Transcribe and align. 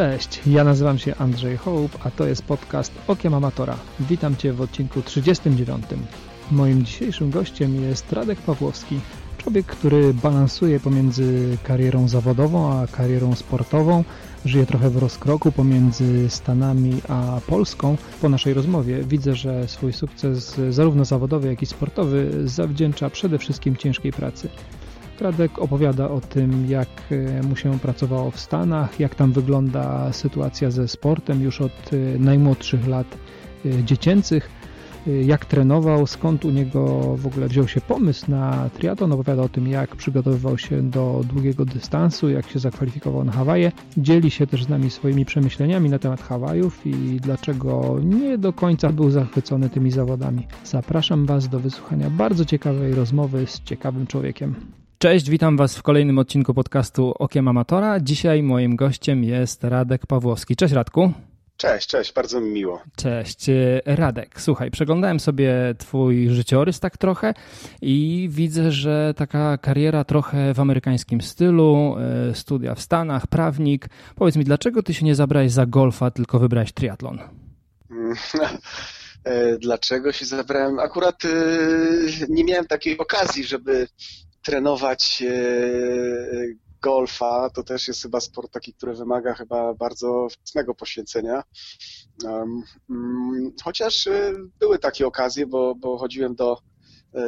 Cześć, 0.00 0.40
ja 0.46 0.64
nazywam 0.64 0.98
się 0.98 1.14
Andrzej 1.16 1.56
Hołb, 1.56 1.98
a 2.04 2.10
to 2.10 2.26
jest 2.26 2.42
podcast 2.42 2.92
Okiem 3.06 3.34
Amatora. 3.34 3.76
Witam 4.00 4.36
Cię 4.36 4.52
w 4.52 4.60
odcinku 4.60 5.02
39. 5.02 5.84
Moim 6.50 6.84
dzisiejszym 6.84 7.30
gościem 7.30 7.82
jest 7.82 8.12
Radek 8.12 8.38
Pawłowski, 8.38 9.00
człowiek, 9.38 9.66
który 9.66 10.14
balansuje 10.14 10.80
pomiędzy 10.80 11.58
karierą 11.62 12.08
zawodową 12.08 12.72
a 12.72 12.86
karierą 12.86 13.34
sportową, 13.34 14.04
żyje 14.44 14.66
trochę 14.66 14.90
w 14.90 14.96
rozkroku 14.96 15.52
pomiędzy 15.52 16.30
Stanami 16.30 17.00
a 17.08 17.40
Polską. 17.46 17.96
Po 18.22 18.28
naszej 18.28 18.54
rozmowie 18.54 19.02
widzę, 19.02 19.34
że 19.34 19.68
swój 19.68 19.92
sukces 19.92 20.60
zarówno 20.70 21.04
zawodowy, 21.04 21.48
jak 21.48 21.62
i 21.62 21.66
sportowy 21.66 22.48
zawdzięcza 22.48 23.10
przede 23.10 23.38
wszystkim 23.38 23.76
ciężkiej 23.76 24.12
pracy. 24.12 24.48
Radek 25.20 25.58
opowiada 25.58 26.10
o 26.10 26.20
tym, 26.20 26.66
jak 26.68 26.88
e, 27.10 27.42
mu 27.42 27.56
się 27.56 27.78
pracowało 27.78 28.30
w 28.30 28.40
Stanach, 28.40 29.00
jak 29.00 29.14
tam 29.14 29.32
wygląda 29.32 30.12
sytuacja 30.12 30.70
ze 30.70 30.88
sportem 30.88 31.42
już 31.42 31.60
od 31.60 31.72
e, 31.92 32.18
najmłodszych 32.18 32.88
lat 32.88 33.06
e, 33.66 33.84
dziecięcych, 33.84 34.50
jak 35.06 35.44
trenował, 35.44 36.06
skąd 36.06 36.44
u 36.44 36.50
niego 36.50 37.00
w 37.16 37.26
ogóle 37.26 37.48
wziął 37.48 37.68
się 37.68 37.80
pomysł 37.80 38.30
na 38.30 38.70
triatlon, 38.70 39.12
opowiada 39.12 39.42
o 39.42 39.48
tym, 39.48 39.68
jak 39.68 39.96
przygotowywał 39.96 40.58
się 40.58 40.82
do 40.82 41.20
długiego 41.28 41.64
dystansu, 41.64 42.28
jak 42.28 42.50
się 42.50 42.58
zakwalifikował 42.58 43.24
na 43.24 43.32
Hawaje. 43.32 43.72
Dzieli 43.96 44.30
się 44.30 44.46
też 44.46 44.64
z 44.64 44.68
nami 44.68 44.90
swoimi 44.90 45.24
przemyśleniami 45.24 45.90
na 45.90 45.98
temat 45.98 46.22
Hawajów 46.22 46.86
i 46.86 47.20
dlaczego 47.20 47.96
nie 48.02 48.38
do 48.38 48.52
końca 48.52 48.88
był 48.88 49.10
zachwycony 49.10 49.70
tymi 49.70 49.90
zawodami. 49.90 50.46
Zapraszam 50.64 51.26
Was 51.26 51.48
do 51.48 51.60
wysłuchania 51.60 52.10
bardzo 52.10 52.44
ciekawej 52.44 52.94
rozmowy 52.94 53.46
z 53.46 53.62
ciekawym 53.62 54.06
człowiekiem. 54.06 54.79
Cześć, 55.02 55.30
witam 55.30 55.56
Was 55.56 55.76
w 55.76 55.82
kolejnym 55.82 56.18
odcinku 56.18 56.54
podcastu 56.54 57.14
Okiem 57.18 57.48
Amatora. 57.48 58.00
Dzisiaj 58.00 58.42
moim 58.42 58.76
gościem 58.76 59.24
jest 59.24 59.64
Radek 59.64 60.06
Pawłowski. 60.06 60.56
Cześć 60.56 60.74
Radku. 60.74 61.12
Cześć, 61.56 61.88
cześć, 61.88 62.12
bardzo 62.12 62.40
mi 62.40 62.50
miło. 62.50 62.82
Cześć, 62.96 63.46
Radek. 63.84 64.40
Słuchaj, 64.40 64.70
przeglądałem 64.70 65.20
sobie 65.20 65.54
Twój 65.78 66.28
życiorys 66.28 66.80
tak 66.80 66.98
trochę 66.98 67.34
i 67.82 68.28
widzę, 68.32 68.72
że 68.72 69.14
taka 69.16 69.58
kariera 69.58 70.04
trochę 70.04 70.54
w 70.54 70.60
amerykańskim 70.60 71.20
stylu, 71.20 71.96
e, 72.30 72.34
studia 72.34 72.74
w 72.74 72.80
Stanach, 72.80 73.26
prawnik. 73.26 73.88
Powiedz 74.16 74.36
mi, 74.36 74.44
dlaczego 74.44 74.82
Ty 74.82 74.94
się 74.94 75.04
nie 75.04 75.14
zabrałeś 75.14 75.52
za 75.52 75.66
golfa, 75.66 76.10
tylko 76.10 76.38
wybrałeś 76.38 76.72
triatlon? 76.72 77.18
E, 79.24 79.58
dlaczego 79.58 80.12
się 80.12 80.24
zabrałem? 80.24 80.78
Akurat 80.78 81.24
e, 81.24 81.28
nie 82.28 82.44
miałem 82.44 82.66
takiej 82.66 82.98
okazji, 82.98 83.44
żeby 83.44 83.88
trenować 84.42 85.22
e, 85.22 85.32
golfa, 86.82 87.50
to 87.50 87.62
też 87.62 87.88
jest 87.88 88.02
chyba 88.02 88.20
sport 88.20 88.52
taki, 88.52 88.74
który 88.74 88.94
wymaga 88.94 89.34
chyba 89.34 89.74
bardzo 89.74 90.28
wczesnego 90.30 90.74
poświęcenia. 90.74 91.42
Mm, 92.90 93.52
chociaż 93.64 94.06
e, 94.06 94.32
były 94.58 94.78
takie 94.78 95.06
okazje, 95.06 95.46
bo, 95.46 95.74
bo 95.74 95.98
chodziłem 95.98 96.34
do, 96.34 96.58
e, 97.14 97.22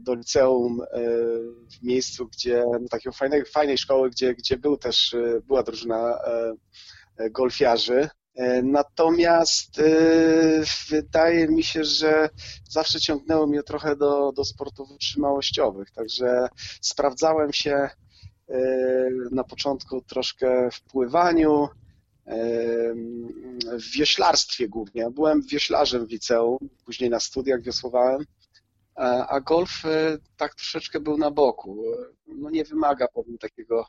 do 0.00 0.14
liceum 0.14 0.80
w 1.72 1.82
miejscu, 1.82 2.26
gdzie 2.26 2.64
no, 2.80 2.88
takiej 2.88 3.12
fajnej, 3.12 3.44
fajnej 3.44 3.78
szkoły, 3.78 4.10
gdzie, 4.10 4.34
gdzie 4.34 4.56
był 4.56 4.76
też, 4.76 5.16
była 5.46 5.62
drużyna 5.62 6.18
golfiarzy 7.30 8.08
natomiast 8.62 9.78
e, 9.78 9.82
wydaje 10.90 11.48
mi 11.48 11.62
się, 11.62 11.84
że 11.84 12.28
zawsze 12.68 13.00
ciągnęło 13.00 13.46
mnie 13.46 13.62
trochę 13.62 13.96
do, 13.96 14.32
do 14.32 14.44
sportów 14.44 14.88
wytrzymałościowych, 14.88 15.90
także 15.90 16.48
sprawdzałem 16.80 17.52
się 17.52 17.74
e, 17.74 17.90
na 19.30 19.44
początku 19.44 20.00
troszkę 20.00 20.70
w 20.70 20.80
pływaniu, 20.80 21.68
w 23.72 23.96
wioślarstwie 23.96 24.68
głównie. 24.68 25.10
Byłem 25.10 25.42
wioślarzem 25.42 26.06
w 26.06 26.10
liceum, 26.10 26.58
później 26.84 27.10
na 27.10 27.20
studiach 27.20 27.62
wiosłowałem, 27.62 28.24
a 29.28 29.40
golf 29.40 29.82
tak 30.36 30.54
troszeczkę 30.54 31.00
był 31.00 31.18
na 31.18 31.30
boku. 31.30 31.84
No 32.26 32.50
nie 32.50 32.64
wymaga 32.64 33.08
powiem 33.08 33.38
takiego 33.38 33.86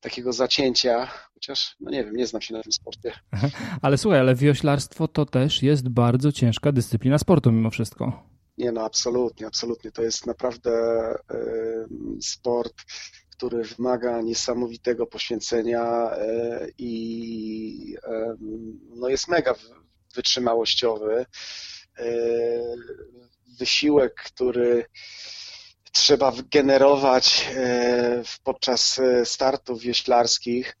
takiego 0.00 0.32
zacięcia, 0.32 1.06
chociaż, 1.34 1.76
no 1.80 1.90
nie 1.90 2.04
wiem, 2.04 2.16
nie 2.16 2.26
znam 2.26 2.42
się 2.42 2.54
na 2.54 2.62
tym 2.62 2.72
sporcie. 2.72 3.12
Ale 3.82 3.98
słuchaj, 3.98 4.20
ale 4.20 4.34
wioślarstwo 4.34 5.08
to 5.08 5.26
też 5.26 5.62
jest 5.62 5.88
bardzo 5.88 6.32
ciężka 6.32 6.72
dyscyplina 6.72 7.18
sportu 7.18 7.52
mimo 7.52 7.70
wszystko. 7.70 8.28
Nie 8.58 8.72
no, 8.72 8.84
absolutnie, 8.84 9.46
absolutnie. 9.46 9.92
To 9.92 10.02
jest 10.02 10.26
naprawdę 10.26 10.72
sport, 12.20 12.74
który 13.30 13.64
wymaga 13.64 14.20
niesamowitego 14.20 15.06
poświęcenia 15.06 16.10
y, 16.16 16.72
i 16.78 17.96
no 18.96 19.08
jest 19.08 19.28
mega 19.28 19.54
wytrzymałościowy. 20.14 21.26
Wysiłek, 23.58 24.14
który 24.14 24.84
trzeba 25.92 26.32
generować 26.52 27.50
e, 27.56 28.22
podczas 28.44 28.98
e, 28.98 29.24
startów 29.24 29.80
wieślarskich. 29.80 30.76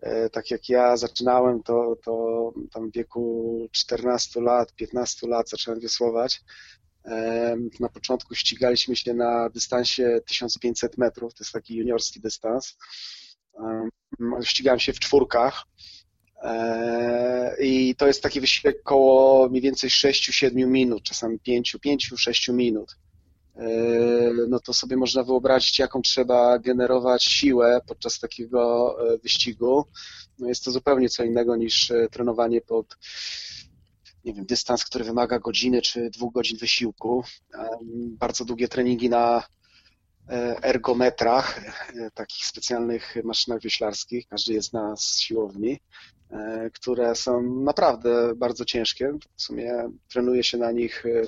E, 0.00 0.30
tak 0.30 0.50
jak 0.50 0.68
ja 0.68 0.96
zaczynałem, 0.96 1.62
to, 1.62 1.96
to 2.04 2.52
tam 2.72 2.90
w 2.90 2.94
wieku 2.94 3.68
14 3.72 4.40
lat, 4.40 4.74
15 4.74 5.26
lat 5.26 5.50
zacząłem 5.50 5.80
wiosłować. 5.80 6.40
Na 7.80 7.88
początku 7.88 8.34
ścigaliśmy 8.34 8.96
się 8.96 9.14
na 9.14 9.48
dystansie 9.48 10.20
1500 10.26 10.98
metrów, 10.98 11.34
to 11.34 11.44
jest 11.44 11.52
taki 11.52 11.76
juniorski 11.76 12.20
dystans. 12.20 12.76
Ścigałem 14.42 14.80
się 14.80 14.92
w 14.92 14.98
czwórkach 15.00 15.64
i 17.60 17.94
to 17.98 18.06
jest 18.06 18.22
taki 18.22 18.40
wysiłek 18.40 18.82
koło 18.82 19.48
mniej 19.48 19.62
więcej 19.62 19.90
6-7 19.90 20.66
minut, 20.66 21.02
czasami 21.02 21.38
5-6 21.38 22.54
minut. 22.54 22.96
E, 23.60 23.66
no 24.48 24.60
to 24.60 24.74
sobie 24.74 24.96
można 24.96 25.22
wyobrazić, 25.22 25.78
jaką 25.78 26.02
trzeba 26.02 26.58
generować 26.58 27.24
siłę 27.24 27.80
podczas 27.86 28.18
takiego 28.18 28.96
e, 29.14 29.18
wyścigu. 29.18 29.84
No 30.38 30.48
jest 30.48 30.64
to 30.64 30.70
zupełnie 30.70 31.08
co 31.08 31.24
innego 31.24 31.56
niż 31.56 31.90
e, 31.90 32.08
trenowanie 32.08 32.60
pod 32.60 32.96
nie 34.24 34.34
wiem, 34.34 34.46
dystans, 34.46 34.84
który 34.84 35.04
wymaga 35.04 35.38
godziny 35.38 35.82
czy 35.82 36.10
dwóch 36.10 36.32
godzin 36.32 36.58
wysiłku. 36.58 37.24
Bardzo 38.06 38.44
długie 38.44 38.68
treningi 38.68 39.08
na 39.08 39.42
ergometrach, 40.62 41.60
takich 42.14 42.46
specjalnych 42.46 43.14
maszynach 43.24 43.60
wioślarskich. 43.60 44.28
Każdy 44.28 44.52
jest 44.52 44.72
na 44.72 44.94
siłowni. 44.96 45.80
E, 46.32 46.70
które 46.70 47.14
są 47.14 47.42
naprawdę 47.42 48.34
bardzo 48.34 48.64
ciężkie. 48.64 49.12
W 49.36 49.42
sumie 49.42 49.90
trenuje 50.08 50.44
się 50.44 50.58
na 50.58 50.72
nich, 50.72 51.06
e, 51.06 51.22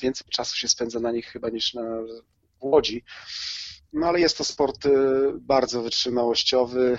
więcej 0.00 0.26
czasu 0.30 0.56
się 0.56 0.68
spędza 0.68 1.00
na 1.00 1.12
nich 1.12 1.26
chyba 1.26 1.48
niż 1.48 1.74
na 1.74 1.82
łodzi. 2.60 3.04
No 3.92 4.06
ale 4.06 4.20
jest 4.20 4.38
to 4.38 4.44
sport 4.44 4.86
e, 4.86 4.90
bardzo 5.40 5.82
wytrzymałościowy. 5.82 6.98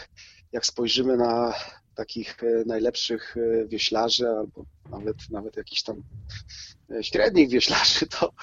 Jak 0.52 0.66
spojrzymy 0.66 1.18
na 1.18 1.54
takich 1.96 2.38
najlepszych 2.66 3.36
wioślarzy, 3.68 4.30
albo 4.30 4.66
nawet, 4.90 5.16
nawet 5.30 5.58
jakichś 5.58 5.84
tam 5.84 6.04
średnich 7.02 7.50
wioślarzy, 7.50 8.08
to 8.08 8.34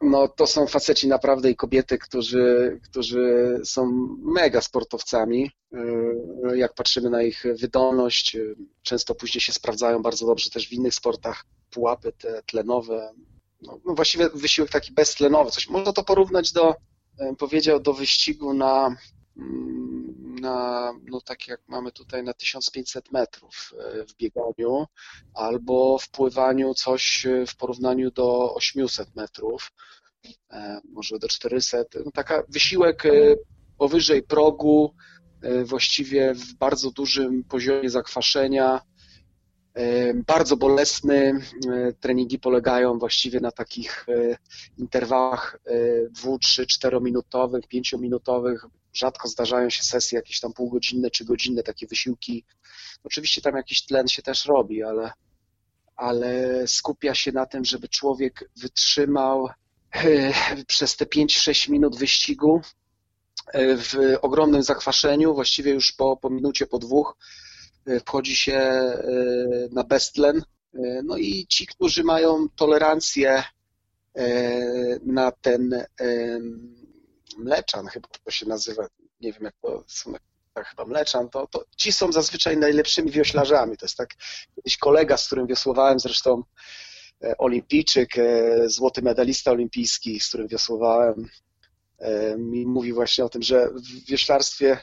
no, 0.00 0.28
to 0.28 0.46
są 0.46 0.66
faceci 0.66 1.08
naprawdę 1.08 1.50
i 1.50 1.56
kobiety, 1.56 1.98
którzy, 1.98 2.80
którzy 2.84 3.60
są 3.64 3.86
mega 4.22 4.60
sportowcami. 4.60 5.50
Y, 5.74 6.58
jak 6.58 6.74
patrzymy 6.74 7.10
na 7.10 7.22
ich 7.22 7.44
wydolność, 7.60 8.36
y, 8.36 8.56
często 8.82 9.14
później 9.14 9.40
się 9.40 9.52
sprawdzają 9.52 10.02
bardzo 10.02 10.26
dobrze 10.26 10.50
też 10.50 10.68
w 10.68 10.72
innych 10.72 10.94
sportach, 10.94 11.44
pułapy 11.70 12.12
te 12.12 12.42
tlenowe. 12.42 13.12
No, 13.62 13.80
no 13.84 13.94
właściwie 13.94 14.28
wysiłek 14.34 14.70
taki 14.70 14.92
beztlenowy. 14.92 15.50
Coś, 15.50 15.68
można 15.68 15.92
to 15.92 16.04
porównać 16.04 16.52
do, 16.52 16.74
powiedział, 17.38 17.80
do 17.80 17.92
wyścigu 17.92 18.54
na, 18.54 18.96
mm, 19.36 20.27
na, 20.40 20.92
no 21.10 21.20
tak 21.20 21.48
jak 21.48 21.60
mamy 21.68 21.92
tutaj 21.92 22.22
na 22.22 22.32
1500 22.32 23.12
metrów 23.12 23.74
y, 24.00 24.06
w 24.06 24.16
bieganiu, 24.16 24.86
albo 25.34 25.98
w 25.98 26.08
pływaniu 26.08 26.74
coś 26.74 27.26
w 27.46 27.56
porównaniu 27.56 28.10
do 28.10 28.54
800 28.54 29.16
metrów, 29.16 29.72
może 30.84 31.18
do 31.18 31.28
400. 31.28 31.78
No 32.04 32.10
taka 32.10 32.42
wysiłek 32.48 33.02
powyżej 33.78 34.22
progu, 34.22 34.94
E, 35.42 35.64
właściwie 35.64 36.34
w 36.34 36.54
bardzo 36.54 36.90
dużym 36.90 37.44
poziomie 37.44 37.90
zakwaszenia, 37.90 38.80
e, 39.74 40.14
bardzo 40.14 40.56
bolesny. 40.56 41.40
E, 41.70 41.92
treningi 41.92 42.38
polegają 42.38 42.98
właściwie 42.98 43.40
na 43.40 43.52
takich 43.52 44.06
interwałach 44.78 45.60
2, 46.10 46.38
3, 46.38 46.66
4 46.66 47.00
minutowych, 47.00 47.66
5 47.68 47.92
minutowych. 47.92 48.66
Rzadko 48.98 49.28
zdarzają 49.28 49.70
się 49.70 49.82
sesje 49.82 50.16
jakieś 50.16 50.40
tam 50.40 50.52
półgodzinne 50.52 51.10
czy 51.10 51.24
godzinne, 51.24 51.62
takie 51.62 51.86
wysiłki. 51.86 52.44
Oczywiście 53.04 53.40
tam 53.42 53.56
jakiś 53.56 53.86
tlen 53.86 54.08
się 54.08 54.22
też 54.22 54.46
robi, 54.46 54.82
ale, 54.82 55.12
ale 55.96 56.62
skupia 56.66 57.14
się 57.14 57.32
na 57.32 57.46
tym, 57.46 57.64
żeby 57.64 57.88
człowiek 57.88 58.50
wytrzymał 58.56 59.48
przez 60.66 60.96
te 60.96 61.04
5-6 61.04 61.70
minut 61.70 61.98
wyścigu 61.98 62.60
w 63.54 64.16
ogromnym 64.22 64.62
zakwaszeniu, 64.62 65.34
właściwie 65.34 65.72
już 65.72 65.92
po, 65.92 66.16
po 66.16 66.30
minucie, 66.30 66.66
po 66.66 66.78
dwóch, 66.78 67.16
wchodzi 68.06 68.36
się 68.36 68.82
na 69.72 69.84
bestlen. 69.84 70.42
No 71.04 71.16
i 71.16 71.46
ci, 71.46 71.66
którzy 71.66 72.04
mają 72.04 72.46
tolerancję 72.56 73.42
na 75.06 75.32
ten 75.32 75.84
mleczan, 77.38 77.86
chyba 77.86 78.08
to 78.24 78.30
się 78.30 78.46
nazywa, 78.46 78.86
nie 79.20 79.32
wiem 79.32 79.42
jak 79.42 79.54
to 79.62 79.84
są 79.86 80.12
chyba 80.64 80.84
mleczan, 80.84 81.28
to, 81.28 81.46
to 81.46 81.64
ci 81.76 81.92
są 81.92 82.12
zazwyczaj 82.12 82.56
najlepszymi 82.56 83.10
wioślarzami. 83.10 83.76
To 83.76 83.86
jest 83.86 83.96
tak 83.96 84.14
kiedyś 84.56 84.76
kolega, 84.76 85.16
z 85.16 85.26
którym 85.26 85.46
wiosłowałem, 85.46 86.00
zresztą 86.00 86.42
e, 87.24 87.38
olimpijczyk, 87.38 88.18
e, 88.18 88.68
złoty 88.68 89.02
medalista 89.02 89.50
olimpijski, 89.50 90.20
z 90.20 90.28
którym 90.28 90.48
wiosłowałem, 90.48 91.28
e, 91.98 92.36
mi 92.36 92.66
mówi 92.66 92.92
właśnie 92.92 93.24
o 93.24 93.28
tym, 93.28 93.42
że 93.42 93.68
w 93.70 94.06
wioślarstwie 94.10 94.78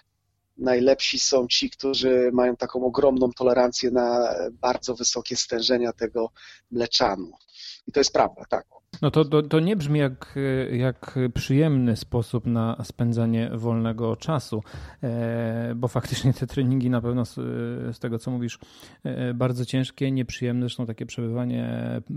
najlepsi 0.58 1.20
są 1.20 1.48
ci, 1.48 1.70
którzy 1.70 2.30
mają 2.34 2.56
taką 2.56 2.86
ogromną 2.86 3.32
tolerancję 3.32 3.92
na 3.92 4.36
bardzo 4.52 4.96
wysokie 4.96 5.36
stężenia 5.36 5.94
tego 5.94 6.32
mleczanu. 6.72 7.32
I 7.88 7.92
to 7.92 8.00
jest 8.00 8.14
prawda, 8.14 8.46
tak. 8.50 8.75
No 9.02 9.12
to, 9.12 9.26
to, 9.26 9.42
to, 9.42 9.60
nie 9.60 9.76
brzmi 9.76 10.00
jak, 10.00 10.36
jak 10.72 11.20
przyjemny 11.34 11.96
sposób 11.96 12.46
na 12.46 12.84
spędzanie 12.84 13.50
wolnego 13.54 14.16
czasu, 14.16 14.64
e, 15.04 15.74
bo 15.76 15.88
faktycznie 15.88 16.34
te 16.34 16.48
treningi 16.48 16.90
na 16.90 17.02
pewno 17.02 17.26
z, 17.26 17.36
z, 17.96 18.00
tego, 18.00 18.20
co 18.20 18.32
mówisz, 18.32 18.60
e, 19.04 19.34
bardzo 19.34 19.66
ciężkie, 19.66 20.12
nieprzyjemne, 20.12 20.62
zresztą 20.62 20.86
takie 20.86 21.06
przebywanie 21.06 21.70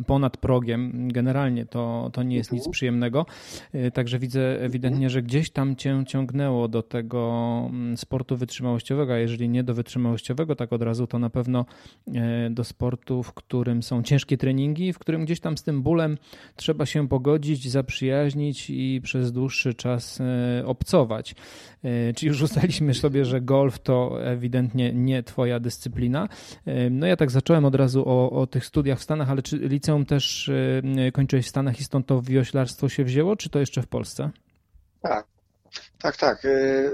ponad 0.06 0.36
progiem, 0.36 1.08
generalnie 1.12 1.66
to, 1.66 2.10
to 2.12 2.22
nie 2.22 2.36
jest 2.36 2.52
nic 2.52 2.68
przyjemnego, 2.68 3.26
e, 3.72 3.90
także 3.90 4.18
widzę 4.18 4.60
ewidentnie, 4.60 5.10
że 5.10 5.22
gdzieś 5.22 5.50
tam 5.50 5.76
cię 5.76 6.04
ciągnęło 6.06 6.68
do 6.68 6.82
tego 6.82 7.62
mm, 7.70 7.96
sportu 7.96 8.36
wytrzymałościowego, 8.36 9.12
a 9.12 9.18
jeżeli 9.18 9.48
nie 9.48 9.64
do 9.64 9.74
wytrzymałościowego, 9.74 10.56
tak 10.56 10.72
od 10.72 10.82
razu, 10.82 11.06
to 11.06 11.18
na 11.18 11.30
pewno 11.30 11.64
do 12.50 12.64
sportu, 12.64 13.22
w 13.22 13.32
którym 13.32 13.82
są 13.82 14.02
ciężkie 14.02 14.38
treningi, 14.38 14.92
w 14.92 14.98
którym 14.98 15.24
gdzieś 15.24 15.40
tam 15.40 15.56
z 15.56 15.62
tym 15.62 15.82
bólem 15.82 16.18
trzeba 16.56 16.67
się 16.84 17.08
pogodzić, 17.08 17.70
zaprzyjaźnić 17.70 18.70
i 18.70 19.00
przez 19.02 19.32
dłuższy 19.32 19.74
czas 19.74 20.20
e, 20.20 20.66
obcować. 20.66 21.34
E, 21.82 22.12
Czyli 22.14 22.28
już 22.28 22.42
ustaliliśmy 22.42 22.94
sobie, 22.94 23.24
że 23.24 23.40
golf 23.40 23.78
to 23.78 24.24
ewidentnie 24.24 24.92
nie 24.92 25.22
twoja 25.22 25.60
dyscyplina. 25.60 26.28
E, 26.66 26.90
no 26.90 27.06
ja 27.06 27.16
tak 27.16 27.30
zacząłem 27.30 27.64
od 27.64 27.74
razu 27.74 28.08
o, 28.08 28.30
o 28.30 28.46
tych 28.46 28.66
studiach 28.66 28.98
w 28.98 29.02
Stanach, 29.02 29.30
ale 29.30 29.42
czy 29.42 29.56
liceum 29.58 30.06
też 30.06 30.50
kończyłeś 31.12 31.46
w 31.46 31.48
Stanach 31.48 31.80
i 31.80 31.84
stąd 31.84 32.06
to 32.06 32.22
wioślarstwo 32.22 32.88
się 32.88 33.04
wzięło, 33.04 33.36
czy 33.36 33.50
to 33.50 33.58
jeszcze 33.58 33.82
w 33.82 33.86
Polsce? 33.86 34.30
Tak, 35.00 35.26
tak, 36.02 36.16
tak. 36.16 36.46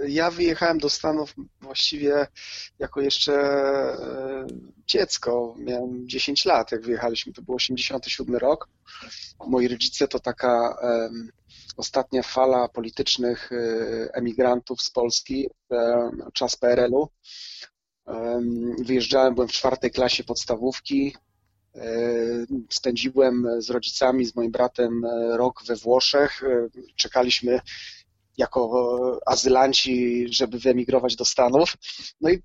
Ja 0.08 0.30
wyjechałem 0.30 0.78
do 0.78 0.90
Stanów 0.90 1.34
właściwie 1.60 2.26
jako 2.78 3.00
jeszcze 3.00 3.32
dziecko. 4.86 5.54
Miałem 5.58 6.08
10 6.08 6.44
lat, 6.44 6.72
jak 6.72 6.82
wyjechaliśmy. 6.82 7.32
To 7.32 7.42
był 7.42 7.54
87 7.54 8.36
rok. 8.36 8.68
Moi 9.46 9.68
rodzice 9.68 10.08
to 10.08 10.20
taka 10.20 10.76
ostatnia 11.76 12.22
fala 12.22 12.68
politycznych 12.68 13.50
e, 13.52 13.56
emigrantów 14.14 14.82
z 14.82 14.90
Polski, 14.90 15.48
czas 16.32 16.56
PRL-u. 16.56 17.08
Wyjeżdżałem, 18.78 19.34
byłem 19.34 19.48
w 19.48 19.52
czwartej 19.52 19.90
klasie 19.90 20.24
podstawówki. 20.24 21.16
E, 21.74 21.86
spędziłem 22.70 23.46
z 23.58 23.70
rodzicami, 23.70 24.24
z 24.24 24.36
moim 24.36 24.50
bratem 24.50 25.04
e, 25.04 25.36
rok 25.36 25.62
we 25.66 25.76
Włoszech. 25.76 26.42
Czekaliśmy 26.96 27.60
jako 28.36 29.20
azylanci, 29.26 30.26
żeby 30.30 30.58
wyemigrować 30.58 31.16
do 31.16 31.24
Stanów. 31.24 31.76
No 32.20 32.30
i 32.30 32.42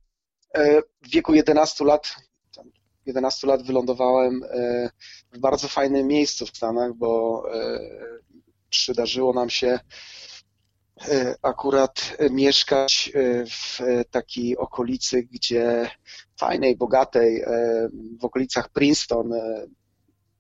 w 1.02 1.10
wieku 1.10 1.34
11 1.34 1.86
lat 1.86 2.16
11 3.10 3.48
lat 3.48 3.64
wylądowałem 3.64 4.44
e, 4.44 4.90
w 5.32 5.40
bardzo 5.40 5.68
fajnym 5.68 6.08
miejscu 6.08 6.46
w 6.46 6.58
Stanach, 6.58 6.94
bo 6.94 7.44
e, 7.54 7.80
przydarzyło 8.70 9.34
nam 9.34 9.50
się 9.50 9.80
e, 11.10 11.36
akurat 11.42 12.18
mieszkać 12.30 13.12
w 13.50 13.80
takiej 14.12 14.58
okolicy, 14.58 15.24
gdzie 15.24 15.90
fajnej, 16.40 16.78
bogatej, 16.78 17.44
w 18.20 18.26
okolicach 18.26 18.70
Princeton, 18.70 19.34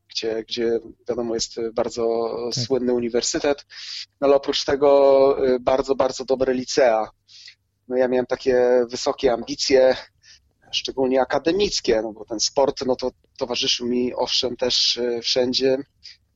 gdzie, 0.10 0.44
gdzie 0.44 0.80
wiadomo 1.10 1.34
jest 1.34 1.56
bardzo 1.74 2.36
tak. 2.56 2.64
słynny 2.64 2.94
uniwersytet, 2.94 3.66
no 4.22 4.28
ale 4.28 4.36
oprócz 4.36 4.66
tego 4.66 5.38
bardzo, 5.62 5.96
bardzo 5.96 6.26
dobre 6.26 6.54
licea. 6.54 7.12
No 7.88 7.98
ja 7.98 8.08
miałem 8.08 8.26
takie 8.26 8.86
wysokie 8.90 9.34
ambicje, 9.34 9.96
szczególnie 10.72 11.22
akademickie, 11.22 12.02
no 12.02 12.14
bo 12.14 12.26
ten 12.26 12.40
sport 12.40 12.86
no 12.86 12.96
to 12.96 13.12
towarzyszył 13.38 13.88
mi 13.88 14.14
owszem 14.16 14.58
też 14.58 14.98
e, 14.98 15.22
wszędzie. 15.22 15.78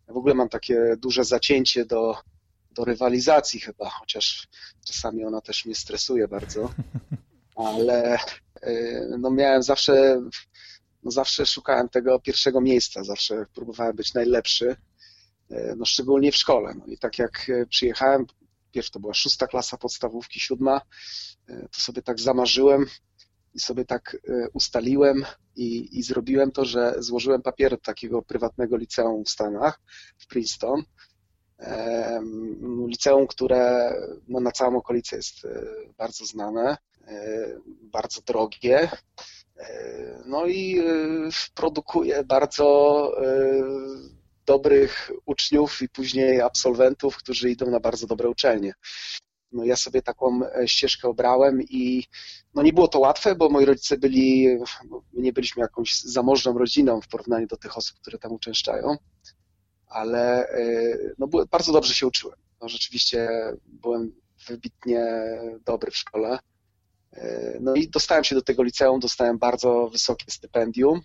Ja 0.08 0.14
w 0.14 0.18
ogóle 0.18 0.34
mam 0.34 0.50
takie 0.50 0.96
duże 0.98 1.24
zacięcie 1.24 1.86
do, 1.86 2.18
do 2.72 2.86
rywalizacji 2.86 3.60
chyba, 3.60 3.90
chociaż 3.90 4.48
czasami 4.86 5.26
ona 5.26 5.42
też 5.42 5.66
mnie 5.66 5.76
stresuje 5.76 6.28
bardzo, 6.28 6.74
ale 7.56 8.18
e, 8.62 8.72
no 9.20 9.32
miałem 9.32 9.64
zawsze, 9.64 10.22
no 11.04 11.12
zawsze 11.12 11.46
szukałem 11.46 11.90
tego 11.90 12.20
pierwszego 12.20 12.62
miejsca, 12.62 13.04
zawsze 13.04 13.46
próbowałem 13.54 13.96
być 13.96 14.14
najlepszy, 14.14 14.76
e, 15.52 15.76
no 15.78 15.86
szczególnie 15.86 16.32
w 16.32 16.36
szkole. 16.36 16.74
No 16.78 16.86
i 16.86 16.98
tak 16.98 17.20
jak 17.20 17.52
przyjechałem, 17.70 18.26
pierwszy 18.72 18.92
to 18.92 19.00
była 19.00 19.14
szósta 19.14 19.48
klasa 19.48 19.78
podstawówki, 19.78 20.40
siódma, 20.40 20.82
to 21.48 21.82
sobie 21.82 22.02
tak 22.02 22.20
zamarzyłem, 22.20 22.86
i 23.54 23.60
sobie 23.60 23.86
tak 23.86 24.18
e, 24.30 24.50
ustaliłem 24.54 25.26
i, 25.56 26.00
i 26.00 26.04
zrobiłem 26.04 26.52
to, 26.52 26.66
że 26.66 26.96
złożyłem 26.98 27.42
papier 27.42 27.72
do 27.72 27.78
takiego 27.78 28.22
prywatnego 28.22 28.78
liceum 28.78 29.26
w 29.26 29.30
Stanach, 29.30 29.80
w 30.18 30.28
Princeton. 30.28 30.84
Liceum, 32.88 33.28
które 33.28 33.94
no, 34.28 34.40
na 34.40 34.52
całą 34.52 34.78
okolicę 34.78 35.16
jest 35.16 35.46
e, 35.46 35.66
bardzo 35.98 36.26
znane, 36.26 36.78
e, 37.08 37.48
bardzo 37.82 38.22
drogie, 38.22 38.90
no 40.26 40.48
i 40.48 40.82
produkuje 41.56 42.24
bardzo 42.24 43.12
dobrych 44.46 45.12
uczniów 45.26 45.82
i 45.82 45.90
później 45.90 46.42
absolwentów, 46.42 47.18
którzy 47.18 47.50
idą 47.50 47.72
na 47.72 47.80
bardzo 47.80 48.08
dobre 48.08 48.30
uczelnie. 48.30 48.74
No 49.52 49.64
ja 49.64 49.76
sobie 49.76 50.02
taką 50.02 50.40
e, 50.46 50.68
ścieżkę 50.68 51.08
obrałem 51.08 51.62
i 51.62 52.04
no 52.54 52.62
nie 52.62 52.74
było 52.74 52.88
to 52.88 53.00
łatwe, 53.00 53.36
bo 53.36 53.50
moi 53.50 53.66
rodzice 53.66 53.98
byli, 53.98 54.48
nie 55.14 55.34
byliśmy 55.34 55.62
jakąś 55.62 56.00
zamożną 56.00 56.58
rodziną 56.58 57.02
w 57.02 57.08
porównaniu 57.08 57.48
do 57.48 57.58
tych 57.58 57.78
osób, 57.78 58.00
które 58.00 58.20
tam 58.20 58.32
uczęszczają, 58.32 58.98
ale 59.88 60.48
e, 60.50 60.98
no, 61.18 61.28
bardzo 61.52 61.74
dobrze 61.74 61.94
się 61.94 62.08
uczyłem. 62.08 62.40
No, 62.62 62.70
rzeczywiście 62.70 63.30
byłem 63.66 64.16
wybitnie 64.48 65.06
dobry 65.66 65.92
w 65.92 65.98
szkole. 65.98 66.40
E, 67.14 67.58
no 67.62 67.76
i 67.76 67.88
dostałem 67.88 68.24
się 68.24 68.36
do 68.36 68.42
tego 68.42 68.64
liceum, 68.64 69.00
dostałem 69.00 69.38
bardzo 69.38 69.90
wysokie 69.90 70.32
stypendium 70.32 71.02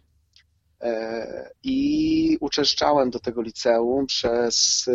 i 1.62 2.38
uczęszczałem 2.40 3.10
do 3.10 3.18
tego 3.18 3.42
liceum 3.42 4.06
przez, 4.06 4.86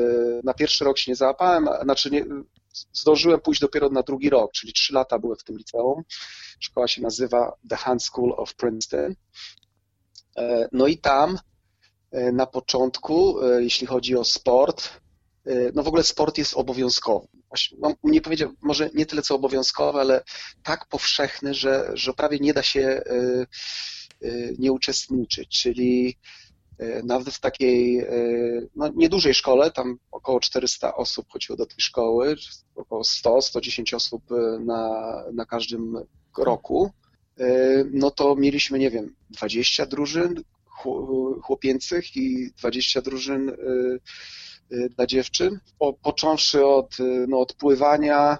na 0.44 0.54
pierwszy 0.54 0.86
rok 0.86 0.98
się 0.98 1.12
nie 1.12 1.16
załapałem, 1.16 1.68
znaczy 1.84 2.12
nie, 2.12 2.26
zdążyłem 2.94 3.40
pójść 3.40 3.62
dopiero 3.62 3.90
na 3.90 4.04
drugi 4.04 4.30
rok, 4.30 4.52
czyli 4.52 4.74
trzy 4.74 4.94
lata 4.94 5.20
byłem 5.20 5.38
w 5.38 5.44
tym 5.44 5.58
liceum. 5.58 6.04
Szkoła 6.60 6.88
się 6.88 7.02
nazywa 7.02 7.58
The 7.70 7.76
Hand 7.76 8.04
School 8.04 8.34
of 8.38 8.56
Princeton. 8.56 9.16
E, 10.38 10.68
no 10.72 10.88
i 10.88 10.98
tam 10.98 11.38
e, 12.12 12.32
na 12.32 12.46
początku, 12.46 13.42
e, 13.42 13.64
jeśli 13.64 13.88
chodzi 13.88 14.16
o 14.16 14.24
sport, 14.24 14.90
no 15.74 15.84
w 15.84 15.88
ogóle 15.88 16.04
sport 16.04 16.38
jest 16.38 16.54
obowiązkowy. 16.54 17.28
No, 17.80 17.94
nie 18.04 18.22
powiedział, 18.22 18.54
może 18.62 18.90
nie 18.94 19.06
tyle 19.06 19.22
co 19.22 19.36
obowiązkowy, 19.36 20.00
ale 20.00 20.24
tak 20.64 20.86
powszechny, 20.86 21.54
że, 21.54 21.92
że 21.94 22.14
prawie 22.14 22.40
nie 22.40 22.54
da 22.54 22.64
się 22.64 23.02
nie 24.60 24.72
uczestniczyć, 24.72 25.62
czyli 25.62 26.18
nawet 27.04 27.30
w 27.30 27.40
takiej 27.40 28.06
no, 28.76 28.92
niedużej 28.96 29.34
szkole, 29.34 29.72
tam 29.72 29.98
około 30.12 30.40
400 30.40 30.96
osób 30.96 31.26
chodziło 31.30 31.58
do 31.58 31.66
tej 31.66 31.80
szkoły, 31.80 32.36
około 32.76 33.04
100, 33.04 33.42
110 33.42 33.94
osób 33.94 34.24
na, 34.60 35.14
na 35.34 35.46
każdym 35.46 35.98
roku, 36.38 36.92
no 37.92 38.12
to 38.12 38.36
mieliśmy, 38.36 38.80
nie 38.80 38.90
wiem, 38.90 39.16
20 39.30 39.86
drużyn 39.86 40.44
chłopięcych 41.44 42.16
i 42.16 42.52
20 42.58 43.02
drużyn 43.02 43.52
dla 44.96 45.06
dziewczyn, 45.06 45.60
po, 45.80 45.94
począwszy 45.94 46.66
od, 46.66 46.98
no, 47.28 47.40
od 47.40 47.54
pływania, 47.54 48.38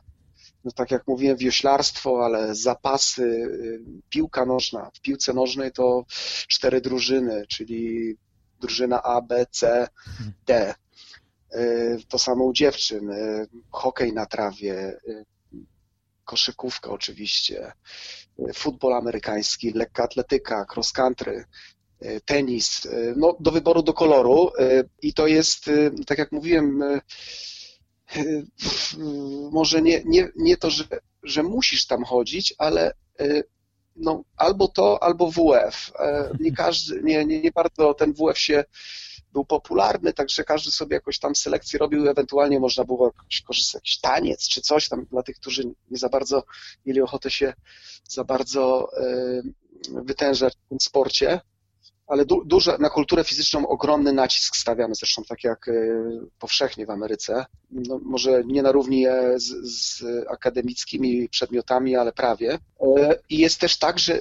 no 0.64 0.72
tak 0.72 0.92
jak 0.92 1.08
mówiłem, 1.08 1.38
wioślarstwo, 1.38 2.26
ale 2.26 2.56
zapasy, 2.56 3.48
piłka 4.10 4.46
nożna. 4.46 4.92
W 4.94 5.02
piłce 5.02 5.34
nożnej 5.34 5.72
to 5.72 6.06
cztery 6.48 6.82
drużyny, 6.82 7.48
czyli 7.48 8.16
drużyna 8.60 9.04
A, 9.04 9.22
B, 9.22 9.46
C, 9.52 9.88
D. 10.46 10.74
Y, 11.56 12.04
to 12.08 12.20
samo 12.20 12.44
u 12.44 12.54
dziewczyn. 12.54 13.10
Y, 13.10 13.48
hokej 13.72 14.14
na 14.14 14.26
trawie, 14.26 15.00
y, 15.08 15.26
koszykówka 16.26 16.90
oczywiście, 16.90 17.72
futbol 18.54 18.94
amerykański, 18.94 19.72
lekka 19.72 20.04
atletyka, 20.04 20.66
cross 20.76 20.92
country, 20.92 21.46
tenis, 22.26 22.88
no 23.16 23.38
do 23.40 23.52
wyboru, 23.52 23.84
do 23.84 23.94
koloru 23.94 24.52
i 25.02 25.14
to 25.14 25.28
jest, 25.28 25.70
tak 26.08 26.18
jak 26.18 26.32
mówiłem, 26.32 26.84
może 29.52 29.82
nie, 29.82 30.02
nie, 30.06 30.30
nie 30.36 30.58
to, 30.58 30.70
że, 30.70 30.84
że 31.24 31.44
musisz 31.44 31.88
tam 31.88 32.04
chodzić, 32.04 32.54
ale 32.58 32.94
no, 33.96 34.24
albo 34.38 34.68
to, 34.68 35.04
albo 35.04 35.32
WF. 35.32 35.92
Nie 36.40 36.52
każdy, 36.64 37.02
nie, 37.04 37.26
nie, 37.26 37.42
nie 37.42 37.52
bardzo 37.52 37.94
ten 37.94 38.14
WF 38.14 38.40
się 38.40 38.64
był 39.34 39.46
popularny, 39.46 40.14
także 40.14 40.44
każdy 40.44 40.72
sobie 40.72 40.96
jakoś 40.96 41.20
tam 41.20 41.36
selekcję 41.36 41.80
robił, 41.80 42.10
ewentualnie 42.10 42.60
można 42.60 42.84
było 42.84 43.12
korzystać 43.48 43.74
jakiś 43.74 44.00
taniec 44.00 44.48
czy 44.48 44.62
coś 44.62 44.90
tam 44.90 45.06
dla 45.06 45.24
tych, 45.24 45.36
którzy 45.36 45.64
nie 45.64 45.98
za 45.98 46.10
bardzo 46.10 46.44
mieli 46.86 47.02
ochotę 47.02 47.32
się 47.32 47.54
za 48.10 48.24
bardzo 48.24 48.90
wytężać 49.90 50.54
w 50.54 50.70
tym 50.70 50.80
sporcie, 50.80 51.40
ale 52.08 52.26
du, 52.26 52.46
duże, 52.46 52.78
na 52.80 52.90
kulturę 52.90 53.24
fizyczną 53.24 53.68
ogromny 53.68 54.14
nacisk 54.14 54.56
stawiamy, 54.56 54.96
zresztą 54.96 55.24
tak 55.24 55.44
jak 55.44 55.70
powszechnie 56.40 56.86
w 56.86 56.90
Ameryce. 56.90 57.46
No, 57.72 58.00
może 58.04 58.44
nie 58.46 58.62
na 58.62 58.72
równi 58.72 59.06
z, 59.36 59.52
z 59.74 60.04
akademickimi 60.30 61.30
przedmiotami, 61.30 61.96
ale 61.96 62.12
prawie. 62.12 62.60
I 63.30 63.38
jest 63.38 63.60
też 63.60 63.78
tak, 63.78 64.00
że 64.00 64.20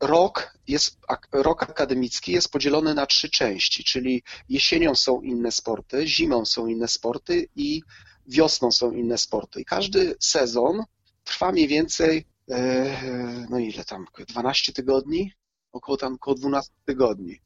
rok, 0.00 0.58
jest, 0.68 0.98
rok 1.32 1.62
akademicki 1.62 2.32
jest 2.32 2.48
podzielony 2.48 2.94
na 2.94 3.06
trzy 3.06 3.30
części, 3.30 3.84
czyli 3.84 4.22
jesienią 4.48 4.94
są 4.94 5.20
inne 5.20 5.52
sporty, 5.52 6.06
zimą 6.06 6.44
są 6.44 6.66
inne 6.66 6.88
sporty 6.88 7.48
i 7.56 7.82
wiosną 8.26 8.72
są 8.72 8.92
inne 8.92 9.18
sporty. 9.18 9.60
I 9.60 9.64
każdy 9.64 10.14
sezon 10.20 10.84
trwa 11.24 11.52
mniej 11.52 11.68
więcej, 11.68 12.24
e, 12.50 13.46
no 13.50 13.58
ile 13.58 13.84
tam, 13.84 14.06
12 14.28 14.72
tygodni? 14.72 15.32
Około 15.72 15.96
tam, 15.96 16.14
około 16.14 16.34
12 16.34 16.72
tygodni. 16.84 17.40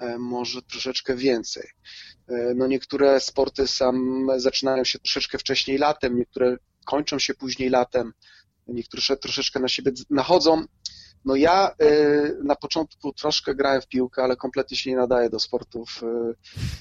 E, 0.00 0.18
może 0.18 0.62
troszeczkę 0.62 1.16
więcej. 1.16 1.68
E, 2.28 2.54
no 2.54 2.66
niektóre 2.66 3.20
sporty 3.20 3.66
sam 3.66 4.26
zaczynają 4.36 4.84
się 4.84 4.98
troszeczkę 4.98 5.38
wcześniej 5.38 5.78
latem, 5.78 6.18
niektóre 6.18 6.56
kończą 6.84 7.18
się 7.18 7.34
później 7.34 7.70
latem, 7.70 8.12
niektóre 8.66 9.16
troszeczkę 9.16 9.60
na 9.60 9.68
siebie 9.68 9.92
nachodzą. 10.10 10.64
No 11.24 11.36
ja 11.36 11.74
y, 11.82 12.38
na 12.44 12.56
początku 12.56 13.12
troszkę 13.12 13.54
grałem 13.54 13.82
w 13.82 13.86
piłkę, 13.86 14.22
ale 14.22 14.36
kompletnie 14.36 14.76
się 14.76 14.90
nie 14.90 14.96
nadaję 14.96 15.30
do 15.30 15.40
sportów 15.40 16.00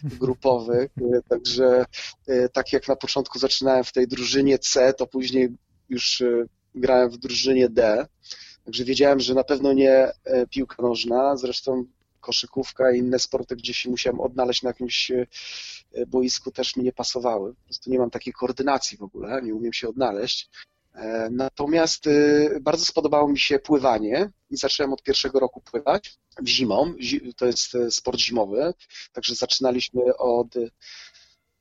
grupowych, 0.03 0.91
także 1.29 1.86
tak 2.53 2.74
jak 2.74 2.88
na 2.88 2.95
początku 2.95 3.39
zaczynałem 3.39 3.83
w 3.83 3.91
tej 3.91 4.07
drużynie 4.07 4.59
C, 4.59 4.93
to 4.93 5.07
później 5.07 5.50
już 5.89 6.24
grałem 6.75 7.09
w 7.09 7.17
drużynie 7.17 7.69
D, 7.69 8.07
także 8.70 8.84
wiedziałem, 8.84 9.20
że 9.20 9.34
na 9.34 9.44
pewno 9.44 9.74
nie 9.74 10.12
piłka 10.50 10.84
nożna, 10.84 11.38
zresztą 11.38 11.86
koszykówka 12.20 12.92
i 12.92 12.98
inne 12.98 13.20
sporty, 13.20 13.56
gdzie 13.56 13.74
się 13.74 13.90
musiałem 13.90 14.20
odnaleźć 14.20 14.64
na 14.64 14.70
jakimś 14.70 15.12
boisku 16.08 16.52
też 16.52 16.76
mi 16.76 16.84
nie 16.84 16.94
pasowały. 16.94 17.54
Po 17.54 17.64
prostu 17.64 17.92
nie 17.92 18.00
mam 18.00 18.10
takiej 18.10 18.34
koordynacji 18.34 18.98
w 18.98 19.04
ogóle, 19.04 19.42
nie 19.42 19.56
umiem 19.56 19.74
się 19.74 19.90
odnaleźć. 19.90 20.50
E, 20.94 21.30
natomiast 21.32 22.06
bardzo 22.62 22.86
spodobało 22.86 23.28
mi 23.28 23.40
się 23.40 23.60
pływanie 23.60 24.30
i 24.50 24.58
zacząłem 24.58 24.94
od 24.94 25.04
pierwszego 25.04 25.40
roku 25.40 25.62
pływać 25.62 26.20
zimą. 26.46 26.94
To 27.38 27.46
jest 27.46 27.76
e, 27.76 27.92
sport 27.92 28.20
zimowy, 28.20 28.74
także 29.14 29.36
zaczynaliśmy 29.36 30.18
od, 30.18 30.48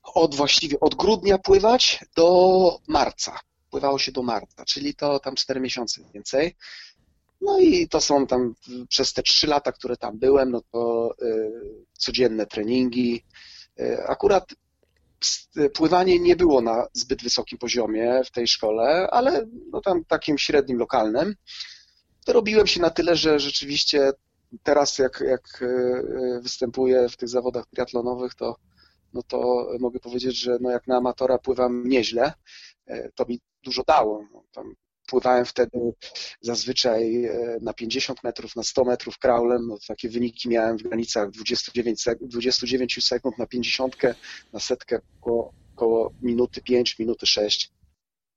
od 0.02 0.34
właściwie 0.34 0.80
od 0.80 0.94
grudnia 0.94 1.38
pływać 1.38 2.04
do 2.16 2.78
marca. 2.88 3.40
Pływało 3.70 3.98
się 3.98 4.12
do 4.12 4.22
marca, 4.22 4.64
czyli 4.64 4.94
to 4.94 5.18
tam 5.20 5.34
4 5.34 5.60
miesiące 5.60 6.02
więcej. 6.14 6.56
No 7.40 7.58
i 7.58 7.88
to 7.88 8.00
są 8.00 8.26
tam 8.26 8.54
przez 8.88 9.12
te 9.12 9.22
3 9.22 9.46
lata, 9.46 9.72
które 9.72 9.96
tam 9.96 10.18
byłem, 10.18 10.50
no 10.50 10.60
to 10.72 11.14
y, 11.22 11.52
codzienne 11.92 12.46
treningi. 12.46 13.24
Y, 13.80 14.06
akurat 14.06 14.48
pływanie 15.74 16.20
nie 16.20 16.36
było 16.36 16.60
na 16.60 16.86
zbyt 16.92 17.22
wysokim 17.22 17.58
poziomie 17.58 18.20
w 18.24 18.30
tej 18.30 18.48
szkole, 18.48 19.08
ale 19.10 19.46
no 19.72 19.80
tam 19.80 20.04
takim 20.04 20.38
średnim, 20.38 20.78
lokalnym. 20.78 21.34
To 22.24 22.32
robiłem 22.32 22.66
się 22.66 22.80
na 22.80 22.90
tyle, 22.90 23.16
że 23.16 23.40
rzeczywiście 23.40 24.12
teraz 24.62 24.98
jak, 24.98 25.22
jak 25.28 25.64
występuję 26.42 27.08
w 27.08 27.16
tych 27.16 27.28
zawodach 27.28 27.66
triatlonowych, 27.66 28.34
to, 28.34 28.56
no 29.12 29.22
to 29.22 29.68
mogę 29.80 30.00
powiedzieć, 30.00 30.40
że 30.40 30.58
no 30.60 30.70
jak 30.70 30.86
na 30.86 30.96
amatora 30.96 31.38
pływam 31.38 31.88
nieźle. 31.88 32.32
To 33.14 33.24
mi 33.24 33.40
dużo 33.64 33.82
dało. 33.86 34.24
No 34.32 34.42
tam 34.52 34.74
pływałem 35.08 35.44
wtedy 35.44 35.78
zazwyczaj 36.40 37.24
e, 37.24 37.58
na 37.62 37.72
50 37.72 38.24
metrów, 38.24 38.56
na 38.56 38.62
100 38.62 38.84
metrów 38.84 39.18
kraulem. 39.18 39.66
No, 39.68 39.78
takie 39.88 40.08
wyniki 40.08 40.48
miałem 40.48 40.78
w 40.78 40.82
granicach 40.82 41.30
29, 41.30 42.04
29 42.20 43.04
sekund 43.06 43.38
na 43.38 43.46
50, 43.46 43.96
na 44.52 44.60
setkę 44.60 44.98
około, 45.20 45.52
około 45.76 46.12
minuty 46.22 46.62
5, 46.62 46.98
minuty 46.98 47.26
6 47.26 47.77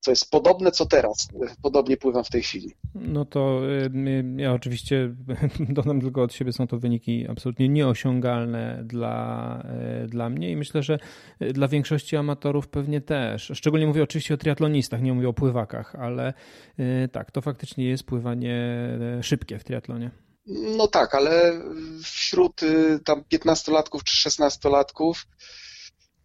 co 0.01 0.11
jest 0.11 0.31
podobne 0.31 0.71
co 0.71 0.85
teraz. 0.85 1.27
Podobnie 1.61 1.97
pływam 1.97 2.23
w 2.23 2.29
tej 2.29 2.43
chwili. 2.43 2.71
No 2.95 3.25
to 3.25 3.61
y, 3.69 4.23
ja 4.37 4.53
oczywiście 4.53 5.15
dodam 5.69 6.01
tylko 6.01 6.21
od 6.21 6.33
siebie, 6.33 6.53
są 6.53 6.67
to 6.67 6.79
wyniki 6.79 7.27
absolutnie 7.29 7.69
nieosiągalne 7.69 8.83
dla, 8.85 9.63
y, 10.03 10.07
dla 10.07 10.29
mnie 10.29 10.51
i 10.51 10.55
myślę, 10.55 10.83
że 10.83 10.99
dla 11.39 11.67
większości 11.67 12.17
amatorów 12.17 12.67
pewnie 12.67 13.01
też. 13.01 13.51
Szczególnie 13.55 13.87
mówię 13.87 14.03
oczywiście 14.03 14.33
o 14.33 14.37
triatlonistach, 14.37 15.01
nie 15.01 15.13
mówię 15.13 15.29
o 15.29 15.33
pływakach, 15.33 15.95
ale 15.95 16.33
y, 16.79 17.09
tak, 17.11 17.31
to 17.31 17.41
faktycznie 17.41 17.85
jest 17.85 18.03
pływanie 18.03 18.77
szybkie 19.21 19.59
w 19.59 19.63
triatlonie. 19.63 20.11
No 20.77 20.87
tak, 20.87 21.15
ale 21.15 21.61
wśród 22.03 22.61
tam 23.05 23.23
15-latków 23.33 24.03
czy 24.03 24.29
16-latków 24.29 25.13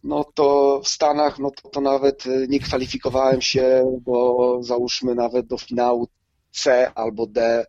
no 0.07 0.23
to 0.23 0.81
w 0.83 0.87
Stanach, 0.87 1.39
no 1.39 1.51
to, 1.51 1.69
to 1.69 1.81
nawet 1.81 2.25
y, 2.25 2.47
nie 2.49 2.59
kwalifikowałem 2.59 3.41
się, 3.41 3.97
bo 4.01 4.59
załóżmy 4.63 5.15
nawet 5.15 5.47
do 5.47 5.57
finału 5.57 6.07
C 6.51 6.91
albo 6.95 7.27
D 7.27 7.65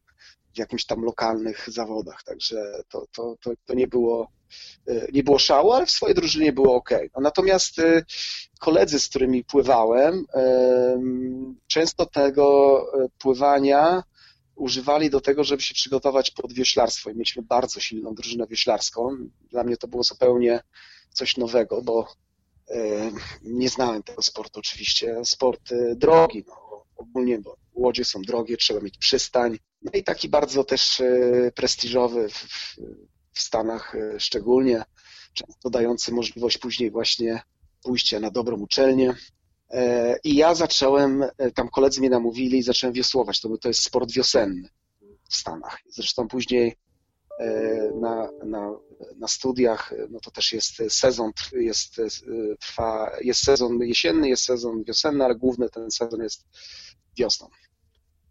w 0.54 0.58
jakimś 0.58 0.84
tam 0.86 1.02
lokalnych 1.02 1.70
zawodach, 1.70 2.22
także 2.22 2.82
to, 2.88 3.06
to, 3.12 3.36
to, 3.40 3.50
to 3.64 3.74
nie 3.74 3.86
było 3.86 4.28
y, 4.88 5.08
nie 5.12 5.22
było 5.22 5.38
szału, 5.38 5.72
ale 5.72 5.86
w 5.86 5.90
swojej 5.90 6.14
drużynie 6.14 6.52
było 6.52 6.74
ok. 6.74 6.90
No, 7.14 7.20
natomiast 7.20 7.78
y, 7.78 8.04
koledzy, 8.60 9.00
z 9.00 9.08
którymi 9.08 9.44
pływałem, 9.44 10.26
często 11.66 12.06
tego 12.06 12.86
pływania 13.18 14.02
używali 14.56 15.10
do 15.10 15.20
tego, 15.20 15.44
żeby 15.44 15.62
się 15.62 15.74
przygotować 15.74 16.30
pod 16.30 16.52
wioślarstwo 16.52 17.10
i 17.10 17.12
mieliśmy 17.12 17.42
bardzo 17.42 17.80
silną 17.80 18.14
drużynę 18.14 18.46
wioślarską. 18.46 19.16
Dla 19.50 19.64
mnie 19.64 19.76
to 19.76 19.88
było 19.88 20.02
zupełnie 20.02 20.60
coś 21.12 21.36
nowego, 21.36 21.82
bo 21.82 22.08
nie 23.42 23.68
znałem 23.68 24.02
tego 24.02 24.22
sportu 24.22 24.60
oczywiście. 24.60 25.16
Sport 25.24 25.72
e, 25.72 25.96
drogi, 25.96 26.44
no, 26.48 26.84
ogólnie, 26.96 27.38
bo 27.38 27.56
łodzie 27.74 28.04
są 28.04 28.22
drogie, 28.22 28.56
trzeba 28.56 28.80
mieć 28.80 28.98
przystań. 28.98 29.58
No 29.82 29.90
i 29.94 30.04
taki 30.04 30.28
bardzo 30.28 30.64
też 30.64 31.00
e, 31.00 31.52
prestiżowy 31.54 32.28
w, 32.28 32.46
w 33.32 33.40
Stanach 33.40 33.96
szczególnie, 34.18 34.82
często 35.32 35.70
dający 35.70 36.12
możliwość 36.12 36.58
później 36.58 36.90
właśnie 36.90 37.42
pójścia 37.82 38.20
na 38.20 38.30
dobrą 38.30 38.56
uczelnię. 38.56 39.14
I 40.24 40.36
ja 40.36 40.54
zacząłem, 40.54 41.24
tam 41.54 41.68
koledzy 41.68 42.00
mnie 42.00 42.10
namówili 42.10 42.58
i 42.58 42.62
zacząłem 42.62 42.94
wiosłować. 42.94 43.40
To, 43.40 43.58
to 43.58 43.68
jest 43.68 43.82
sport 43.82 44.12
wiosenny 44.12 44.68
w 45.28 45.36
Stanach. 45.36 45.78
Zresztą 45.88 46.28
później 46.28 46.76
na, 48.00 48.28
na 48.44 48.74
na 49.16 49.28
studiach, 49.28 49.94
no 50.10 50.20
to 50.20 50.30
też 50.30 50.52
jest 50.52 50.82
sezon, 50.88 51.32
jest, 51.52 52.00
trwa, 52.60 53.16
jest 53.20 53.44
sezon 53.44 53.80
jesienny, 53.80 54.28
jest 54.28 54.44
sezon 54.44 54.84
wiosenny, 54.84 55.24
ale 55.24 55.34
główny 55.34 55.68
ten 55.68 55.90
sezon 55.90 56.22
jest 56.22 56.46
wiosną. 57.18 57.48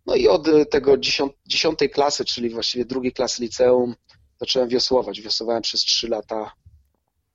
No 0.06 0.16
i 0.16 0.28
od 0.28 0.48
tego 0.70 0.98
dziesiątej 1.46 1.90
klasy, 1.90 2.26
czyli 2.26 2.50
właściwie 2.50 2.86
drugiej 2.86 3.12
klasy 3.12 3.42
liceum, 3.42 3.96
zacząłem 4.40 4.70
wiosłować. 4.70 5.22
Wiosłowałem 5.22 5.62
przez 5.62 5.82
trzy 5.82 6.08
lata 6.08 6.52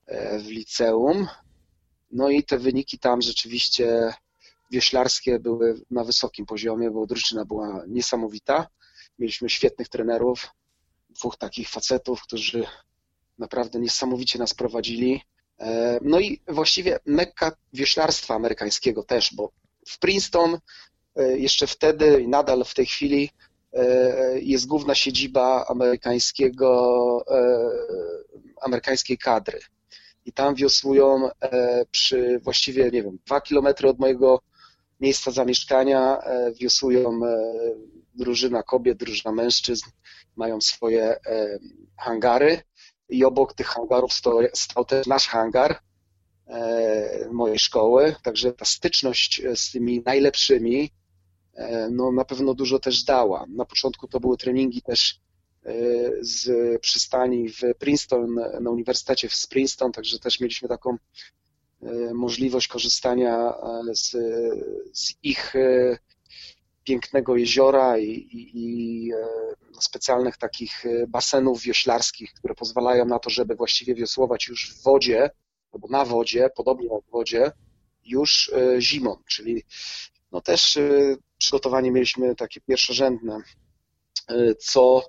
e, 0.06 0.38
w 0.38 0.46
liceum. 0.46 1.26
No 2.10 2.30
i 2.30 2.44
te 2.44 2.58
wyniki 2.58 2.98
tam 2.98 3.22
rzeczywiście 3.22 4.14
wioślarskie 4.70 5.38
były 5.38 5.80
na 5.90 6.04
wysokim 6.04 6.46
poziomie, 6.46 6.90
bo 6.90 7.06
drużyna 7.06 7.44
była 7.44 7.84
niesamowita. 7.88 8.66
Mieliśmy 9.18 9.50
świetnych 9.50 9.88
trenerów, 9.88 10.48
dwóch 11.12 11.37
takich 11.37 11.69
facetów, 11.69 12.23
którzy 12.23 12.64
naprawdę 13.38 13.81
niesamowicie 13.81 14.38
nas 14.38 14.54
prowadzili. 14.54 15.23
E, 15.61 15.99
no 16.02 16.21
i 16.21 16.40
właściwie 16.49 16.99
mekka 17.07 17.52
wioślarstwa 17.73 18.35
amerykańskiego 18.35 19.02
też, 19.02 19.35
bo 19.35 19.50
w 19.88 19.99
Princeton 19.99 20.59
e, 21.16 21.38
jeszcze 21.38 21.66
wtedy 21.66 22.23
i 22.23 22.28
nadal 22.28 22.64
w 22.64 22.75
tej 22.75 22.87
chwili 22.87 23.31
e, 23.73 24.40
jest 24.40 24.66
główna 24.66 24.95
siedziba 24.95 25.66
amerykańskiego, 25.69 26.73
amerykańskiej 28.62 29.19
kadry. 29.19 29.61
I 30.25 30.33
tam 30.33 30.54
wiosłują 30.54 31.28
przy 31.90 32.38
właściwie, 32.38 32.85
nie 32.85 33.02
wiem, 33.02 33.19
dwa 33.26 33.40
kilometry 33.40 33.88
od 33.88 33.99
mojego 33.99 34.40
miejsca 35.00 35.31
zamieszkania 35.31 36.19
wiosłują 36.61 37.21
drużyna 38.14 38.62
kobiet, 38.62 38.99
drużyna 38.99 39.33
mężczyzn, 39.33 39.90
mają 40.37 40.61
swoje 40.61 41.16
hangary 41.99 42.62
i 43.09 43.25
obok 43.25 43.54
tych 43.54 43.66
hangarów 43.66 44.12
stał, 44.54 44.85
też 44.85 45.07
nasz 45.07 45.28
hangar 45.28 45.81
mojej 47.33 47.59
szkoły, 47.59 48.14
także 48.23 48.52
ta 48.52 48.64
styczność 48.64 49.42
z 49.54 49.73
tymi 49.73 50.02
najlepszymi 50.07 50.90
no, 51.90 52.12
na 52.12 52.25
pewno 52.25 52.54
dużo 52.54 52.78
też 52.78 53.04
dała. 53.04 53.47
Na 53.49 53.64
początku 53.64 54.09
to 54.09 54.21
były 54.21 54.37
treningi 54.37 54.83
też 54.83 55.21
z 56.21 56.81
przystani 56.81 57.49
w 57.49 57.61
Princeton, 57.78 58.35
na 58.61 58.71
Uniwersytecie 58.71 59.28
w 59.28 59.49
Princeton, 59.49 59.92
także 59.92 60.19
też 60.19 60.40
mieliśmy 60.40 60.69
taką 60.69 60.97
e, 61.83 62.14
możliwość 62.14 62.69
korzystania 62.69 63.37
e, 63.37 63.95
z, 63.95 64.11
z 64.92 65.14
ich 65.23 65.57
e, 65.57 65.99
pięknego 66.84 67.36
jeziora 67.36 67.98
i, 67.98 68.10
i, 68.10 68.50
i, 68.54 69.10
specjalnych 69.80 70.36
takich 70.36 70.84
basenów 71.08 71.62
wioślarskich, 71.62 72.32
które 72.32 72.54
pozwalają 72.54 73.04
na 73.04 73.18
to, 73.18 73.30
żeby 73.30 73.54
właściwie 73.54 73.94
wiosłować 73.94 74.48
już 74.48 74.74
w 74.74 74.82
wodzie, 74.82 75.30
albo 75.72 75.88
na 75.88 76.04
wodzie, 76.04 76.50
podobnie 76.56 76.86
jak 76.86 77.04
w 77.04 77.10
wodzie, 77.10 77.50
już 78.04 78.52
zimą, 78.78 79.16
czyli 79.28 79.62
no 80.32 80.40
też 80.40 80.78
przygotowanie 81.38 81.90
mieliśmy 81.90 82.34
takie 82.34 82.60
pierwszorzędne, 82.60 83.42
co 84.58 85.02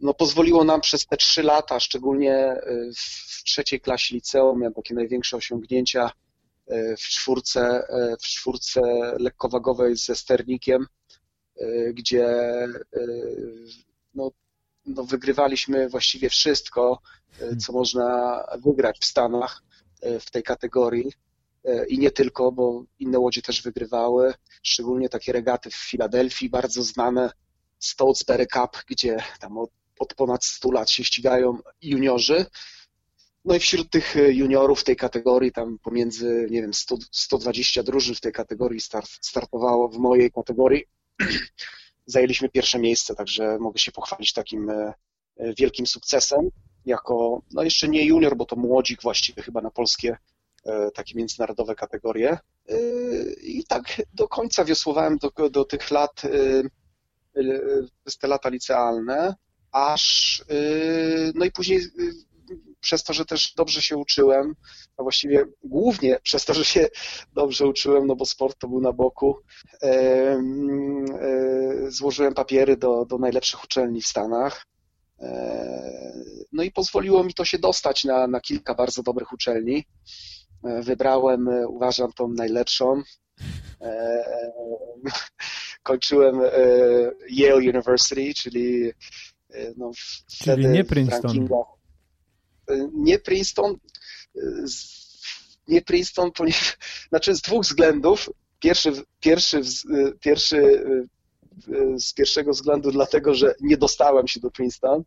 no, 0.00 0.14
pozwoliło 0.14 0.64
nam 0.64 0.80
przez 0.80 1.06
te 1.06 1.16
trzy 1.16 1.42
lata, 1.42 1.80
szczególnie 1.80 2.56
w 2.96 3.42
trzeciej 3.44 3.80
klasie 3.80 4.14
liceum, 4.14 4.60
miałem 4.60 4.74
takie 4.74 4.94
największe 4.94 5.36
osiągnięcia 5.36 6.10
w 6.98 7.02
czwórce, 7.02 7.88
y, 8.12 8.16
w 8.16 8.22
czwórce 8.22 8.80
lekkowagowej 9.18 9.96
ze 9.96 10.16
sternikiem, 10.16 10.86
gdzie 11.92 12.28
no, 14.14 14.30
no, 14.86 15.04
wygrywaliśmy 15.04 15.88
właściwie 15.88 16.30
wszystko, 16.30 16.98
co 17.60 17.72
można 17.72 18.40
wygrać 18.64 18.98
w 19.00 19.04
Stanach 19.04 19.62
w 20.20 20.30
tej 20.30 20.42
kategorii. 20.42 21.12
I 21.88 21.98
nie 21.98 22.10
tylko, 22.10 22.52
bo 22.52 22.84
inne 22.98 23.18
łodzie 23.18 23.42
też 23.42 23.62
wygrywały, 23.62 24.34
szczególnie 24.62 25.08
takie 25.08 25.32
regaty 25.32 25.70
w 25.70 25.74
Filadelfii, 25.74 26.50
bardzo 26.50 26.82
znane 26.82 27.30
Stolzberry 27.78 28.46
Cup, 28.46 28.84
gdzie 28.88 29.16
tam 29.40 29.58
od 29.58 29.70
od 29.98 30.14
ponad 30.14 30.44
100 30.44 30.70
lat 30.70 30.90
się 30.90 31.04
ścigają 31.04 31.58
juniorzy. 31.82 32.46
No 33.48 33.54
i 33.54 33.58
wśród 33.58 33.90
tych 33.90 34.16
e, 34.16 34.32
juniorów 34.32 34.84
tej 34.84 34.96
kategorii, 34.96 35.52
tam 35.52 35.78
pomiędzy, 35.78 36.46
nie 36.50 36.62
wiem, 36.62 36.74
100, 36.74 36.96
120 37.12 37.82
drużyn 37.82 38.14
w 38.14 38.20
tej 38.20 38.32
kategorii 38.32 38.80
start, 38.80 39.10
startowało 39.20 39.88
w 39.88 39.98
mojej 39.98 40.32
kategorii. 40.32 40.84
Zajęliśmy 42.06 42.48
pierwsze 42.48 42.78
miejsce, 42.78 43.14
także 43.14 43.58
mogę 43.58 43.78
się 43.78 43.92
pochwalić 43.92 44.32
takim 44.32 44.70
e, 44.70 44.94
e, 45.36 45.54
wielkim 45.54 45.86
sukcesem. 45.86 46.50
Jako, 46.86 47.42
no 47.52 47.62
jeszcze 47.62 47.88
nie 47.88 48.04
junior, 48.04 48.36
bo 48.36 48.46
to 48.46 48.56
młodzik 48.56 49.02
właściwie 49.02 49.42
chyba 49.42 49.60
na 49.60 49.70
polskie 49.70 50.16
takie 50.94 51.14
międzynarodowe 51.14 51.74
kategorie. 51.74 52.38
I 53.42 53.64
tak 53.68 54.02
do 54.14 54.28
końca 54.28 54.64
wiosłowałem 54.64 55.18
do, 55.18 55.50
do 55.50 55.64
tych 55.64 55.90
lat, 55.90 56.22
te 58.20 58.28
lata 58.28 58.48
licealne 58.48 59.34
aż 59.72 60.44
no 61.34 61.44
i 61.44 61.52
później 61.52 61.80
przez 62.80 63.04
to, 63.04 63.12
że 63.12 63.24
też 63.24 63.54
dobrze 63.54 63.82
się 63.82 63.96
uczyłem, 63.96 64.54
a 64.96 65.02
właściwie 65.02 65.44
głównie 65.64 66.18
przez 66.22 66.44
to, 66.44 66.54
że 66.54 66.64
się 66.64 66.88
dobrze 67.32 67.66
uczyłem, 67.66 68.06
no 68.06 68.16
bo 68.16 68.26
sport 68.26 68.58
to 68.58 68.68
był 68.68 68.80
na 68.80 68.92
boku, 68.92 69.36
e, 69.82 70.42
złożyłem 71.88 72.34
papiery 72.34 72.76
do, 72.76 73.04
do 73.04 73.18
najlepszych 73.18 73.64
uczelni 73.64 74.02
w 74.02 74.06
Stanach. 74.06 74.66
E, 75.20 76.12
no 76.52 76.62
i 76.62 76.70
pozwoliło 76.70 77.24
mi 77.24 77.34
to 77.34 77.44
się 77.44 77.58
dostać 77.58 78.04
na, 78.04 78.26
na 78.26 78.40
kilka 78.40 78.74
bardzo 78.74 79.02
dobrych 79.02 79.32
uczelni. 79.32 79.84
E, 80.64 80.82
wybrałem, 80.82 81.48
uważam, 81.68 82.12
tą 82.12 82.28
najlepszą. 82.28 83.02
Kończyłem 85.82 86.40
Yale 87.30 87.56
University, 87.56 88.34
czyli 88.34 88.92
no, 89.76 89.90
Czyli 90.42 90.66
nie 90.66 90.84
Princeton. 90.84 91.48
Nie 92.92 93.18
Princeton, 93.18 93.76
e, 94.36 94.40
nie 95.68 95.82
Princeton, 95.82 96.32
ponieważ, 96.32 96.76
znaczy 97.08 97.34
z 97.34 97.40
dwóch 97.40 97.62
względów. 97.64 98.30
Pierwszy, 98.60 98.92
pierwszy, 99.20 99.60
pierwszy 100.20 100.84
z 101.98 102.12
pierwszego 102.12 102.52
względu 102.52 102.90
dlatego, 102.90 103.34
że 103.34 103.54
nie 103.60 103.76
dostałem 103.76 104.28
się 104.28 104.40
do 104.40 104.50
Princeton. 104.50 105.04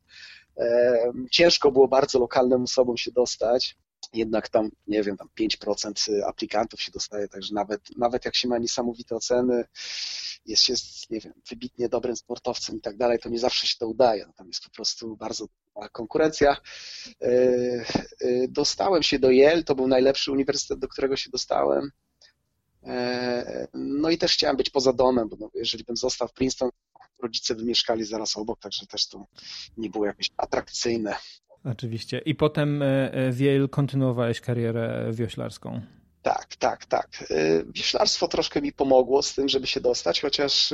Ciężko 1.32 1.72
było 1.72 1.88
bardzo 1.88 2.20
lokalnym 2.20 2.64
osobom 2.64 2.98
się 2.98 3.12
dostać 3.12 3.78
jednak 4.14 4.50
tam, 4.50 4.70
nie 4.88 5.04
wiem, 5.04 5.18
tam 5.18 5.30
5% 5.40 6.22
aplikantów 6.28 6.82
się 6.82 6.92
dostaje, 6.92 7.28
także 7.28 7.54
nawet, 7.54 7.82
nawet 7.98 8.26
jak 8.26 8.36
się 8.36 8.48
ma 8.48 8.58
niesamowite 8.58 9.16
oceny, 9.16 9.64
jest 10.46 10.64
się, 10.64 10.74
nie 11.10 11.20
wiem, 11.20 11.34
wybitnie 11.50 11.90
dobrym 11.90 12.16
sportowcem 12.16 12.78
i 12.78 12.82
tak 12.82 12.98
dalej, 12.98 13.20
to 13.20 13.30
nie 13.30 13.40
zawsze 13.40 13.68
się 13.68 13.76
to 13.80 13.88
udaje. 13.88 14.26
Tam 14.36 14.48
jest 14.48 14.64
po 14.64 14.70
prostu 14.70 15.16
bardzo 15.16 15.48
konkurencja. 15.92 16.58
E, 17.22 17.28
e, 17.28 18.48
dostałem 18.50 19.04
się 19.04 19.20
do 19.20 19.32
Yale, 19.32 19.64
to 19.64 19.76
był 19.76 19.88
najlepszy 19.88 20.32
uniwersytet, 20.32 20.80
do 20.80 20.88
którego 20.88 21.18
się 21.18 21.30
dostałem. 21.30 21.92
E, 22.84 23.68
no 23.74 24.10
i 24.10 24.18
też 24.18 24.34
chciałem 24.34 24.58
być 24.58 24.70
poza 24.70 24.94
domem, 24.94 25.30
bo 25.30 25.38
no, 25.40 25.50
jeżeli 25.54 25.84
bym 25.84 25.98
został 25.98 26.28
w 26.28 26.34
Princeton, 26.34 26.70
rodzice 27.24 27.56
by 27.56 27.66
mieszkali 27.66 28.06
zaraz 28.06 28.38
obok, 28.38 28.60
także 28.60 28.86
też 28.86 29.08
to 29.08 29.26
nie 29.78 29.90
było 29.90 30.06
jakieś 30.06 30.30
atrakcyjne. 30.38 31.16
Oczywiście. 31.66 32.22
I 32.26 32.36
potem 32.36 32.82
e, 32.82 33.14
e, 33.14 33.32
w 33.32 33.40
Yale 33.42 33.68
kontynuowałeś 33.68 34.42
karierę 34.42 35.12
wioślarską. 35.14 35.82
Tak, 36.22 36.56
tak, 36.56 36.86
tak. 36.86 37.10
E, 37.30 37.64
wioślarstwo 37.64 38.28
troszkę 38.28 38.62
mi 38.62 38.74
pomogło 38.74 39.22
z 39.22 39.34
tym, 39.34 39.50
żeby 39.50 39.68
się 39.68 39.82
dostać, 39.82 40.22
chociaż 40.22 40.74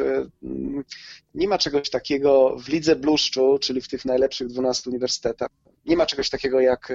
nie 1.35 1.47
ma 1.47 1.57
czegoś 1.57 1.89
takiego 1.89 2.57
w 2.59 2.67
lidze 2.67 2.95
bluszczu, 2.95 3.57
czyli 3.61 3.81
w 3.81 3.87
tych 3.87 4.05
najlepszych 4.05 4.47
12 4.47 4.89
uniwersytetach, 4.89 5.49
nie 5.85 5.97
ma 5.97 6.05
czegoś 6.05 6.29
takiego 6.29 6.59
jak 6.59 6.93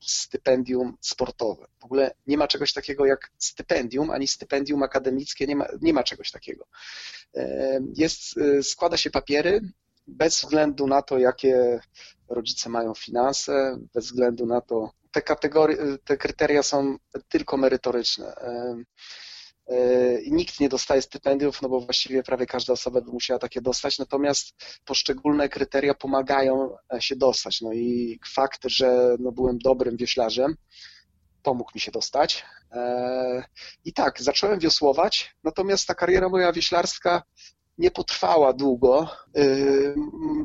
stypendium 0.00 0.96
sportowe. 1.00 1.66
W 1.80 1.84
ogóle 1.84 2.14
nie 2.26 2.36
ma 2.36 2.48
czegoś 2.48 2.72
takiego 2.72 3.06
jak 3.06 3.30
stypendium, 3.38 4.10
ani 4.10 4.26
stypendium 4.26 4.82
akademickie, 4.82 5.46
nie 5.46 5.56
ma, 5.56 5.66
nie 5.80 5.92
ma 5.92 6.02
czegoś 6.02 6.30
takiego. 6.30 6.66
Jest, 7.96 8.34
składa 8.62 8.96
się 8.96 9.10
papiery 9.10 9.60
bez 10.06 10.40
względu 10.40 10.86
na 10.86 11.02
to, 11.02 11.18
jakie 11.18 11.80
rodzice 12.28 12.68
mają 12.68 12.94
finanse, 12.94 13.78
bez 13.94 14.04
względu 14.04 14.46
na 14.46 14.60
to, 14.60 14.90
te 15.10 15.22
kategorie, 15.22 15.76
te 16.04 16.16
kryteria 16.16 16.62
są 16.62 16.96
tylko 17.28 17.56
merytoryczne. 17.56 18.36
I 20.24 20.32
nikt 20.32 20.60
nie 20.60 20.68
dostaje 20.68 21.02
stypendiów, 21.02 21.62
no 21.62 21.68
bo 21.68 21.80
właściwie 21.80 22.22
prawie 22.22 22.46
każda 22.46 22.72
osoba 22.72 23.00
by 23.00 23.12
musiała 23.12 23.38
takie 23.38 23.60
dostać, 23.60 23.98
natomiast 23.98 24.54
poszczególne 24.84 25.48
kryteria 25.48 25.94
pomagają 25.94 26.76
się 26.98 27.16
dostać. 27.16 27.60
No 27.60 27.72
i 27.72 28.20
fakt, 28.34 28.60
że 28.64 29.16
no 29.18 29.32
byłem 29.32 29.58
dobrym 29.58 29.96
wioślarzem, 29.96 30.56
pomógł 31.42 31.70
mi 31.74 31.80
się 31.80 31.90
dostać. 31.90 32.44
I 33.84 33.92
tak, 33.92 34.22
zacząłem 34.22 34.58
wiosłować, 34.58 35.34
natomiast 35.44 35.86
ta 35.86 35.94
kariera 35.94 36.28
moja 36.28 36.52
wioślarska 36.52 37.22
nie 37.78 37.90
potrwała 37.90 38.52
długo. 38.52 39.08
Y, 39.36 39.94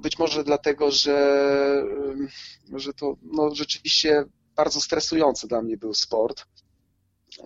być 0.02 0.20
może 0.20 0.44
dlatego, 0.44 0.91
że, 0.91 1.44
y, 2.74 2.80
że 2.80 2.94
to 2.94 3.15
no, 3.22 3.56
rzeczywiście 3.56 4.26
bardzo 4.56 4.82
stresujący 4.82 5.48
dla 5.48 5.62
mnie 5.62 5.78
był 5.78 5.94
sport. 5.94 6.46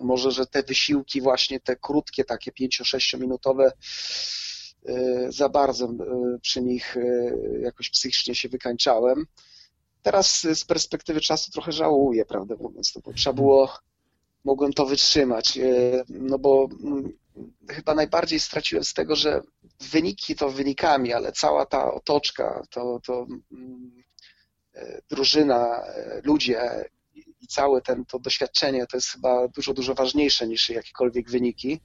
Może, 0.02 0.30
że 0.30 0.46
te 0.46 0.62
wysiłki 0.62 1.20
właśnie, 1.20 1.60
te 1.60 1.76
krótkie, 1.76 2.24
takie 2.24 2.52
5-6 2.52 3.20
minutowe 3.20 3.72
y, 4.88 5.26
za 5.28 5.48
bardzo 5.48 5.88
przy 6.42 6.62
nich 6.62 6.96
jakoś 7.60 7.90
psychicznie 7.90 8.34
się 8.34 8.48
wykańczałem. 8.48 9.26
Teraz 10.02 10.40
z 10.54 10.64
perspektywy 10.64 11.20
czasu 11.20 11.50
trochę 11.50 11.72
żałuję, 11.72 12.24
prawdę 12.24 12.56
mówiąc, 12.60 12.94
no 12.94 13.02
bo 13.04 13.12
trzeba 13.12 13.34
było, 13.34 13.78
mogłem 14.44 14.72
to 14.72 14.86
wytrzymać, 14.86 15.58
no 16.08 16.38
bo 16.38 16.68
mm, 16.82 17.12
chyba 17.70 17.94
najbardziej 17.94 18.40
straciłem 18.40 18.84
z 18.84 18.94
tego, 18.94 19.16
że 19.16 19.40
wyniki 19.80 20.34
to 20.34 20.50
wynikami, 20.50 21.12
ale 21.12 21.32
cała 21.32 21.66
ta 21.66 21.92
otoczka, 21.92 22.62
to, 22.70 23.00
to 23.04 23.26
mm, 23.52 24.02
e, 24.74 25.02
drużyna, 25.10 25.82
e, 25.86 26.20
ludzie 26.24 26.84
i 27.40 27.46
całe 27.46 27.82
ten, 27.82 28.04
to 28.04 28.18
doświadczenie 28.18 28.86
to 28.86 28.96
jest 28.96 29.08
chyba 29.08 29.48
dużo, 29.48 29.74
dużo 29.74 29.94
ważniejsze 29.94 30.48
niż 30.48 30.70
jakiekolwiek 30.70 31.30
wyniki. 31.30 31.80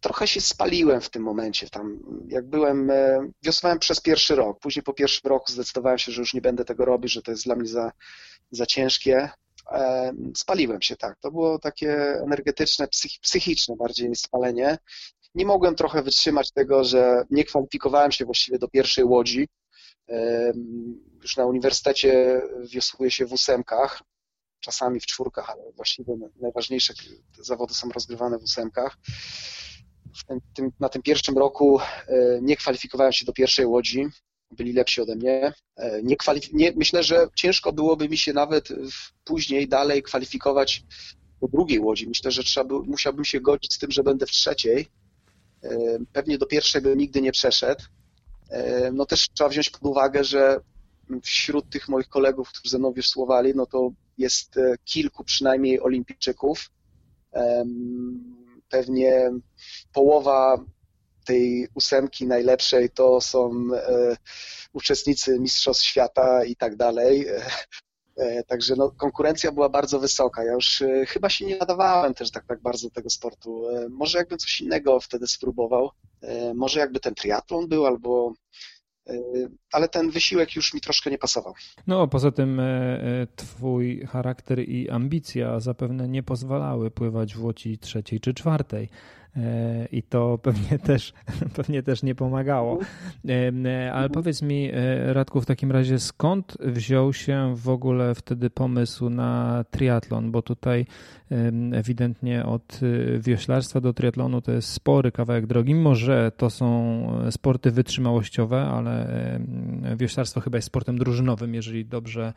Trochę 0.00 0.26
się 0.26 0.40
spaliłem 0.40 1.00
w 1.00 1.10
tym 1.10 1.22
momencie. 1.22 1.70
Tam, 1.70 1.98
jak 2.28 2.46
byłem, 2.46 2.90
e, 2.90 3.30
wiosłałem 3.42 3.78
przez 3.78 4.00
pierwszy 4.00 4.34
rok. 4.34 4.60
Później 4.60 4.82
po 4.82 4.92
pierwszym 4.92 5.30
roku 5.30 5.52
zdecydowałem 5.52 5.98
się, 5.98 6.12
że 6.12 6.20
już 6.20 6.34
nie 6.34 6.40
będę 6.40 6.64
tego 6.64 6.84
robić, 6.84 7.12
że 7.12 7.22
to 7.22 7.30
jest 7.30 7.44
dla 7.44 7.56
mnie 7.56 7.68
za, 7.68 7.92
za 8.50 8.66
ciężkie 8.66 9.28
spaliłem 10.36 10.82
się, 10.82 10.96
tak. 10.96 11.18
To 11.20 11.30
było 11.30 11.58
takie 11.58 11.92
energetyczne, 12.22 12.88
psychiczne 13.22 13.76
bardziej 13.76 14.16
spalenie. 14.16 14.78
nie 15.34 15.46
mogłem 15.46 15.74
trochę 15.74 16.02
wytrzymać 16.02 16.52
tego, 16.52 16.84
że 16.84 17.24
nie 17.30 17.44
kwalifikowałem 17.44 18.12
się 18.12 18.24
właściwie 18.24 18.58
do 18.58 18.68
pierwszej 18.68 19.04
łodzi. 19.04 19.48
Już 21.22 21.36
na 21.36 21.46
uniwersytecie 21.46 22.42
wiosłuje 22.72 23.10
się 23.10 23.26
w 23.26 23.32
ósemkach, 23.32 24.02
czasami 24.60 25.00
w 25.00 25.06
czwórkach, 25.06 25.50
ale 25.50 25.72
właściwie 25.72 26.14
najważniejsze 26.40 26.94
zawody 27.38 27.74
są 27.74 27.88
rozgrywane 27.88 28.38
w 28.38 28.42
ósemkach. 28.42 28.96
Tym, 30.54 30.72
na 30.80 30.88
tym 30.88 31.02
pierwszym 31.02 31.38
roku 31.38 31.80
e, 31.80 31.84
nie 32.42 32.56
kwalifikowałem 32.56 33.12
się 33.12 33.26
do 33.26 33.32
pierwszej 33.32 33.66
łodzi, 33.66 34.06
byli 34.50 34.72
lepsi 34.72 35.00
ode 35.00 35.16
mnie. 35.16 35.52
E, 35.76 36.02
nie 36.02 36.16
nie, 36.52 36.72
myślę, 36.76 37.02
że 37.02 37.28
ciężko 37.34 37.72
byłoby 37.72 38.08
mi 38.08 38.18
się 38.18 38.32
nawet 38.32 38.68
później 39.24 39.68
dalej 39.68 40.02
kwalifikować 40.02 40.82
do 41.40 41.48
drugiej 41.48 41.80
łodzi. 41.80 42.08
Myślę, 42.08 42.30
że 42.30 42.42
trzeba 42.42 42.64
by, 42.68 42.74
musiałbym 42.74 43.24
się 43.24 43.40
godzić 43.40 43.74
z 43.74 43.78
tym, 43.78 43.90
że 43.90 44.02
będę 44.02 44.26
w 44.26 44.30
trzeciej. 44.30 44.88
E, 45.62 45.98
pewnie 46.12 46.38
do 46.38 46.46
pierwszej 46.46 46.82
bym 46.82 46.98
nigdy 46.98 47.20
nie 47.20 47.32
przeszedł. 47.32 47.84
No 48.92 49.06
też 49.06 49.28
trzeba 49.28 49.50
wziąć 49.50 49.70
pod 49.70 49.82
uwagę, 49.82 50.24
że 50.24 50.60
wśród 51.22 51.70
tych 51.70 51.88
moich 51.88 52.08
kolegów, 52.08 52.48
którzy 52.48 52.70
ze 52.70 52.78
mną 52.78 52.92
wiosłowali, 52.92 53.52
no 53.54 53.66
to 53.66 53.90
jest 54.18 54.54
kilku 54.84 55.24
przynajmniej 55.24 55.80
olimpijczyków 55.80 56.70
pewnie 58.68 59.30
połowa 59.92 60.64
tej 61.26 61.68
ósemki 61.74 62.26
najlepszej 62.26 62.90
to 62.90 63.20
są 63.20 63.50
e, 63.74 64.16
uczestnicy 64.72 65.40
Mistrzostw 65.40 65.84
Świata 65.84 66.44
i 66.44 66.56
tak 66.56 66.76
dalej. 66.76 67.26
E, 67.28 67.42
e, 68.16 68.44
także 68.44 68.74
no, 68.76 68.90
konkurencja 68.90 69.52
była 69.52 69.68
bardzo 69.68 70.00
wysoka. 70.00 70.44
Ja 70.44 70.52
już 70.52 70.82
chyba 71.08 71.28
się 71.28 71.46
nie 71.46 71.56
nadawałem 71.56 72.14
też 72.14 72.30
tak, 72.30 72.46
tak 72.46 72.62
bardzo 72.62 72.90
tego 72.90 73.10
sportu. 73.10 73.64
Może 73.90 74.18
jakbym 74.18 74.38
coś 74.38 74.60
innego 74.60 75.00
wtedy 75.00 75.26
spróbował. 75.26 75.90
Może 76.54 76.80
jakby 76.80 77.00
ten 77.00 77.14
triatlon 77.14 77.68
był, 77.68 77.86
albo 77.86 78.32
ale 79.72 79.88
ten 79.88 80.10
wysiłek 80.10 80.56
już 80.56 80.74
mi 80.74 80.80
troszkę 80.80 81.10
nie 81.10 81.18
pasował. 81.18 81.54
No, 81.86 82.08
poza 82.08 82.32
tym 82.32 82.60
twój 83.36 84.06
charakter 84.06 84.68
i 84.68 84.90
ambicja 84.90 85.60
zapewne 85.60 86.08
nie 86.08 86.22
pozwalały 86.22 86.90
pływać 86.90 87.34
w 87.34 87.44
łodzi 87.44 87.78
trzeciej 87.78 88.20
czy 88.20 88.34
czwartej. 88.34 88.88
E, 89.36 89.86
i 89.92 90.02
to 90.02 90.38
pewnie 90.42 90.78
też, 90.88 91.12
pewnie 91.56 91.82
też 91.82 92.02
nie 92.02 92.14
pomagało. 92.14 92.78
E, 93.28 93.92
ale 93.92 94.10
powiedz 94.10 94.42
mi, 94.42 94.70
e, 94.72 95.12
Radku, 95.12 95.40
w 95.40 95.46
takim 95.46 95.72
razie 95.72 95.98
skąd 95.98 96.56
wziął 96.60 97.12
się 97.12 97.54
w 97.56 97.68
ogóle 97.68 98.14
wtedy 98.14 98.50
pomysł 98.50 99.10
na 99.10 99.64
triatlon? 99.70 100.30
Bo 100.30 100.42
tutaj 100.42 100.86
ewidentnie 101.72 102.46
od 102.46 102.80
wioślarstwa 103.18 103.80
do 103.80 103.92
triatlonu 103.92 104.40
to 104.40 104.52
jest 104.52 104.68
spory 104.68 105.12
kawałek 105.12 105.46
drogi, 105.46 105.74
mimo 105.74 105.94
że 105.94 106.32
to 106.36 106.50
są 106.50 107.06
sporty 107.30 107.70
wytrzymałościowe, 107.70 108.62
ale 108.62 109.08
wioślarstwo 109.96 110.40
chyba 110.40 110.58
jest 110.58 110.66
sportem 110.66 110.98
drużynowym, 110.98 111.54
jeżeli 111.54 111.84
dobrze, 111.84 112.32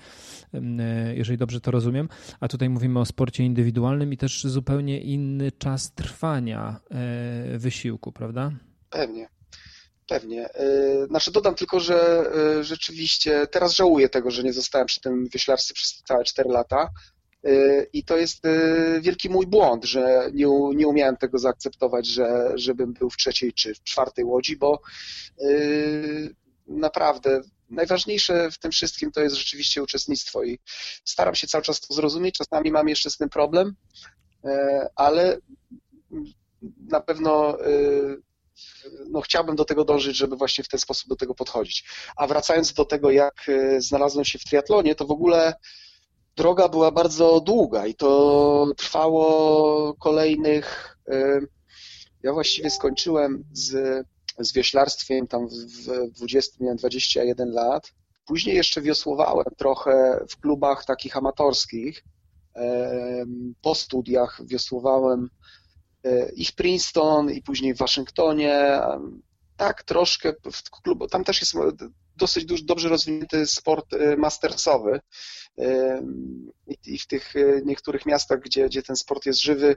jeżeli 1.13 1.37
dobrze 1.37 1.61
to 1.61 1.71
rozumiem. 1.71 2.09
A 2.39 2.47
tutaj 2.47 2.69
mówimy 2.69 2.99
o 2.99 3.05
sporcie 3.05 3.43
indywidualnym 3.43 4.13
i 4.13 4.17
też 4.17 4.43
zupełnie 4.43 5.01
inny 5.01 5.51
czas 5.51 5.91
trwania 5.91 6.79
E, 6.88 6.88
wysiłku, 7.57 8.11
prawda? 8.11 8.51
Pewnie. 8.89 9.29
Pewnie. 10.09 10.49
E, 10.53 11.05
znaczy 11.07 11.31
dodam 11.31 11.55
tylko, 11.55 11.79
że 11.79 12.25
e, 12.59 12.63
rzeczywiście 12.63 13.47
teraz 13.47 13.75
żałuję 13.75 14.09
tego, 14.09 14.31
że 14.31 14.43
nie 14.43 14.53
zostałem 14.53 14.87
przy 14.87 15.01
tym 15.01 15.27
wyślarstwie 15.27 15.73
przez 15.73 16.03
całe 16.07 16.23
4 16.23 16.49
lata. 16.49 16.89
I 17.93 18.03
to 18.03 18.17
jest 18.17 18.43
wielki 19.01 19.29
mój 19.29 19.47
błąd, 19.47 19.85
że 19.85 20.29
nie, 20.33 20.47
nie 20.75 20.87
umiałem 20.87 21.17
tego 21.17 21.37
zaakceptować, 21.37 22.07
że, 22.07 22.51
żebym 22.55 22.93
był 22.93 23.09
w 23.09 23.17
trzeciej 23.17 23.53
czy 23.53 23.75
w 23.75 23.83
czwartej 23.83 24.25
łodzi, 24.25 24.57
bo 24.57 24.81
naprawdę 26.67 27.41
najważniejsze 27.69 28.51
w 28.51 28.59
tym 28.59 28.71
wszystkim 28.71 29.11
to 29.11 29.21
jest 29.21 29.35
rzeczywiście 29.35 29.83
uczestnictwo 29.83 30.43
i 30.43 30.59
staram 31.05 31.35
się 31.35 31.47
cały 31.47 31.63
czas 31.63 31.79
to 31.79 31.93
zrozumieć. 31.93 32.35
Czasami 32.37 32.71
mam 32.71 32.89
jeszcze 32.89 33.09
z 33.09 33.17
tym 33.17 33.29
problem, 33.29 33.75
ale 34.95 35.37
na 36.89 37.01
pewno 37.01 37.61
y, 37.67 38.21
no, 39.09 39.21
chciałbym 39.21 39.55
do 39.55 39.65
tego 39.65 39.85
dążyć, 39.85 40.17
żeby 40.17 40.35
właśnie 40.35 40.63
w 40.63 40.67
ten 40.67 40.79
sposób 40.79 41.09
do 41.09 41.15
tego 41.15 41.35
podchodzić. 41.35 41.89
A 42.15 42.27
wracając 42.27 42.73
do 42.73 42.85
tego, 42.85 43.11
jak 43.11 43.49
y, 43.49 43.81
znalazłem 43.81 44.25
się 44.25 44.39
w 44.39 44.43
triatlonie, 44.43 44.95
to 44.95 45.05
w 45.05 45.11
ogóle 45.11 45.53
droga 46.35 46.69
była 46.69 46.91
bardzo 46.91 47.39
długa 47.39 47.87
i 47.87 47.95
to 47.95 48.67
trwało 48.77 49.93
kolejnych. 49.93 50.97
Y, 51.13 51.47
ja 52.23 52.33
właściwie 52.33 52.69
skończyłem 52.69 53.43
z, 53.53 54.05
z 54.39 54.53
wioślarstwem 54.53 55.27
tam 55.27 55.47
w 55.47 56.11
20, 56.11 56.57
miałem 56.59 56.77
21 56.77 57.51
lat. 57.51 57.91
Później 58.25 58.55
jeszcze 58.55 58.81
wiosłowałem 58.81 59.45
trochę 59.57 60.25
w 60.29 60.39
klubach 60.39 60.85
takich 60.85 61.17
amatorskich. 61.17 62.03
Po 63.61 63.75
studiach 63.75 64.41
wiosłowałem 64.45 65.29
i 66.35 66.45
w 66.45 66.55
Princeton, 66.55 67.31
i 67.31 67.41
później 67.41 67.73
w 67.73 67.77
Waszyngtonie. 67.77 68.81
Tak, 69.57 69.83
troszkę 69.83 70.33
w 70.51 70.69
klubu. 70.69 71.07
Tam 71.07 71.23
też 71.23 71.41
jest 71.41 71.53
dosyć 72.15 72.45
duży, 72.45 72.65
dobrze 72.65 72.89
rozwinięty 72.89 73.47
sport 73.47 73.93
e, 73.93 74.17
mastersowy. 74.17 74.99
E, 75.57 76.01
I 76.85 76.99
w 76.99 77.07
tych 77.07 77.33
niektórych 77.65 78.05
miastach, 78.05 78.39
gdzie, 78.39 78.65
gdzie 78.65 78.83
ten 78.83 78.95
sport 78.95 79.25
jest 79.25 79.41
żywy, 79.41 79.75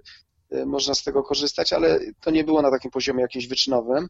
można 0.67 0.95
z 0.95 1.03
tego 1.03 1.23
korzystać, 1.23 1.73
ale 1.73 2.01
to 2.21 2.31
nie 2.31 2.45
było 2.45 2.63
na 2.63 2.71
takim 2.71 2.91
poziomie 2.91 3.23
jakimś 3.23 3.47
wyczynowym. 3.47 4.09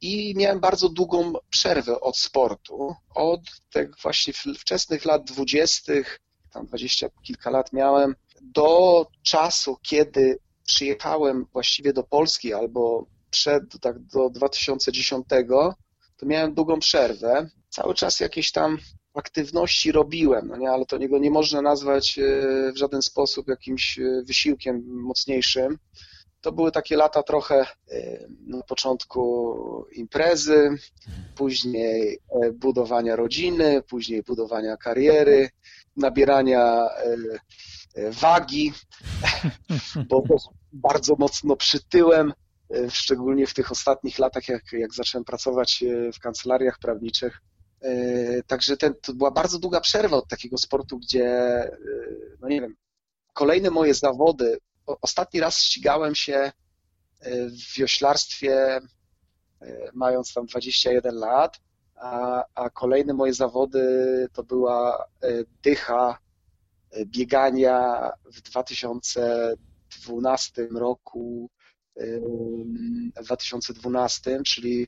I 0.00 0.34
miałem 0.36 0.60
bardzo 0.60 0.88
długą 0.88 1.32
przerwę 1.50 2.00
od 2.00 2.18
sportu. 2.18 2.94
Od 3.14 3.40
tych 3.70 3.90
właśnie 4.02 4.32
wczesnych 4.58 5.04
lat 5.04 5.24
dwudziestych, 5.24 6.20
tam 6.52 6.66
dwadzieścia 6.66 7.08
kilka 7.22 7.50
lat 7.50 7.72
miałem, 7.72 8.14
do 8.42 9.06
czasu, 9.22 9.76
kiedy 9.82 10.38
przyjechałem 10.64 11.46
właściwie 11.52 11.92
do 11.92 12.02
Polski 12.02 12.54
albo 12.54 13.06
przed, 13.30 13.62
tak 13.80 13.98
do 13.98 14.30
2010, 14.30 15.26
to 16.16 16.26
miałem 16.26 16.54
długą 16.54 16.78
przerwę. 16.78 17.48
Cały 17.68 17.94
czas 17.94 18.20
jakieś 18.20 18.52
tam 18.52 18.78
aktywności 19.14 19.92
robiłem, 19.92 20.48
no 20.48 20.56
nie, 20.56 20.70
ale 20.70 20.86
to 20.86 20.98
nie, 20.98 21.08
nie 21.08 21.30
można 21.30 21.62
nazwać 21.62 22.18
e, 22.18 22.22
w 22.72 22.76
żaden 22.76 23.02
sposób 23.02 23.48
jakimś 23.48 23.98
e, 23.98 24.22
wysiłkiem 24.26 24.84
mocniejszym. 24.86 25.78
To 26.40 26.52
były 26.52 26.72
takie 26.72 26.96
lata 26.96 27.22
trochę 27.22 27.56
e, 27.60 27.66
na 28.46 28.62
początku 28.62 29.86
imprezy, 29.92 30.70
później 31.36 32.18
budowania 32.54 33.16
rodziny, 33.16 33.82
później 33.82 34.22
budowania 34.22 34.76
kariery, 34.76 35.48
nabierania 35.96 36.88
wagi, 38.10 38.72
bo 40.08 40.22
bardzo 40.72 41.16
mocno 41.18 41.56
przytyłem, 41.56 42.32
e, 42.74 42.90
szczególnie 42.90 43.46
w 43.46 43.54
tych 43.54 43.72
ostatnich 43.72 44.18
latach, 44.18 44.48
jak, 44.48 44.62
jak 44.72 44.94
zacząłem 44.94 45.24
pracować 45.24 45.82
e, 45.82 46.12
w 46.12 46.18
kancelariach 46.18 46.78
prawniczych. 46.78 47.42
E, 47.80 48.42
także 48.42 48.76
ten, 48.76 48.94
to 49.02 49.14
była 49.14 49.30
bardzo 49.30 49.58
długa 49.58 49.80
przerwa 49.80 50.16
od 50.16 50.28
takiego 50.28 50.58
sportu, 50.58 50.98
gdzie, 50.98 51.30
no 52.40 52.48
nie 52.48 52.60
wiem, 52.60 52.76
kolejne 53.32 53.70
moje 53.70 53.94
zawody, 53.94 54.58
ostatni 54.86 55.40
raz 55.40 55.60
ścigałem 55.60 56.14
się 56.14 56.52
w 57.50 57.76
wioślarstwie 57.78 58.80
mając 59.92 60.34
tam 60.34 60.46
21 60.46 61.14
lat, 61.14 61.60
a, 61.94 62.44
a 62.54 62.70
kolejne 62.70 63.14
moje 63.14 63.34
zawody 63.34 64.28
to 64.32 64.42
była 64.42 65.04
dycha 65.62 66.18
biegania 67.06 68.10
w 68.24 68.40
2012 68.40 70.68
roku, 70.72 71.50
w 73.16 73.24
2012, 73.24 74.40
czyli 74.46 74.86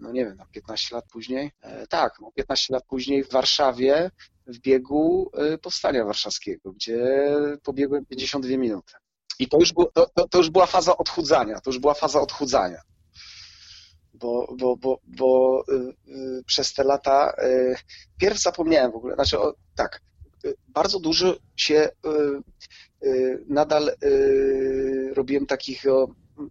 no 0.00 0.12
nie 0.12 0.24
wiem, 0.24 0.38
15 0.52 0.94
lat 0.94 1.04
później, 1.12 1.52
e, 1.60 1.86
tak, 1.86 2.20
no 2.20 2.32
15 2.32 2.74
lat 2.74 2.84
później 2.86 3.24
w 3.24 3.30
Warszawie 3.30 4.10
w 4.46 4.58
biegu 4.58 5.30
e, 5.34 5.58
Powstania 5.58 6.04
Warszawskiego, 6.04 6.72
gdzie 6.72 7.26
pobiegłem 7.62 8.06
52 8.06 8.56
minuty. 8.56 8.92
I 9.38 9.48
to 9.48 9.58
już, 9.58 9.72
było, 9.72 9.90
to, 9.94 10.28
to 10.28 10.38
już 10.38 10.50
była 10.50 10.66
faza 10.66 10.96
odchudzania, 10.96 11.60
to 11.60 11.70
już 11.70 11.78
była 11.78 11.94
faza 11.94 12.20
odchudzania. 12.20 12.80
Bo, 14.14 14.54
bo, 14.58 14.76
bo, 14.76 15.00
bo 15.04 15.62
y, 15.68 16.12
y, 16.12 16.44
przez 16.46 16.74
te 16.74 16.84
lata 16.84 17.32
y, 17.44 17.74
pierw 18.18 18.42
zapomniałem 18.42 18.92
w 18.92 18.94
ogóle, 18.94 19.14
znaczy 19.14 19.40
o, 19.40 19.54
tak, 19.76 20.00
bardzo 20.68 21.00
dużo 21.00 21.36
się 21.56 21.88
y, 23.04 23.08
y, 23.08 23.44
nadal 23.48 23.96
y, 24.04 25.14
robiłem 25.14 25.46
takich 25.46 25.84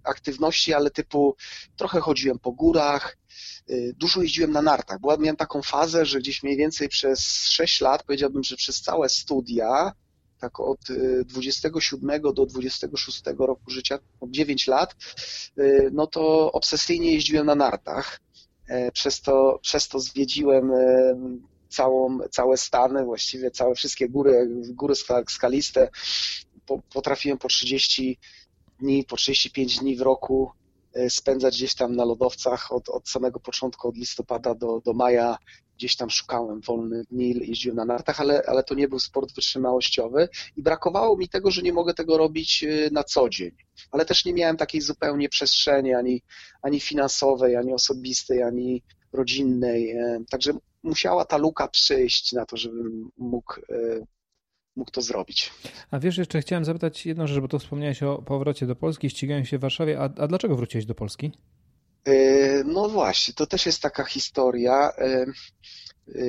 aktywności, 0.04 0.74
ale 0.74 0.92
typu 0.92 1.36
trochę 1.76 2.00
chodziłem 2.00 2.40
po 2.40 2.52
górach, 2.52 3.18
dużo 3.98 4.22
jeździłem 4.22 4.52
na 4.52 4.62
nartach. 4.62 5.00
Była, 5.00 5.18
miałem 5.18 5.36
taką 5.36 5.62
fazę, 5.62 6.06
że 6.06 6.20
gdzieś 6.20 6.44
mniej 6.44 6.58
więcej 6.58 6.90
przez 6.90 7.20
6 7.50 7.82
lat, 7.82 8.04
powiedziałbym, 8.04 8.44
że 8.44 8.56
przez 8.56 8.82
całe 8.82 9.10
studia 9.10 9.92
tak 10.40 10.60
od 10.60 10.80
27 11.26 12.22
do 12.22 12.46
26 12.46 13.24
roku 13.38 13.72
życia, 13.72 14.00
od 14.20 14.32
9 14.32 14.68
lat, 14.68 14.96
no 15.92 16.08
to 16.08 16.52
obsesyjnie 16.52 17.14
jeździłem 17.14 17.46
na 17.46 17.56
nartach. 17.56 18.20
Przez 18.94 19.22
to, 19.22 19.60
przez 19.62 19.88
to 19.88 20.00
zwiedziłem 20.00 20.72
całą, 21.70 22.20
całe 22.32 22.58
Stany, 22.58 23.06
właściwie 23.06 23.52
całe 23.52 23.76
wszystkie 23.76 24.10
góry, 24.10 24.48
góry 24.70 24.94
skaliste. 25.28 25.90
Potrafiłem 26.94 27.38
po 27.38 27.48
30 27.48 28.18
dni, 28.80 29.04
po 29.04 29.16
35 29.16 29.80
dni 29.80 29.96
w 29.96 30.02
roku 30.02 30.52
e, 30.94 31.10
spędzać 31.10 31.56
gdzieś 31.56 31.76
tam 31.76 31.96
na 31.96 32.06
lodowcach 32.06 32.72
od, 32.72 32.90
od 32.90 33.10
samego 33.10 33.40
początku, 33.40 33.88
od 33.88 33.98
listopada 33.98 34.56
do, 34.56 34.82
do 34.86 34.94
maja. 34.94 35.38
Gdzieś 35.78 35.96
tam 35.96 36.10
szukałem 36.10 36.62
wolnych 36.62 37.08
dni, 37.08 37.36
jeździłem 37.48 37.76
na 37.76 37.86
nartach, 37.86 38.22
ale, 38.22 38.44
ale 38.48 38.64
to 38.64 38.76
nie 38.76 38.88
był 38.88 39.00
sport 39.00 39.36
wytrzymałościowy 39.36 40.30
i 40.58 40.64
brakowało 40.64 41.18
mi 41.18 41.30
tego, 41.30 41.52
że 41.52 41.62
nie 41.62 41.74
mogę 41.74 41.94
tego 41.94 42.18
robić 42.18 42.64
e, 42.64 42.90
na 42.92 43.04
co 43.04 43.30
dzień. 43.30 43.52
Ale 43.92 44.06
też 44.06 44.26
nie 44.26 44.34
miałem 44.34 44.58
takiej 44.58 44.82
zupełnie 44.82 45.30
przestrzeni 45.30 45.94
ani, 45.94 46.22
ani 46.62 46.80
finansowej, 46.80 47.56
ani 47.56 47.74
osobistej, 47.74 48.44
ani 48.44 48.84
rodzinnej. 49.14 49.92
E, 49.92 50.22
także 50.30 50.54
musiała 50.84 51.26
ta 51.26 51.38
luka 51.38 51.68
przyjść 51.68 52.34
na 52.34 52.46
to, 52.46 52.58
żebym 52.58 53.10
mógł 53.18 53.62
mógł 54.76 54.92
to 54.92 55.02
zrobić. 55.02 55.52
A 55.92 56.00
wiesz, 56.00 56.18
jeszcze 56.18 56.42
chciałem 56.42 56.66
zapytać 56.66 57.06
jedną 57.06 57.28
rzecz, 57.28 57.40
bo 57.40 57.48
tu 57.48 57.60
wspomniałeś 57.60 58.04
o 58.04 58.22
powrocie 58.22 58.66
do 58.66 58.76
Polski, 58.76 59.10
ścigając 59.10 59.48
się 59.48 59.58
w 59.58 59.62
Warszawie, 59.62 60.00
a, 60.00 60.04
a 60.04 60.28
dlaczego 60.28 60.56
wróciłeś 60.56 60.86
do 60.86 60.96
Polski? 60.96 61.32
E, 62.06 62.64
no 62.64 62.90
właśnie, 62.90 63.34
to 63.34 63.48
też 63.48 63.66
jest 63.66 63.82
taka 63.82 64.04
historia. 64.04 64.92
E, 64.98 65.26
e, 66.16 66.22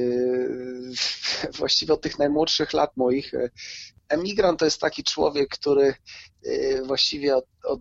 właściwie 1.59 1.95
od 1.95 2.01
tych 2.01 2.19
najmłodszych 2.19 2.73
lat 2.73 2.97
moich. 2.97 3.33
Emigrant 4.09 4.59
to 4.59 4.65
jest 4.65 4.81
taki 4.81 5.05
człowiek, 5.05 5.49
który 5.49 5.95
właściwie 6.87 7.37
od, 7.37 7.45
od, 7.65 7.81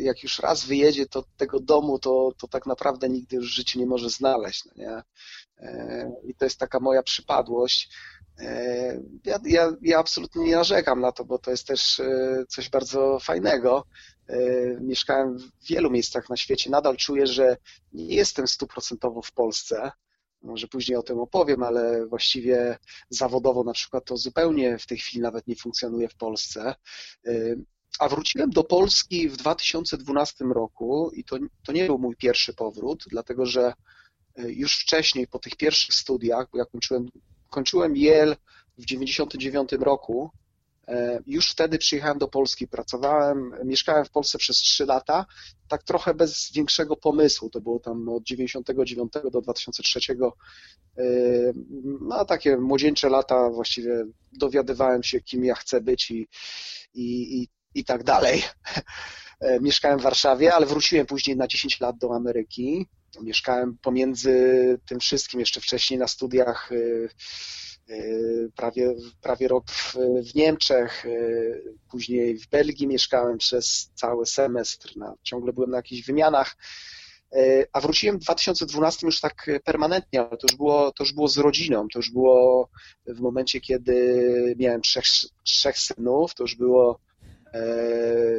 jak 0.00 0.22
już 0.22 0.38
raz 0.38 0.64
wyjedzie 0.64 1.06
to 1.06 1.24
tego 1.36 1.60
domu, 1.60 1.98
to, 1.98 2.32
to 2.38 2.48
tak 2.48 2.66
naprawdę 2.66 3.08
nigdy 3.08 3.36
już 3.36 3.52
w 3.52 3.54
życiu 3.54 3.78
nie 3.78 3.86
może 3.86 4.10
znaleźć. 4.10 4.64
No 4.64 4.72
nie? 4.76 5.02
I 6.24 6.34
to 6.34 6.44
jest 6.44 6.58
taka 6.58 6.80
moja 6.80 7.02
przypadłość. 7.02 7.90
E, 8.40 9.00
ja, 9.24 9.38
ja, 9.44 9.72
ja 9.82 9.98
absolutnie 9.98 10.44
nie 10.44 10.56
narzekam 10.56 11.00
na 11.00 11.12
to, 11.12 11.24
bo 11.24 11.38
to 11.38 11.50
jest 11.50 11.66
też 11.66 12.00
e, 12.00 12.44
coś 12.48 12.68
bardzo 12.68 13.18
fajnego. 13.18 13.84
E, 14.26 14.38
mieszkałem 14.80 15.38
w 15.38 15.68
wielu 15.68 15.90
miejscach 15.90 16.28
na 16.28 16.36
świecie. 16.36 16.70
Nadal 16.70 16.96
czuję, 16.96 17.26
że 17.26 17.56
nie 17.92 18.14
jestem 18.14 18.48
stuprocentowo 18.48 19.22
w 19.22 19.32
Polsce. 19.32 19.90
Może 20.42 20.68
później 20.68 20.96
o 20.96 21.02
tym 21.02 21.18
opowiem, 21.18 21.62
ale 21.62 22.06
właściwie 22.06 22.78
zawodowo 23.10 23.64
na 23.64 23.72
przykład 23.72 24.04
to 24.04 24.16
zupełnie 24.16 24.78
w 24.78 24.86
tej 24.86 24.98
chwili 24.98 25.22
nawet 25.22 25.46
nie 25.46 25.56
funkcjonuje 25.56 26.08
w 26.08 26.16
Polsce. 26.16 26.74
A 27.98 28.08
wróciłem 28.08 28.50
do 28.50 28.64
Polski 28.64 29.28
w 29.28 29.36
2012 29.36 30.44
roku 30.44 31.10
i 31.14 31.24
to, 31.24 31.38
to 31.66 31.72
nie 31.72 31.86
był 31.86 31.98
mój 31.98 32.16
pierwszy 32.16 32.54
powrót, 32.54 33.04
dlatego 33.10 33.46
że 33.46 33.72
już 34.46 34.78
wcześniej, 34.78 35.26
po 35.26 35.38
tych 35.38 35.56
pierwszych 35.56 35.94
studiach, 35.94 36.46
bo 36.52 36.58
ja 36.58 36.64
kończyłem 36.64 37.08
kończyłem 37.50 37.96
Yale 37.96 38.36
w 38.78 38.84
99 38.84 39.72
roku. 39.72 40.30
E, 40.88 41.20
już 41.26 41.50
wtedy 41.50 41.78
przyjechałem 41.78 42.18
do 42.18 42.28
Polski, 42.28 42.68
pracowałem, 42.68 43.54
mieszkałem 43.64 44.04
w 44.04 44.10
Polsce 44.10 44.38
przez 44.38 44.56
3 44.56 44.86
lata, 44.86 45.26
tak 45.68 45.82
trochę 45.82 46.14
bez 46.14 46.52
większego 46.52 46.96
pomysłu. 46.96 47.50
To 47.50 47.60
było 47.60 47.80
tam 47.80 48.08
od 48.08 48.22
99 48.22 49.12
do 49.32 49.40
2003. 49.40 50.00
E, 50.98 51.02
no, 52.00 52.24
takie 52.24 52.56
młodzieńcze 52.56 53.08
lata, 53.08 53.50
właściwie 53.50 54.04
dowiadywałem 54.32 55.02
się, 55.02 55.20
kim 55.20 55.44
ja 55.44 55.54
chcę 55.54 55.80
być 55.80 56.10
i, 56.10 56.28
i, 56.94 57.40
i, 57.42 57.48
i 57.74 57.84
tak 57.84 58.04
dalej. 58.04 58.42
E, 59.40 59.60
mieszkałem 59.60 59.98
w 59.98 60.02
Warszawie, 60.02 60.54
ale 60.54 60.66
wróciłem 60.66 61.06
później 61.06 61.36
na 61.36 61.46
10 61.46 61.80
lat 61.80 61.98
do 61.98 62.14
Ameryki. 62.14 62.86
Mieszkałem 63.20 63.78
pomiędzy 63.82 64.78
tym 64.86 65.00
wszystkim 65.00 65.40
jeszcze 65.40 65.60
wcześniej 65.60 65.98
na 65.98 66.08
studiach 66.08 66.72
y, 66.72 67.08
y, 67.90 68.50
prawie, 68.56 68.94
prawie 69.22 69.48
rok 69.48 69.70
w, 69.70 69.96
w 70.30 70.34
Niemczech, 70.34 71.06
y, 71.06 71.74
później 71.90 72.38
w 72.38 72.48
Belgii 72.48 72.86
mieszkałem 72.86 73.38
przez 73.38 73.90
cały 73.94 74.26
semestr, 74.26 74.96
na, 74.96 75.14
ciągle 75.22 75.52
byłem 75.52 75.70
na 75.70 75.76
jakichś 75.76 76.06
wymianach, 76.06 76.56
a 77.72 77.80
wróciłem 77.80 78.18
w 78.18 78.22
2012 78.22 79.06
już 79.06 79.20
tak 79.20 79.50
permanentnie, 79.64 80.20
ale 80.20 80.30
to 80.30 80.46
już 80.50 80.56
było, 80.56 80.92
to 80.92 81.04
już 81.04 81.12
było 81.12 81.28
z 81.28 81.38
rodziną, 81.38 81.88
to 81.92 81.98
już 81.98 82.10
było 82.10 82.68
w 83.06 83.20
momencie, 83.20 83.60
kiedy 83.60 84.54
miałem 84.58 84.80
trzech, 84.80 85.04
trzech 85.44 85.78
synów, 85.78 86.34
to 86.34 86.44
już 86.44 86.56
było 86.56 87.00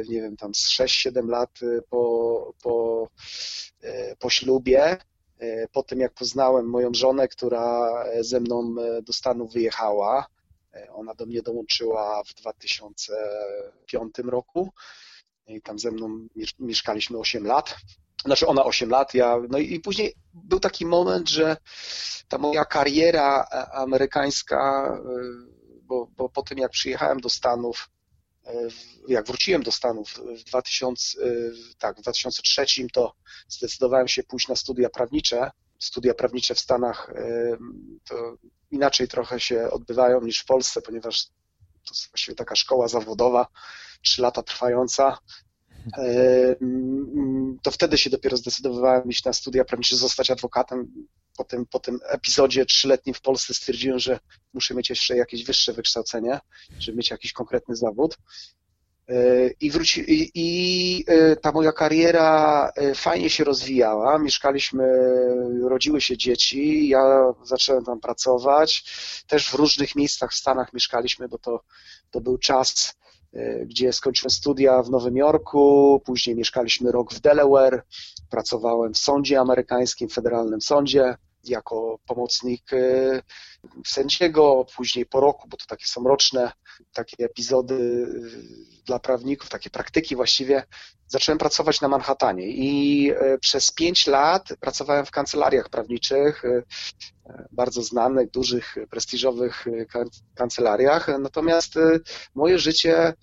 nie 0.08 0.22
wiem, 0.22 0.36
tam 0.36 0.54
z 0.54 0.70
6-7 0.70 1.28
lat 1.28 1.50
po, 1.90 2.54
po 2.62 3.08
E, 3.82 4.16
po 4.16 4.30
ślubie, 4.30 4.98
e, 5.38 5.68
po 5.68 5.82
tym 5.82 6.00
jak 6.00 6.14
poznałem 6.14 6.66
moją 6.66 6.94
żonę, 6.94 7.28
która 7.28 7.90
ze 8.20 8.40
mną 8.40 8.74
e, 8.80 9.02
do 9.02 9.12
Stanów 9.12 9.52
wyjechała. 9.52 10.26
Ona 10.92 11.14
do 11.14 11.26
mnie 11.26 11.42
dołączyła 11.42 12.22
w 12.24 12.34
2005 12.34 14.14
roku 14.18 14.72
i 15.46 15.62
tam 15.62 15.78
ze 15.78 15.90
mną 15.90 16.28
mieszkaliśmy 16.58 17.18
8 17.18 17.46
lat. 17.46 17.76
Znaczy 18.24 18.46
ona 18.46 18.64
8 18.64 18.90
lat, 18.90 19.14
ja, 19.14 19.36
no 19.48 19.58
i 19.58 19.80
później 19.80 20.14
był 20.34 20.60
taki 20.60 20.86
moment, 20.86 21.30
że 21.30 21.56
ta 22.28 22.38
moja 22.38 22.64
kariera 22.64 23.46
amerykańska, 23.72 24.92
bo, 25.82 26.08
bo 26.16 26.28
po 26.28 26.42
tym 26.42 26.58
jak 26.58 26.70
przyjechałem 26.70 27.20
do 27.20 27.28
Stanów, 27.28 27.88
jak 29.08 29.26
wróciłem 29.26 29.62
do 29.62 29.72
Stanów 29.72 30.14
w 30.38 30.44
2000, 30.44 31.18
tak, 31.78 31.98
w 31.98 32.02
2003, 32.02 32.66
to 32.92 33.14
zdecydowałem 33.48 34.08
się 34.08 34.22
pójść 34.22 34.48
na 34.48 34.56
studia 34.56 34.90
prawnicze. 34.90 35.50
Studia 35.78 36.14
prawnicze 36.14 36.54
w 36.54 36.60
Stanach 36.60 37.12
to 38.08 38.36
inaczej 38.70 39.08
trochę 39.08 39.40
się 39.40 39.70
odbywają 39.70 40.20
niż 40.20 40.38
w 40.40 40.44
Polsce, 40.44 40.82
ponieważ 40.82 41.26
to 41.84 41.94
jest 41.94 42.08
właściwie 42.10 42.34
taka 42.34 42.56
szkoła 42.56 42.88
zawodowa, 42.88 43.46
trzy 44.02 44.22
lata 44.22 44.42
trwająca. 44.42 45.18
To 47.62 47.70
wtedy 47.70 47.98
się 47.98 48.10
dopiero 48.10 48.36
zdecydowałem 48.36 49.08
iść 49.08 49.24
na 49.24 49.32
studia 49.32 49.64
prawnicze, 49.64 49.96
zostać 49.96 50.30
adwokatem. 50.30 50.92
Po 51.36 51.44
tym, 51.44 51.66
po 51.66 51.80
tym 51.80 51.98
epizodzie 52.08 52.66
trzyletnim 52.66 53.14
w 53.14 53.20
Polsce 53.20 53.54
stwierdziłem, 53.54 53.98
że 53.98 54.18
muszę 54.54 54.74
mieć 54.74 54.90
jeszcze 54.90 55.16
jakieś 55.16 55.44
wyższe 55.44 55.72
wykształcenie, 55.72 56.38
żeby 56.78 56.98
mieć 56.98 57.10
jakiś 57.10 57.32
konkretny 57.32 57.76
zawód. 57.76 58.18
I, 59.60 59.70
wróci, 59.70 60.00
i, 60.00 60.30
i, 60.34 61.04
e, 61.06 61.36
ta 61.36 61.52
moja 61.52 61.72
kariera 61.72 62.70
e, 62.76 62.94
fajnie 62.94 63.30
się 63.30 63.44
rozwijała. 63.44 64.18
Mieszkaliśmy, 64.18 64.84
rodziły 65.68 66.00
się 66.00 66.16
dzieci, 66.16 66.88
ja 66.88 67.34
zacząłem 67.44 67.84
tam 67.84 68.00
pracować. 68.00 68.84
Też 69.26 69.50
w 69.50 69.54
różnych 69.54 69.96
miejscach 69.96 70.30
w 70.30 70.34
Stanach 70.34 70.72
mieszkaliśmy, 70.72 71.28
bo 71.28 71.38
to, 71.38 71.64
to 72.10 72.20
był 72.20 72.38
czas, 72.38 72.94
e, 72.98 73.01
gdzie 73.66 73.92
skończyłem 73.92 74.30
studia 74.30 74.82
w 74.82 74.90
Nowym 74.90 75.16
Jorku, 75.16 76.00
później 76.04 76.36
mieszkaliśmy 76.36 76.92
rok 76.92 77.14
w 77.14 77.20
Delaware, 77.20 77.84
pracowałem 78.30 78.94
w 78.94 78.98
sądzie 78.98 79.40
amerykańskim, 79.40 80.08
federalnym 80.08 80.60
sądzie 80.60 81.16
jako 81.44 81.98
pomocnik 82.06 82.70
sędziego, 83.86 84.66
później 84.76 85.06
po 85.06 85.20
roku, 85.20 85.48
bo 85.48 85.56
to 85.56 85.66
takie 85.66 85.86
są 85.86 86.04
roczne 86.04 86.52
takie 86.92 87.24
epizody 87.24 87.74
y, 87.74 88.84
dla 88.86 88.98
prawników, 88.98 89.48
takie 89.48 89.70
praktyki 89.70 90.16
właściwie, 90.16 90.64
zacząłem 91.06 91.38
pracować 91.38 91.80
na 91.80 91.88
Manhattanie 91.88 92.46
i 92.48 93.10
y, 93.12 93.38
przez 93.38 93.72
pięć 93.72 94.06
lat 94.06 94.48
pracowałem 94.60 95.06
w 95.06 95.10
kancelariach 95.10 95.68
prawniczych, 95.68 96.42
bardzo 97.52 97.82
znanych, 97.82 98.30
dużych, 98.30 98.76
prestiżowych 98.90 99.64
kancelariach, 100.34 101.08
natomiast 101.20 101.74
moje 102.34 102.58
życie 102.58 103.14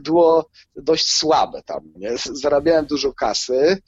było 0.00 0.50
dość 0.76 1.12
słabe 1.12 1.62
tam. 1.62 1.92
Nie? 1.96 2.10
Zarabiałem 2.16 2.86
dużo 2.86 3.12
kasy, 3.12 3.82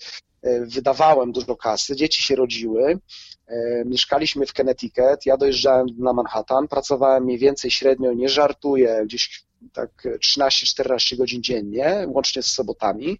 wydawałem 0.60 1.32
dużo 1.32 1.56
kasy, 1.56 1.96
dzieci 1.96 2.22
się 2.22 2.36
rodziły, 2.36 3.00
E, 3.46 3.84
mieszkaliśmy 3.84 4.46
w 4.46 4.52
Connecticut, 4.52 5.26
ja 5.26 5.36
dojeżdżałem 5.36 5.86
na 5.98 6.12
Manhattan, 6.12 6.68
pracowałem 6.68 7.24
mniej 7.24 7.38
więcej 7.38 7.70
średnio, 7.70 8.12
nie 8.12 8.28
żartuję, 8.28 9.02
gdzieś 9.04 9.44
tak 9.72 9.90
13-14 10.20 11.16
godzin 11.16 11.42
dziennie, 11.42 12.04
łącznie 12.08 12.42
z 12.42 12.46
sobotami 12.46 13.18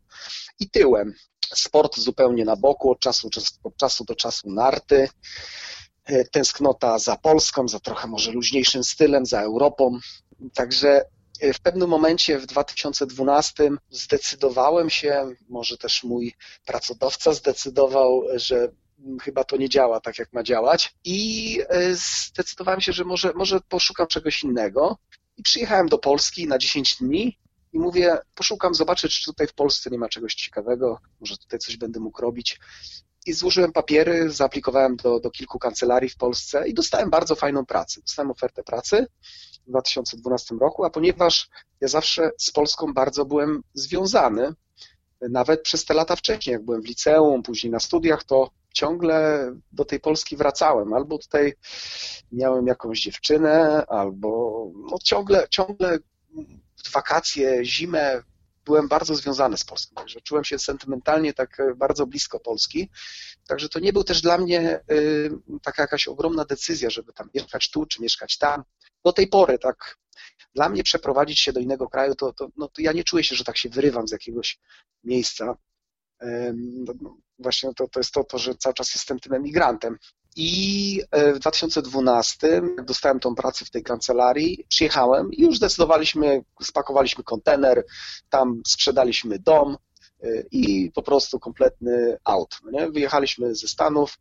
i 0.60 0.70
tyłem. 0.70 1.14
Sport 1.54 1.98
zupełnie 1.98 2.44
na 2.44 2.56
boku, 2.56 2.90
od 2.90 3.00
czasu, 3.00 3.30
od 3.64 3.76
czasu 3.76 4.04
do 4.04 4.14
czasu 4.14 4.50
narty, 4.50 5.08
e, 6.04 6.24
tęsknota 6.24 6.98
za 6.98 7.16
Polską, 7.16 7.68
za 7.68 7.80
trochę 7.80 8.08
może 8.08 8.32
luźniejszym 8.32 8.84
stylem, 8.84 9.26
za 9.26 9.40
Europą. 9.40 9.98
Także 10.54 10.88
e, 10.88 11.04
w 11.54 11.60
pewnym 11.60 11.88
momencie 11.88 12.38
w 12.38 12.46
2012 12.46 13.70
zdecydowałem 13.90 14.90
się, 14.90 15.26
może 15.48 15.78
też 15.78 16.04
mój 16.04 16.34
pracodawca 16.66 17.32
zdecydował, 17.32 18.22
że 18.34 18.68
chyba 19.22 19.44
to 19.44 19.56
nie 19.56 19.68
działa 19.68 20.00
tak, 20.00 20.18
jak 20.18 20.32
ma 20.32 20.42
działać 20.42 20.94
i 21.04 21.60
e, 21.68 21.94
zdecydowałem 21.94 22.80
się, 22.80 22.92
że 22.92 23.04
może, 23.04 23.32
może 23.34 23.60
poszukam 23.60 24.06
czegoś 24.06 24.42
innego 24.42 24.98
I 25.36 25.42
przyjechałem 25.42 25.88
do 25.88 25.98
Polski 25.98 26.46
na 26.46 26.58
10 26.58 26.96
dni 26.96 27.38
i 27.72 27.78
mówię, 27.78 28.18
poszukam, 28.34 28.74
zobaczę, 28.74 29.08
czy 29.08 29.24
tutaj 29.24 29.46
w 29.46 29.54
Polsce 29.54 29.90
nie 29.90 29.98
ma 29.98 30.08
czegoś 30.08 30.34
ciekawego, 30.34 31.00
może 31.20 31.36
tutaj 31.36 31.58
coś 31.58 31.76
będę 31.76 32.00
mógł 32.00 32.22
robić. 32.22 32.60
I 33.26 33.32
złożyłem 33.32 33.72
papiery, 33.72 34.30
zaaplikowałem 34.30 34.96
do, 34.96 35.20
do 35.20 35.30
kilku 35.30 35.58
kancelarii 35.58 36.10
w 36.10 36.16
Polsce 36.16 36.68
i 36.68 36.74
dostałem 36.74 37.10
bardzo 37.10 37.34
fajną 37.34 37.66
pracę. 37.66 38.00
Dostałem 38.00 38.30
ofertę 38.30 38.62
pracy 38.62 39.06
w 39.66 39.70
2012 39.70 40.54
roku, 40.60 40.84
a 40.84 40.90
ponieważ 40.90 41.48
ja 41.80 41.88
zawsze 41.88 42.30
z 42.38 42.50
Polską 42.50 42.94
bardzo 42.94 43.24
byłem 43.24 43.62
związany, 43.74 44.54
nawet 45.20 45.62
przez 45.62 45.84
te 45.84 45.94
lata 45.94 46.16
wcześniej, 46.16 46.52
jak 46.52 46.64
byłem 46.64 46.82
w 46.82 46.86
liceum, 46.86 47.42
później 47.42 47.70
na 47.70 47.80
studiach, 47.80 48.24
to 48.24 48.50
ciągle 48.74 49.50
do 49.72 49.84
tej 49.84 50.00
Polski 50.00 50.36
wracałem. 50.36 50.92
Albo 50.92 51.18
tutaj 51.18 51.54
miałem 52.32 52.66
jakąś 52.66 53.00
dziewczynę, 53.00 53.84
albo 53.88 54.30
no 54.90 54.98
ciągle, 55.04 55.46
ciągle 55.50 55.98
w 56.84 56.92
wakacje, 56.92 57.64
zimę 57.64 58.22
byłem 58.66 58.88
bardzo 58.88 59.14
związany 59.14 59.56
z 59.56 59.64
Polską, 59.64 59.94
także 59.94 60.20
czułem 60.20 60.44
się 60.44 60.58
sentymentalnie 60.58 61.32
tak 61.32 61.62
bardzo 61.76 62.06
blisko 62.06 62.40
Polski, 62.40 62.90
także 63.48 63.68
to 63.68 63.78
nie 63.78 63.92
był 63.92 64.04
też 64.04 64.22
dla 64.22 64.38
mnie 64.38 64.80
y, 64.90 65.30
taka 65.62 65.82
jakaś 65.82 66.08
ogromna 66.08 66.44
decyzja, 66.44 66.90
żeby 66.90 67.12
tam 67.12 67.30
mieszkać 67.34 67.70
tu, 67.70 67.86
czy 67.86 68.02
mieszkać 68.02 68.38
tam. 68.38 68.62
Do 69.04 69.12
tej 69.12 69.28
pory 69.28 69.58
tak 69.58 69.98
dla 70.54 70.68
mnie 70.68 70.82
przeprowadzić 70.82 71.40
się 71.40 71.52
do 71.52 71.60
innego 71.60 71.88
kraju, 71.88 72.14
to, 72.14 72.32
to, 72.32 72.48
no, 72.56 72.68
to 72.68 72.82
ja 72.82 72.92
nie 72.92 73.04
czuję 73.04 73.24
się, 73.24 73.36
że 73.36 73.44
tak 73.44 73.56
się 73.56 73.68
wyrywam 73.68 74.08
z 74.08 74.12
jakiegoś 74.12 74.58
miejsca. 75.04 75.56
No, 76.54 76.92
no, 77.00 77.16
właśnie 77.38 77.74
to, 77.74 77.88
to 77.88 78.00
jest 78.00 78.12
to, 78.12 78.24
to, 78.24 78.38
że 78.38 78.54
cały 78.54 78.74
czas 78.74 78.94
jestem 78.94 79.20
tym 79.20 79.32
emigrantem. 79.32 79.98
I 80.36 81.00
e, 81.10 81.32
w 81.32 81.38
2012, 81.38 82.48
jak 82.76 82.84
dostałem 82.84 83.20
tą 83.20 83.34
pracę 83.34 83.64
w 83.64 83.70
tej 83.70 83.82
kancelarii, 83.82 84.64
przyjechałem 84.68 85.32
i 85.32 85.42
już 85.42 85.56
zdecydowaliśmy, 85.56 86.42
spakowaliśmy 86.62 87.24
kontener, 87.24 87.84
tam 88.30 88.62
sprzedaliśmy 88.66 89.38
dom 89.38 89.76
e, 90.22 90.28
i 90.50 90.90
po 90.94 91.02
prostu 91.02 91.38
kompletny 91.38 92.16
out. 92.24 92.58
No 92.64 92.70
nie? 92.70 92.90
Wyjechaliśmy 92.90 93.54
ze 93.54 93.68
Stanów. 93.68 94.18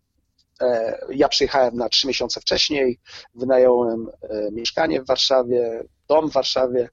E, 0.61 0.99
ja 1.09 1.29
przyjechałem 1.29 1.75
na 1.75 1.89
trzy 1.89 2.07
miesiące 2.07 2.41
wcześniej, 2.41 2.99
wynająłem 3.33 4.07
mieszkanie 4.51 5.01
w 5.01 5.07
Warszawie, 5.07 5.83
dom 6.07 6.29
w 6.29 6.33
Warszawie 6.33 6.89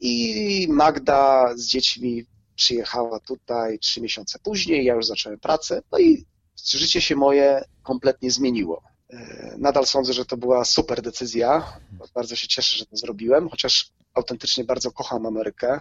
i 0.00 0.66
Magda 0.70 1.52
z 1.56 1.66
dziećmi 1.66 2.26
przyjechała 2.56 3.20
tutaj 3.20 3.78
trzy 3.78 4.00
miesiące 4.00 4.38
później, 4.38 4.84
ja 4.84 4.94
już 4.94 5.06
zacząłem 5.06 5.40
pracę, 5.40 5.82
no 5.92 5.98
i 5.98 6.26
życie 6.64 7.00
się 7.00 7.16
moje 7.16 7.64
kompletnie 7.82 8.30
zmieniło. 8.30 8.82
E, 9.10 9.54
nadal 9.58 9.86
sądzę, 9.86 10.12
że 10.12 10.24
to 10.24 10.36
była 10.36 10.64
super 10.64 11.02
decyzja. 11.02 11.72
Bardzo 12.14 12.36
się 12.36 12.48
cieszę, 12.48 12.78
że 12.78 12.86
to 12.86 12.96
zrobiłem, 12.96 13.48
chociaż 13.48 13.90
autentycznie 14.14 14.64
bardzo 14.64 14.92
kocham 14.92 15.26
Amerykę. 15.26 15.80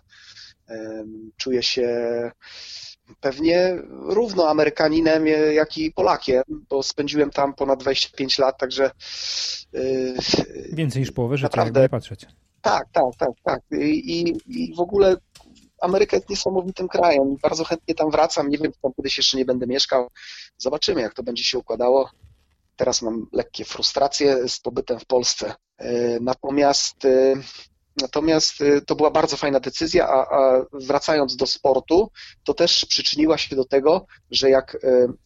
E, 0.69 1.05
czuję 1.37 1.63
się 1.63 1.87
pewnie 3.19 3.77
równo 3.91 4.49
Amerykaninem, 4.49 5.27
jak 5.53 5.77
i 5.77 5.91
Polakiem, 5.91 6.43
bo 6.69 6.83
spędziłem 6.83 7.29
tam 7.29 7.53
ponad 7.53 7.79
25 7.79 8.39
lat, 8.39 8.57
także. 8.57 8.91
E, 9.73 9.79
Więcej 10.73 10.99
niż 11.01 11.11
połowę 11.11 11.37
życia, 11.37 11.47
naprawdę, 11.47 11.89
patrzeć. 11.89 12.25
Tak, 12.61 12.87
tak, 12.91 13.15
tak, 13.17 13.29
tak. 13.43 13.61
I, 13.81 14.37
I 14.47 14.75
w 14.75 14.79
ogóle 14.79 15.15
Ameryka 15.81 16.17
jest 16.17 16.29
niesamowitym 16.29 16.87
krajem. 16.87 17.35
Bardzo 17.41 17.63
chętnie 17.63 17.95
tam 17.95 18.11
wracam. 18.11 18.49
Nie 18.49 18.57
wiem, 18.57 18.71
tam 18.81 18.93
kiedyś 18.93 19.17
jeszcze 19.17 19.37
nie 19.37 19.45
będę 19.45 19.67
mieszkał. 19.67 20.07
Zobaczymy, 20.57 21.01
jak 21.01 21.13
to 21.13 21.23
będzie 21.23 21.43
się 21.43 21.57
układało. 21.57 22.09
Teraz 22.75 23.01
mam 23.01 23.27
lekkie 23.33 23.65
frustracje 23.65 24.49
z 24.49 24.59
pobytem 24.59 24.99
w 24.99 25.05
Polsce. 25.05 25.53
E, 25.77 26.19
natomiast, 26.19 27.05
e, 27.05 27.35
natomiast 28.01 28.61
e, 28.61 28.81
to 28.81 28.95
była 28.95 29.11
bardzo 29.11 29.37
fajna 29.37 29.59
decyzja, 29.59 30.07
a, 30.07 30.35
a 30.35 30.65
wracając 30.73 31.35
do 31.35 31.45
sportu, 31.45 32.11
to 32.43 32.53
też 32.53 32.85
przyczyniła 32.85 33.37
się 33.37 33.55
do 33.55 33.65
tego, 33.65 34.05
że 34.31 34.49
jak 34.49 34.77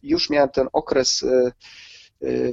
już 0.02 0.30
miałem 0.30 0.48
ten 0.48 0.68
okres 0.72 1.24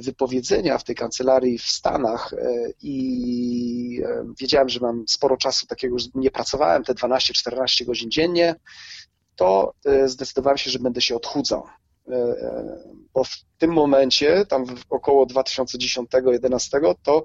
wypowiedzenia 0.00 0.78
w 0.78 0.84
tej 0.84 0.96
kancelarii 0.96 1.58
w 1.58 1.66
Stanach 1.66 2.32
y, 2.32 2.74
i 2.82 4.02
y, 4.04 4.34
wiedziałem, 4.40 4.68
że 4.68 4.80
mam 4.80 5.04
sporo 5.08 5.36
czasu 5.36 5.66
takiego, 5.66 5.98
że 5.98 6.08
nie 6.14 6.30
pracowałem 6.30 6.84
te 6.84 6.94
12-14 6.94 7.84
godzin 7.84 8.10
dziennie, 8.10 8.54
to 9.36 9.74
zdecydowałem 10.06 10.58
się, 10.58 10.70
że 10.70 10.78
będę 10.78 11.00
się 11.00 11.16
odchudzał. 11.16 11.64
Bo 13.14 13.24
w 13.24 13.30
tym 13.58 13.72
momencie, 13.72 14.46
tam 14.46 14.64
około 14.90 15.26
2010-2011, 15.26 16.94
to 17.02 17.24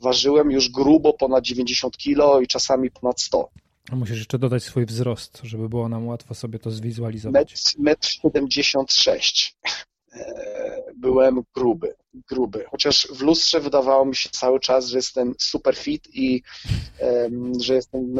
ważyłem 0.00 0.50
już 0.50 0.68
grubo 0.68 1.12
ponad 1.12 1.44
90 1.44 1.96
kilo 1.96 2.40
i 2.40 2.46
czasami 2.46 2.90
ponad 2.90 3.20
100. 3.20 3.48
A 3.90 3.96
musisz 3.96 4.18
jeszcze 4.18 4.38
dodać 4.38 4.62
swój 4.62 4.86
wzrost, 4.86 5.40
żeby 5.42 5.68
było 5.68 5.88
nam 5.88 6.06
łatwo 6.06 6.34
sobie 6.34 6.58
to 6.58 6.70
zwizualizować. 6.70 7.74
Metr 7.78 8.08
76 8.08 9.56
byłem 10.96 11.42
gruby, 11.54 11.94
gruby. 12.14 12.64
Chociaż 12.70 13.08
w 13.12 13.20
lustrze 13.20 13.60
wydawało 13.60 14.04
mi 14.04 14.16
się 14.16 14.30
cały 14.30 14.60
czas, 14.60 14.86
że 14.86 14.98
jestem 14.98 15.34
super 15.38 15.76
fit 15.76 16.08
i 16.14 16.42
że 17.60 17.74
jestem, 17.74 18.14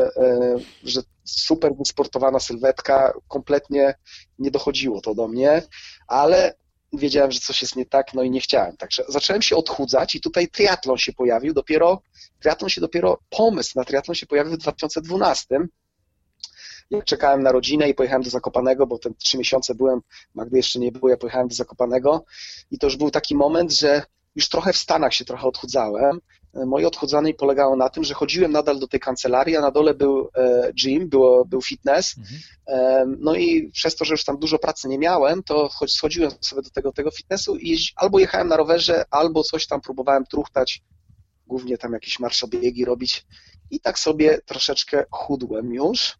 że 0.85 1.01
super 1.24 1.74
wysportowana 1.74 2.40
sylwetka, 2.40 3.12
kompletnie 3.29 3.94
nie 4.38 4.51
dochodziło 4.51 5.01
to 5.01 5.14
do 5.14 5.29
mnie, 5.29 5.62
ale 6.07 6.55
wiedziałem, 6.92 7.33
że 7.33 7.40
coś 7.40 7.62
jest 7.62 7.77
nie 7.77 7.87
tak, 7.87 8.14
no 8.14 8.22
i 8.22 8.31
nie 8.31 8.40
chciałem. 8.40 8.77
Także 8.77 9.05
zacząłem 9.09 9.42
się 9.42 9.57
odchudzać 9.57 10.14
i 10.14 10.20
tutaj 10.20 10.48
triatlon 10.48 10.98
się 10.98 11.12
pojawił 11.12 11.55
dopiero, 11.55 12.03
triatlon 12.40 12.68
się 12.68 12.81
dopiero, 12.81 13.18
pomysł 13.31 13.72
na 13.77 13.85
triatlon 13.85 14.14
się 14.14 14.27
pojawił 14.27 14.53
w 14.53 14.59
2012, 14.59 15.59
jak 16.90 17.05
czekałem 17.05 17.42
na 17.42 17.53
rodzinę 17.53 17.88
i 17.88 17.94
pojechałem 17.94 18.22
do 18.22 18.31
Zakopanego, 18.31 18.87
bo 18.87 18.98
te 18.98 19.11
trzy 19.14 19.38
miesiące 19.38 19.74
byłem, 19.74 20.01
Magdy 20.35 20.57
jeszcze 20.57 20.79
nie 20.79 20.92
było, 20.92 21.09
ja 21.09 21.16
pojechałem 21.16 21.48
do 21.48 21.55
Zakopanego 21.55 22.24
i 22.70 22.79
to 22.79 22.87
już 22.87 22.96
był 22.96 23.11
taki 23.11 23.35
moment, 23.35 23.72
że 23.72 24.03
już 24.35 24.48
trochę 24.48 24.72
w 24.72 24.77
Stanach 24.77 25.14
się 25.14 25.24
trochę 25.24 25.46
odchudzałem. 25.46 26.20
Moje 26.55 26.87
odchudzanie 26.87 27.35
polegało 27.35 27.77
na 27.77 27.88
tym, 27.88 28.05
że 28.05 28.14
chodziłem 28.14 28.53
nadal 28.53 28.79
do 28.79 28.88
tej 28.88 29.01
kancelarii, 29.01 29.57
a 29.57 29.61
na 29.61 29.70
dole 29.70 29.94
był 29.94 30.31
e, 30.35 30.72
gym, 30.72 31.09
było, 31.09 31.44
był 31.44 31.62
fitness. 31.62 32.14
Mhm. 32.18 33.16
No 33.20 33.35
i 33.35 33.70
przez 33.70 33.96
to, 33.96 34.05
że 34.05 34.14
już 34.14 34.24
tam 34.24 34.38
dużo 34.38 34.59
pracy 34.59 34.88
nie 34.88 34.98
miałem, 34.98 35.42
to 35.42 35.70
schodziłem 35.87 36.31
sobie 36.40 36.62
do 36.62 36.70
tego, 36.70 36.92
tego 36.92 37.11
fitnessu 37.11 37.57
i 37.57 37.79
albo 37.96 38.18
jechałem 38.18 38.48
na 38.48 38.57
rowerze, 38.57 39.05
albo 39.11 39.42
coś 39.42 39.66
tam 39.66 39.81
próbowałem 39.81 40.24
truchtać, 40.27 40.83
głównie 41.46 41.79
tam 41.79 41.92
jakieś 41.92 42.18
marszobiegi 42.18 42.85
robić. 42.85 43.27
I 43.70 43.81
tak 43.81 43.98
sobie 43.98 44.40
troszeczkę 44.46 45.05
chudłem 45.11 45.74
już. 45.74 46.18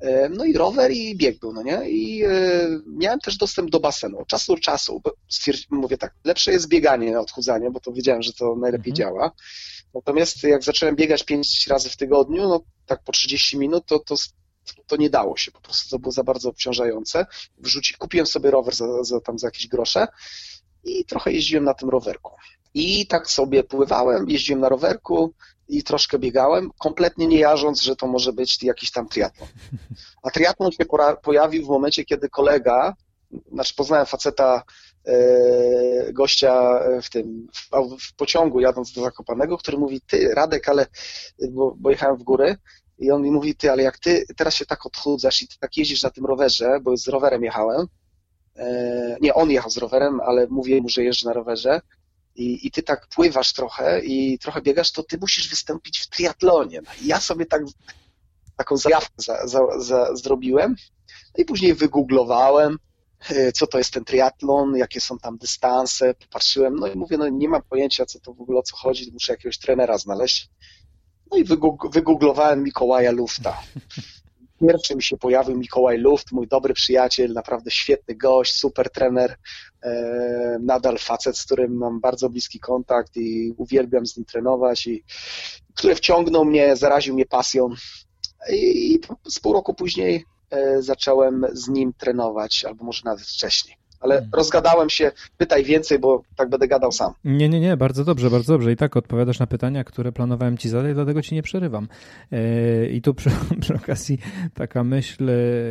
E, 0.00 0.28
no 0.28 0.44
i 0.44 0.52
rower 0.52 0.90
i 0.90 1.16
bieg 1.16 1.38
był, 1.38 1.52
no 1.52 1.62
nie? 1.62 1.90
I 1.90 2.24
e, 2.24 2.30
miałem 2.86 3.20
też 3.20 3.36
dostęp 3.36 3.70
do 3.70 3.80
basenu. 3.80 4.18
Od 4.18 4.28
czasu 4.28 4.54
do 4.54 4.60
czasu, 4.60 5.02
mówię 5.70 5.98
tak, 5.98 6.14
lepsze 6.24 6.52
jest 6.52 6.68
bieganie, 6.68 7.20
odchudzanie, 7.20 7.70
bo 7.70 7.80
to 7.80 7.92
wiedziałem, 7.92 8.22
że 8.22 8.32
to 8.32 8.56
najlepiej 8.56 8.90
mhm. 8.90 8.96
działa. 8.96 9.32
Natomiast 9.94 10.42
jak 10.42 10.64
zacząłem 10.64 10.96
biegać 10.96 11.24
5 11.24 11.66
razy 11.66 11.90
w 11.90 11.96
tygodniu, 11.96 12.48
no 12.48 12.60
tak 12.86 13.02
po 13.04 13.12
30 13.12 13.58
minut, 13.58 13.86
to, 13.86 13.98
to, 13.98 14.14
to 14.86 14.96
nie 14.96 15.10
dało 15.10 15.36
się, 15.36 15.52
po 15.52 15.60
prostu 15.60 15.90
to 15.90 15.98
było 15.98 16.12
za 16.12 16.24
bardzo 16.24 16.48
obciążające. 16.48 17.26
Wrzuci, 17.58 17.94
kupiłem 17.94 18.26
sobie 18.26 18.50
rower 18.50 18.74
za, 18.74 19.04
za, 19.04 19.20
tam 19.20 19.38
za 19.38 19.46
jakieś 19.46 19.68
grosze 19.68 20.06
i 20.84 21.04
trochę 21.04 21.32
jeździłem 21.32 21.64
na 21.64 21.74
tym 21.74 21.90
rowerku. 21.90 22.32
I 22.74 23.06
tak 23.06 23.30
sobie 23.30 23.64
pływałem, 23.64 24.30
jeździłem 24.30 24.60
na 24.60 24.68
rowerku, 24.68 25.34
i 25.68 25.82
troszkę 25.82 26.18
biegałem, 26.18 26.70
kompletnie 26.78 27.26
nie 27.26 27.38
jarząc, 27.38 27.82
że 27.82 27.96
to 27.96 28.06
może 28.06 28.32
być 28.32 28.62
jakiś 28.62 28.90
tam 28.90 29.08
triatlon. 29.08 29.48
A 30.22 30.30
triatlon 30.30 30.72
się 30.72 30.84
pojawił 31.22 31.66
w 31.66 31.68
momencie, 31.68 32.04
kiedy 32.04 32.28
kolega, 32.28 32.94
znaczy 33.52 33.74
poznałem 33.74 34.06
faceta, 34.06 34.62
e, 35.06 36.12
gościa 36.12 36.80
w 37.02 37.10
tym, 37.10 37.48
w, 38.00 38.14
pociągu 38.16 38.60
jadąc 38.60 38.92
do 38.92 39.02
Zakopanego, 39.02 39.58
który 39.58 39.78
mówi, 39.78 40.00
ty 40.00 40.34
Radek, 40.34 40.68
ale, 40.68 40.86
bo, 41.50 41.74
bo 41.78 41.90
jechałem 41.90 42.16
w 42.16 42.22
góry, 42.22 42.56
i 42.98 43.10
on 43.10 43.22
mi 43.22 43.30
mówi, 43.30 43.54
ty, 43.54 43.70
ale 43.70 43.82
jak 43.82 43.98
ty 43.98 44.24
teraz 44.36 44.54
się 44.54 44.66
tak 44.66 44.86
odchudzasz 44.86 45.42
i 45.42 45.48
ty 45.48 45.58
tak 45.58 45.76
jeździsz 45.76 46.02
na 46.02 46.10
tym 46.10 46.26
rowerze, 46.26 46.80
bo 46.82 46.96
z 46.96 47.08
rowerem 47.08 47.44
jechałem, 47.44 47.86
e, 48.56 49.16
nie, 49.20 49.34
on 49.34 49.50
jechał 49.50 49.70
z 49.70 49.76
rowerem, 49.76 50.20
ale 50.20 50.46
mówię 50.50 50.80
mu, 50.80 50.88
że 50.88 51.02
jeżdżę 51.02 51.28
na 51.28 51.32
rowerze, 51.32 51.80
i, 52.36 52.66
i 52.66 52.70
ty 52.70 52.82
tak 52.82 53.06
pływasz 53.06 53.52
trochę 53.52 54.00
i 54.04 54.38
trochę 54.38 54.62
biegasz, 54.62 54.92
to 54.92 55.02
ty 55.02 55.18
musisz 55.18 55.48
wystąpić 55.48 55.98
w 55.98 56.08
triatlonie. 56.08 56.80
No 56.80 56.90
ja 57.02 57.20
sobie 57.20 57.46
tak, 57.46 57.62
taką 58.56 58.76
zajawkę 58.76 59.14
za, 59.16 59.46
za, 59.46 59.60
za, 59.78 60.16
zrobiłem 60.16 60.76
no 61.38 61.42
i 61.42 61.44
później 61.44 61.74
wygooglowałem, 61.74 62.78
e, 63.28 63.52
co 63.52 63.66
to 63.66 63.78
jest 63.78 63.92
ten 63.92 64.04
triatlon, 64.04 64.76
jakie 64.76 65.00
są 65.00 65.18
tam 65.18 65.38
dystanse, 65.38 66.14
popatrzyłem, 66.14 66.76
no 66.76 66.86
i 66.86 66.96
mówię, 66.96 67.18
no 67.18 67.28
nie 67.28 67.48
mam 67.48 67.62
pojęcia, 67.62 68.06
co 68.06 68.20
to 68.20 68.34
w 68.34 68.40
ogóle 68.40 68.58
o 68.58 68.62
co 68.62 68.76
chodzi, 68.76 69.12
muszę 69.12 69.32
jakiegoś 69.32 69.58
trenera 69.58 69.98
znaleźć. 69.98 70.48
No 71.30 71.38
i 71.38 71.44
wygooglowałem 71.92 72.62
Mikołaja 72.62 73.12
Lufta. 73.12 73.62
Pierwszy 74.60 74.96
mi 74.96 75.02
się 75.02 75.16
pojawił 75.16 75.58
Mikołaj 75.58 75.98
Luft, 75.98 76.32
mój 76.32 76.48
dobry 76.48 76.74
przyjaciel, 76.74 77.32
naprawdę 77.32 77.70
świetny 77.70 78.14
gość, 78.14 78.54
super 78.54 78.90
trener, 78.90 79.36
e, 79.82 80.58
nadal 80.60 80.98
facet, 80.98 81.38
z 81.38 81.44
którym 81.44 81.76
mam 81.76 82.00
bardzo 82.00 82.30
bliski 82.30 82.60
kontakt 82.60 83.16
i 83.16 83.54
uwielbiam 83.56 84.06
z 84.06 84.16
nim 84.16 84.26
trenować 84.26 84.86
i 84.86 85.04
który 85.74 85.94
wciągnął 85.94 86.44
mnie, 86.44 86.76
zaraził 86.76 87.14
mnie 87.14 87.26
pasją. 87.26 87.68
I 88.52 89.00
z 89.28 89.40
pół 89.40 89.52
roku 89.52 89.74
później 89.74 90.24
e, 90.50 90.82
zacząłem 90.82 91.46
z 91.52 91.68
nim 91.68 91.92
trenować, 91.98 92.64
albo 92.64 92.84
może 92.84 93.02
nawet 93.04 93.26
wcześniej 93.26 93.85
ale 94.00 94.14
hmm. 94.14 94.30
rozgadałem 94.32 94.90
się, 94.90 95.12
pytaj 95.38 95.64
więcej, 95.64 95.98
bo 95.98 96.22
tak 96.36 96.50
będę 96.50 96.68
gadał 96.68 96.92
sam. 96.92 97.12
Nie, 97.24 97.48
nie, 97.48 97.60
nie, 97.60 97.76
bardzo 97.76 98.04
dobrze, 98.04 98.30
bardzo 98.30 98.52
dobrze. 98.52 98.72
I 98.72 98.76
tak 98.76 98.96
odpowiadasz 98.96 99.38
na 99.38 99.46
pytania, 99.46 99.84
które 99.84 100.12
planowałem 100.12 100.58
ci 100.58 100.68
zadać, 100.68 100.94
dlatego 100.94 101.22
ci 101.22 101.34
nie 101.34 101.42
przerywam. 101.42 101.88
E, 102.32 102.86
I 102.86 103.02
tu 103.02 103.14
przy, 103.14 103.30
przy 103.60 103.74
okazji 103.74 104.18
taka 104.54 104.84
myśl, 104.84 105.30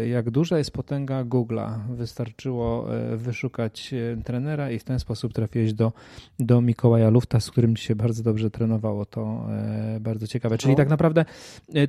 jak 0.10 0.30
duża 0.32 0.58
jest 0.58 0.72
potęga 0.72 1.24
Google'a. 1.24 1.80
Wystarczyło 1.90 2.96
e, 2.96 3.18
wyszukać 3.18 3.94
e, 3.94 4.24
trenera 4.24 4.72
i 4.72 4.80
w 4.80 4.84
ten 4.84 5.00
sposób 5.00 5.34
trafiłeś 5.34 5.74
do, 5.74 5.92
do 6.40 6.62
Mikołaja 6.62 7.10
Lufta, 7.10 7.40
z 7.40 7.52
którym 7.52 7.76
ci 7.76 7.84
się 7.84 7.96
bardzo 7.96 8.24
dobrze 8.24 8.52
trenowało. 8.52 9.06
To 9.06 9.46
bardzo 10.00 10.28
ciekawe. 10.28 10.58
Czyli 10.58 10.72
no. 10.72 10.78
tak 10.78 10.90
naprawdę 10.90 11.26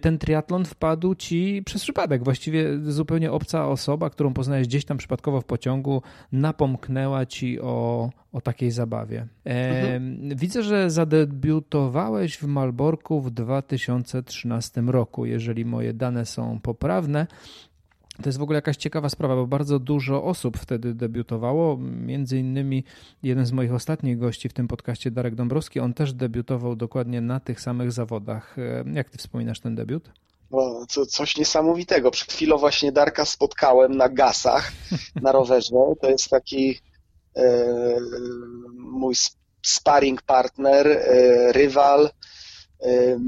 ten 0.01 0.19
triatlon 0.19 0.65
wpadł 0.65 1.15
ci 1.15 1.63
przez 1.65 1.83
przypadek. 1.83 2.25
Właściwie 2.25 2.65
zupełnie 2.85 3.33
obca 3.33 3.69
osoba, 3.69 4.11
którą 4.11 4.35
poznałeś 4.35 4.67
gdzieś 4.67 4.85
tam 4.85 4.97
przypadkowo 4.97 5.41
w 5.41 5.45
pociągu, 5.45 6.03
napomknęła 6.33 7.27
ci 7.27 7.61
o, 7.61 8.11
o 8.33 8.41
takiej 8.41 8.71
zabawie. 8.71 9.27
E, 9.47 10.01
Widzę, 10.37 10.63
że 10.63 10.91
zadebiutowałeś 10.91 12.37
w 12.37 12.47
Malborku 12.47 13.21
w 13.21 13.31
2013 13.31 14.81
roku, 14.81 15.27
jeżeli 15.27 15.65
moje 15.65 15.95
dane 15.95 16.27
są 16.27 16.61
poprawne. 16.61 17.27
To 18.23 18.29
jest 18.29 18.39
w 18.39 18.43
ogóle 18.43 18.57
jakaś 18.57 18.77
ciekawa 18.77 19.09
sprawa, 19.09 19.37
bo 19.37 19.47
bardzo 19.47 19.79
dużo 19.79 20.25
osób 20.25 20.59
wtedy 20.59 20.95
debiutowało. 20.95 21.79
Między 21.79 22.39
innymi 22.39 22.85
jeden 23.23 23.47
z 23.47 23.53
moich 23.53 23.75
ostatnich 23.75 24.19
gości 24.19 24.49
w 24.49 24.53
tym 24.53 24.69
podcaście, 24.69 25.11
Darek 25.11 25.35
Dąbrowski, 25.35 25.81
on 25.81 25.95
też 25.95 26.13
debiutował 26.13 26.77
dokładnie 26.77 27.21
na 27.21 27.41
tych 27.41 27.61
samych 27.61 27.93
zawodach. 27.93 28.57
Jak 28.93 29.11
ty 29.11 29.19
wspominasz 29.19 29.61
ten 29.61 29.75
debiut? 29.75 30.11
No, 30.51 30.87
co, 30.89 31.07
coś 31.07 31.37
niesamowitego. 31.37 32.11
Przed 32.11 32.33
chwilą 32.33 32.59
właśnie 32.59 32.93
Darka 32.93 33.25
spotkałem 33.25 33.97
na 33.97 34.09
gasach 34.09 34.73
na 35.23 35.33
rowerze. 35.33 35.77
To 36.01 36.11
jest 36.11 36.29
taki 36.29 36.81
e, 37.37 37.67
mój 38.75 39.15
sparring 39.67 40.23
partner, 40.23 40.87
e, 40.89 41.53
rywal, 41.53 42.11
e, 42.81 43.19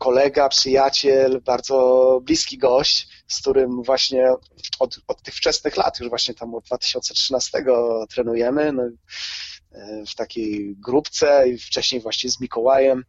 kolega, 0.00 0.48
przyjaciel, 0.48 1.40
bardzo 1.40 2.20
bliski 2.22 2.58
gość, 2.58 3.08
z 3.28 3.40
którym 3.40 3.82
właśnie 3.82 4.32
od, 4.78 4.98
od 5.08 5.22
tych 5.22 5.34
wczesnych 5.34 5.76
lat, 5.76 6.00
już 6.00 6.08
właśnie 6.08 6.34
tam 6.34 6.54
od 6.54 6.64
2013 6.64 7.64
trenujemy 8.10 8.72
no, 8.72 8.82
e, 8.82 10.06
w 10.06 10.14
takiej 10.14 10.76
grupce 10.76 11.48
i 11.48 11.58
wcześniej 11.58 12.00
właśnie 12.00 12.30
z 12.30 12.40
Mikołajem 12.40 13.04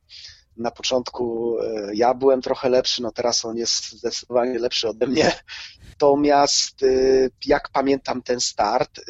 na 0.58 0.72
początku 0.72 1.56
e, 1.60 1.96
ja 1.96 2.14
byłem 2.14 2.42
trochę 2.42 2.70
lepszy, 2.70 3.02
no 3.02 3.12
teraz 3.12 3.46
on 3.46 3.58
jest 3.58 3.92
zdecydowanie 3.92 4.60
lepszy 4.60 4.90
ode 4.90 5.08
mnie. 5.08 5.32
Natomiast 5.90 6.84
e, 6.84 6.88
jak 7.46 7.70
pamiętam 7.70 8.22
ten 8.22 8.40
start, 8.40 9.02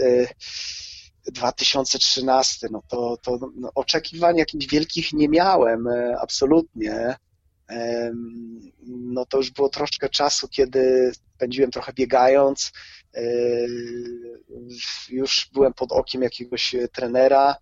2013, 1.26 2.68
e, 2.68 2.70
no 2.72 2.82
to, 2.88 3.18
to 3.18 3.40
no, 3.56 3.72
oczekiwań 3.76 4.38
jakichś 4.38 4.68
wielkich 4.68 5.14
nie 5.14 5.30
miałem, 5.30 5.88
absolutnie. 6.22 7.16
No 8.88 9.26
to 9.26 9.38
już 9.38 9.52
było 9.52 9.70
troszkę 9.70 10.10
czasu, 10.10 10.48
kiedy 10.48 11.12
spędziłem 11.36 11.72
trochę 11.72 11.94
biegając, 11.94 12.72
już 15.10 15.50
byłem 15.54 15.74
pod 15.74 15.92
okiem 15.92 16.22
jakiegoś 16.22 16.76
trenera, 16.94 17.56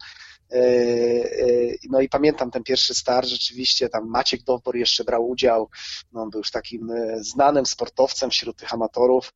no 1.89 2.01
i 2.01 2.09
pamiętam 2.09 2.51
ten 2.51 2.63
pierwszy 2.63 2.95
start, 2.95 3.27
rzeczywiście 3.27 3.89
tam 3.89 4.07
Maciek 4.07 4.43
Dowbor 4.43 4.75
jeszcze 4.75 5.03
brał 5.03 5.29
udział, 5.29 5.69
no 6.11 6.21
on 6.21 6.29
był 6.29 6.37
już 6.37 6.51
takim 6.51 6.91
e, 6.91 7.23
znanym 7.23 7.65
sportowcem 7.65 8.29
wśród 8.29 8.57
tych 8.57 8.73
amatorów, 8.73 9.33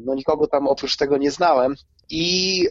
no 0.00 0.14
nikogo 0.14 0.46
tam 0.46 0.66
oprócz 0.66 0.96
tego 0.96 1.16
nie 1.16 1.30
znałem. 1.30 1.74
I 2.10 2.66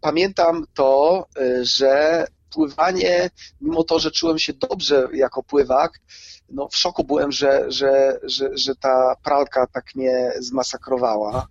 pamiętam 0.00 0.66
to, 0.74 1.26
że 1.62 2.26
pływanie, 2.52 3.30
mimo 3.60 3.84
to, 3.84 3.98
że 3.98 4.10
czułem 4.10 4.38
się 4.38 4.52
dobrze 4.52 5.08
jako 5.12 5.42
pływak, 5.42 6.00
no 6.48 6.68
w 6.68 6.76
szoku 6.76 7.04
byłem, 7.04 7.32
że, 7.32 7.64
że, 7.68 8.20
że, 8.22 8.50
że 8.54 8.74
ta 8.74 9.16
pralka 9.24 9.66
tak 9.66 9.94
mnie 9.94 10.32
zmasakrowała. 10.38 11.46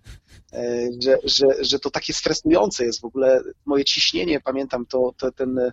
E, 0.52 0.88
że, 1.02 1.18
że, 1.24 1.46
że 1.60 1.78
to 1.78 1.90
takie 1.90 2.12
stresujące 2.12 2.84
jest 2.84 3.00
w 3.00 3.04
ogóle. 3.04 3.42
Moje 3.64 3.84
ciśnienie, 3.84 4.40
pamiętam 4.40 4.86
to, 4.86 5.14
to 5.16 5.32
ten 5.32 5.58
e, 5.58 5.72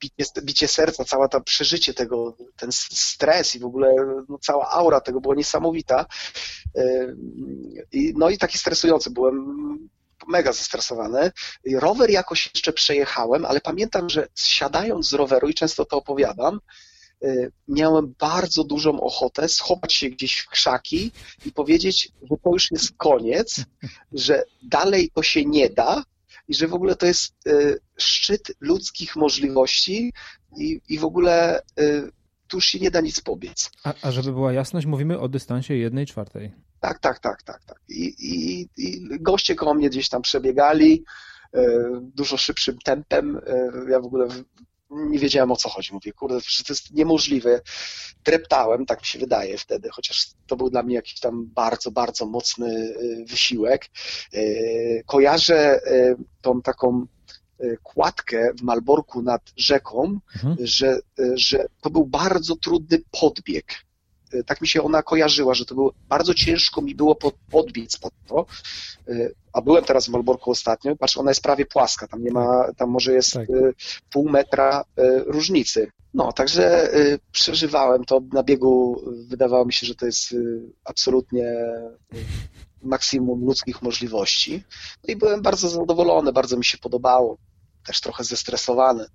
bicie, 0.00 0.24
bicie 0.42 0.68
serca, 0.68 1.04
całe 1.04 1.28
to 1.28 1.40
przeżycie 1.40 1.94
tego, 1.94 2.36
ten 2.56 2.72
stres 2.72 3.54
i 3.54 3.58
w 3.58 3.64
ogóle 3.64 3.94
no, 4.28 4.38
cała 4.38 4.70
aura 4.70 5.00
tego 5.00 5.20
była 5.20 5.34
niesamowita. 5.34 6.06
E, 6.76 7.14
no 8.14 8.30
i 8.30 8.38
taki 8.38 8.58
stresujący 8.58 9.10
byłem 9.10 9.88
mega 10.28 10.52
zestresowany. 10.52 11.32
Rower 11.74 12.10
jakoś 12.10 12.50
jeszcze 12.54 12.72
przejechałem, 12.72 13.44
ale 13.44 13.60
pamiętam, 13.60 14.10
że 14.10 14.28
siadając 14.34 15.08
z 15.08 15.12
roweru 15.12 15.48
i 15.48 15.54
często 15.54 15.84
to 15.84 15.96
opowiadam, 15.96 16.60
miałem 17.68 18.14
bardzo 18.18 18.64
dużą 18.64 19.00
ochotę 19.00 19.48
schować 19.48 19.94
się 19.94 20.08
gdzieś 20.08 20.38
w 20.38 20.48
krzaki 20.48 21.12
i 21.46 21.52
powiedzieć, 21.52 22.12
że 22.30 22.36
to 22.44 22.50
już 22.52 22.70
jest 22.70 22.92
koniec, 22.96 23.64
że 24.12 24.44
dalej 24.62 25.10
to 25.14 25.22
się 25.22 25.44
nie 25.44 25.70
da 25.70 26.02
i 26.48 26.54
że 26.54 26.68
w 26.68 26.74
ogóle 26.74 26.96
to 26.96 27.06
jest 27.06 27.46
y, 27.46 27.78
szczyt 27.96 28.52
ludzkich 28.60 29.16
możliwości 29.16 30.12
i, 30.56 30.80
i 30.88 30.98
w 30.98 31.04
ogóle 31.04 31.60
y, 31.80 32.10
tu 32.48 32.56
już 32.56 32.66
się 32.66 32.78
nie 32.78 32.90
da 32.90 33.00
nic 33.00 33.20
pobiec. 33.20 33.70
A, 33.84 33.94
a 34.02 34.10
żeby 34.10 34.32
była 34.32 34.52
jasność, 34.52 34.86
mówimy 34.86 35.18
o 35.18 35.28
dystansie 35.28 35.74
jednej 35.74 36.06
czwartej. 36.06 36.52
Tak, 36.80 36.98
tak, 36.98 37.18
tak, 37.18 37.42
tak. 37.42 37.64
tak. 37.64 37.80
I, 37.88 38.14
i, 38.18 38.68
I 38.76 39.20
goście 39.20 39.54
koło 39.54 39.74
mnie 39.74 39.90
gdzieś 39.90 40.08
tam 40.08 40.22
przebiegali 40.22 41.04
dużo 42.00 42.36
szybszym 42.36 42.78
tempem. 42.84 43.40
Ja 43.90 44.00
w 44.00 44.04
ogóle 44.04 44.28
nie 44.92 45.18
wiedziałem 45.18 45.52
o 45.52 45.56
co 45.56 45.68
chodzi. 45.68 45.92
Mówię, 45.94 46.12
kurde, 46.12 46.40
że 46.48 46.64
to 46.64 46.72
jest 46.72 46.94
niemożliwe. 46.94 47.60
Dreptałem, 48.24 48.86
tak 48.86 49.00
mi 49.00 49.06
się 49.06 49.18
wydaje 49.18 49.58
wtedy, 49.58 49.88
chociaż 49.92 50.26
to 50.46 50.56
był 50.56 50.70
dla 50.70 50.82
mnie 50.82 50.94
jakiś 50.94 51.20
tam 51.20 51.46
bardzo, 51.46 51.90
bardzo 51.90 52.26
mocny 52.26 52.68
y, 52.68 53.24
wysiłek. 53.28 53.90
Y, 54.34 55.02
kojarzę 55.06 55.80
y, 55.86 56.16
tą 56.42 56.62
taką 56.62 57.06
kładkę 57.82 58.50
w 58.58 58.62
Malborku 58.62 59.22
nad 59.22 59.42
rzeką, 59.56 60.18
mhm. 60.34 60.56
że, 60.60 60.98
że 61.34 61.66
to 61.80 61.90
był 61.90 62.06
bardzo 62.06 62.56
trudny 62.56 63.02
podbieg 63.20 63.66
tak 64.46 64.60
mi 64.60 64.68
się 64.68 64.82
ona 64.82 65.02
kojarzyła, 65.02 65.54
że 65.54 65.64
to 65.64 65.74
było 65.74 65.92
bardzo 66.08 66.34
ciężko 66.34 66.82
mi 66.82 66.94
było 66.94 67.14
pod, 67.14 67.34
podbiec 67.50 67.98
pod 67.98 68.12
to, 68.26 68.46
e, 69.08 69.30
a 69.52 69.60
byłem 69.60 69.84
teraz 69.84 70.06
w 70.06 70.08
Malborku 70.08 70.50
ostatnio, 70.50 70.96
patrz, 70.96 71.16
ona 71.16 71.30
jest 71.30 71.42
prawie 71.42 71.66
płaska, 71.66 72.08
tam 72.08 72.22
nie 72.22 72.30
ma, 72.30 72.72
tam 72.76 72.90
może 72.90 73.12
jest 73.12 73.32
tak. 73.32 73.50
E, 73.50 73.72
pół 74.10 74.28
metra 74.28 74.84
różnicy. 75.26 75.90
No, 76.14 76.32
także 76.32 76.90
przeżywałem 77.32 78.04
to 78.04 78.20
na 78.32 78.42
biegu, 78.42 79.02
wydawało 79.28 79.64
mi 79.64 79.72
się, 79.72 79.86
że 79.86 79.94
to 79.94 80.06
jest 80.06 80.34
absolutnie 80.84 81.44
maksimum 82.82 83.44
ludzkich 83.44 83.82
możliwości. 83.82 84.64
No 85.08 85.14
i 85.14 85.16
byłem 85.16 85.42
bardzo 85.42 85.68
zadowolony, 85.68 86.32
bardzo 86.32 86.56
mi 86.56 86.64
się 86.64 86.78
podobało, 86.78 87.38
też 87.86 88.00
trochę 88.00 88.24
zestresowany 88.24 89.06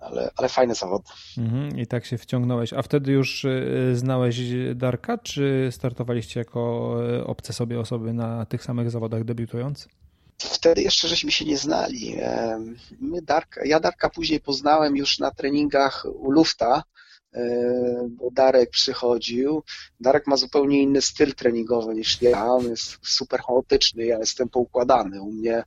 ale, 0.00 0.30
ale 0.36 0.48
fajny 0.48 0.74
zawód. 0.74 1.02
Mhm, 1.38 1.78
I 1.78 1.86
tak 1.86 2.04
się 2.06 2.18
wciągnąłeś. 2.18 2.72
A 2.72 2.82
wtedy 2.82 3.12
już 3.12 3.44
y, 3.44 3.92
znałeś 3.94 4.40
Darka, 4.74 5.18
czy 5.18 5.68
startowaliście 5.70 6.40
jako 6.40 6.94
y, 7.20 7.26
obce 7.26 7.52
sobie 7.52 7.80
osoby 7.80 8.12
na 8.12 8.46
tych 8.46 8.64
samych 8.64 8.90
zawodach 8.90 9.24
debiutując? 9.24 9.88
Wtedy 10.38 10.82
jeszcze 10.82 11.08
żeśmy 11.08 11.32
się 11.32 11.44
nie 11.44 11.58
znali. 11.58 12.16
My 13.00 13.22
Darka, 13.22 13.60
ja 13.64 13.80
Darka 13.80 14.10
później 14.10 14.40
poznałem 14.40 14.96
już 14.96 15.18
na 15.18 15.30
treningach 15.30 16.06
u 16.14 16.30
Lufta, 16.30 16.82
e, 17.34 17.42
bo 18.08 18.30
Darek 18.30 18.70
przychodził. 18.70 19.62
Darek 20.00 20.26
ma 20.26 20.36
zupełnie 20.36 20.82
inny 20.82 21.02
styl 21.02 21.34
treningowy 21.34 21.94
niż 21.94 22.22
ja. 22.22 22.46
On 22.46 22.68
jest 22.68 22.98
super 23.02 23.40
chaotyczny, 23.40 24.04
ja 24.04 24.18
jestem 24.18 24.48
poukładany. 24.48 25.22
U 25.22 25.32
mnie 25.32 25.62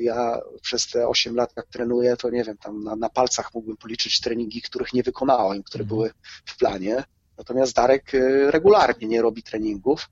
ja 0.00 0.40
przez 0.62 0.86
te 0.86 1.08
8 1.08 1.36
lat, 1.36 1.52
jak 1.56 1.66
trenuję, 1.66 2.16
to 2.16 2.30
nie 2.30 2.44
wiem, 2.44 2.56
tam 2.56 2.84
na, 2.84 2.96
na 2.96 3.08
palcach 3.08 3.54
mógłbym 3.54 3.76
policzyć 3.76 4.20
treningi, 4.20 4.62
których 4.62 4.92
nie 4.92 5.02
wykonałem, 5.02 5.62
które 5.62 5.82
mhm. 5.82 5.96
były 5.96 6.10
w 6.44 6.56
planie. 6.56 7.04
Natomiast 7.38 7.74
Darek 7.74 8.14
e, 8.14 8.50
regularnie 8.50 9.08
nie 9.08 9.22
robi 9.22 9.42
treningów. 9.42 10.08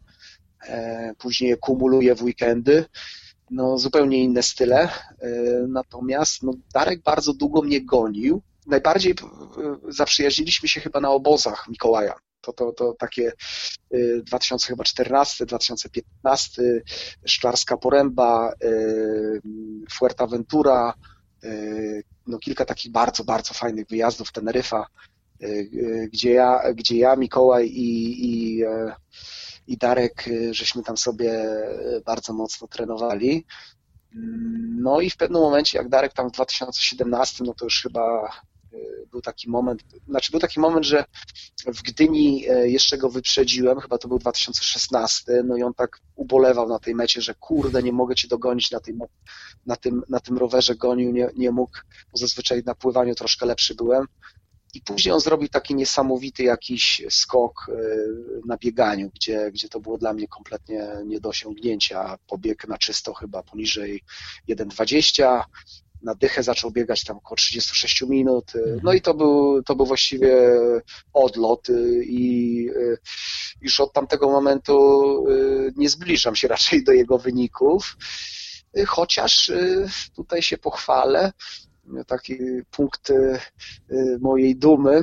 E, 0.69 1.15
później 1.19 1.51
je 1.51 1.57
kumuluje 1.57 2.15
w 2.15 2.23
weekendy. 2.23 2.85
No, 3.51 3.79
zupełnie 3.79 4.25
inne 4.25 4.43
style. 4.43 4.89
Natomiast 5.69 6.43
no, 6.43 6.53
Darek 6.75 7.03
bardzo 7.03 7.33
długo 7.33 7.63
mnie 7.63 7.85
gonił. 7.85 8.43
Najbardziej 8.67 9.15
zaprzyjaźniliśmy 9.89 10.69
się 10.69 10.81
chyba 10.81 11.01
na 11.01 11.11
obozach 11.11 11.69
Mikołaja. 11.69 12.15
To, 12.41 12.53
to, 12.53 12.73
to 12.73 12.95
takie 12.99 13.33
2014, 14.23 15.47
2015, 15.47 16.63
Szklarska 17.27 17.77
Poręba, 17.77 18.53
Fuerteventura, 19.91 20.95
no 22.27 22.39
kilka 22.39 22.65
takich 22.65 22.93
bardzo, 22.93 23.25
bardzo 23.25 23.55
fajnych 23.55 23.87
wyjazdów, 23.89 24.33
Teneryfa, 24.33 24.87
gdzie 26.13 26.31
ja, 26.31 26.61
gdzie 26.75 26.97
ja 26.97 27.17
Mikołaj 27.17 27.67
i, 27.67 28.25
i, 28.27 28.65
i 29.67 29.77
Darek, 29.77 30.25
żeśmy 30.51 30.83
tam 30.83 30.97
sobie 30.97 31.45
bardzo 32.07 32.33
mocno 32.33 32.69
trenowali. 32.69 33.47
No 34.79 35.01
i 35.01 35.11
w 35.11 35.17
pewnym 35.17 35.43
momencie, 35.43 35.79
jak 35.79 35.89
Darek 35.89 36.13
tam 36.13 36.29
w 36.29 36.33
2017, 36.33 37.45
no 37.45 37.55
to 37.55 37.65
już 37.65 37.83
chyba 37.83 38.25
e, 38.25 38.31
był 39.11 39.23
taki 39.23 39.51
moment, 39.51 39.83
znaczy 40.09 40.31
był 40.31 40.41
taki 40.41 40.61
moment, 40.61 40.87
że 40.87 41.05
w 41.67 41.83
Gdyni 41.83 42.49
e, 42.49 42.69
jeszcze 42.69 42.99
go 42.99 43.11
wyprzedziłem, 43.11 43.81
chyba 43.81 43.99
to 43.99 44.09
był 44.09 44.19
2016, 44.19 45.43
no 45.45 45.57
i 45.57 45.63
on 45.63 45.75
tak 45.75 46.01
ubolewał 46.15 46.69
na 46.69 46.79
tej 46.79 46.95
mecie, 46.95 47.21
że 47.21 47.35
kurde, 47.35 47.83
nie 47.83 47.93
mogę 47.93 48.15
cię 48.15 48.29
dogonić 48.29 48.71
na, 48.71 48.81
tej, 48.81 48.95
na, 49.67 49.77
tym, 49.77 50.03
na 50.09 50.21
tym 50.21 50.39
rowerze, 50.39 50.75
gonił, 50.75 51.13
nie, 51.13 51.29
nie 51.37 51.51
mógł, 51.51 51.79
bo 52.13 52.19
zazwyczaj 52.19 52.63
na 52.67 52.75
pływaniu 52.75 53.15
troszkę 53.15 53.47
lepszy 53.47 53.75
byłem. 53.75 54.07
I 54.75 54.81
później 54.81 55.15
on 55.15 55.21
zrobił 55.21 55.49
taki 55.49 55.75
niesamowity 55.75 56.43
jakiś 56.43 57.03
skok 57.11 57.67
y, 57.69 58.41
na 58.47 58.57
bieganiu, 58.57 59.11
gdzie, 59.15 59.51
gdzie 59.53 59.69
to 59.69 59.81
było 59.81 59.99
dla 59.99 60.13
mnie 60.13 60.29
kompletnie 60.29 60.89
nie 61.05 61.21
do 61.21 61.29
osiągnięcia. 61.29 62.19
Pobieg 62.27 62.69
na 62.69 62.79
czysto 62.79 63.15
chyba 63.15 63.43
poniżej 63.43 64.03
1,20, 64.49 65.43
na 66.03 66.15
dychę 66.15 66.43
zaczął 66.43 66.71
biegać 66.71 67.05
tam 67.05 67.17
około 67.17 67.37
36 67.37 68.03
minut. 68.03 68.55
Y, 68.55 68.59
mhm. 68.59 68.81
No 68.83 68.93
i 68.93 69.01
to 69.01 69.15
był, 69.15 69.63
to 69.63 69.77
był 69.77 69.87
właściwie 69.87 70.37
odlot 71.13 71.69
y, 71.69 72.05
i 72.05 72.71
już 73.61 73.81
od 73.81 73.93
tamtego 73.93 74.31
momentu 74.31 74.77
nie 75.77 75.89
zbliżam 75.89 76.37
się 76.37 76.49
raczej 76.57 76.85
do 76.85 76.93
jego 76.93 77.19
wyników. 77.19 77.97
Chociaż 78.87 79.53
tutaj 80.15 80.43
się 80.43 80.59
pochwalę, 80.59 81.33
taki 82.07 82.37
punkt 82.71 83.11
y, 83.11 83.39
mojej 84.21 84.57
dumy, 84.57 85.03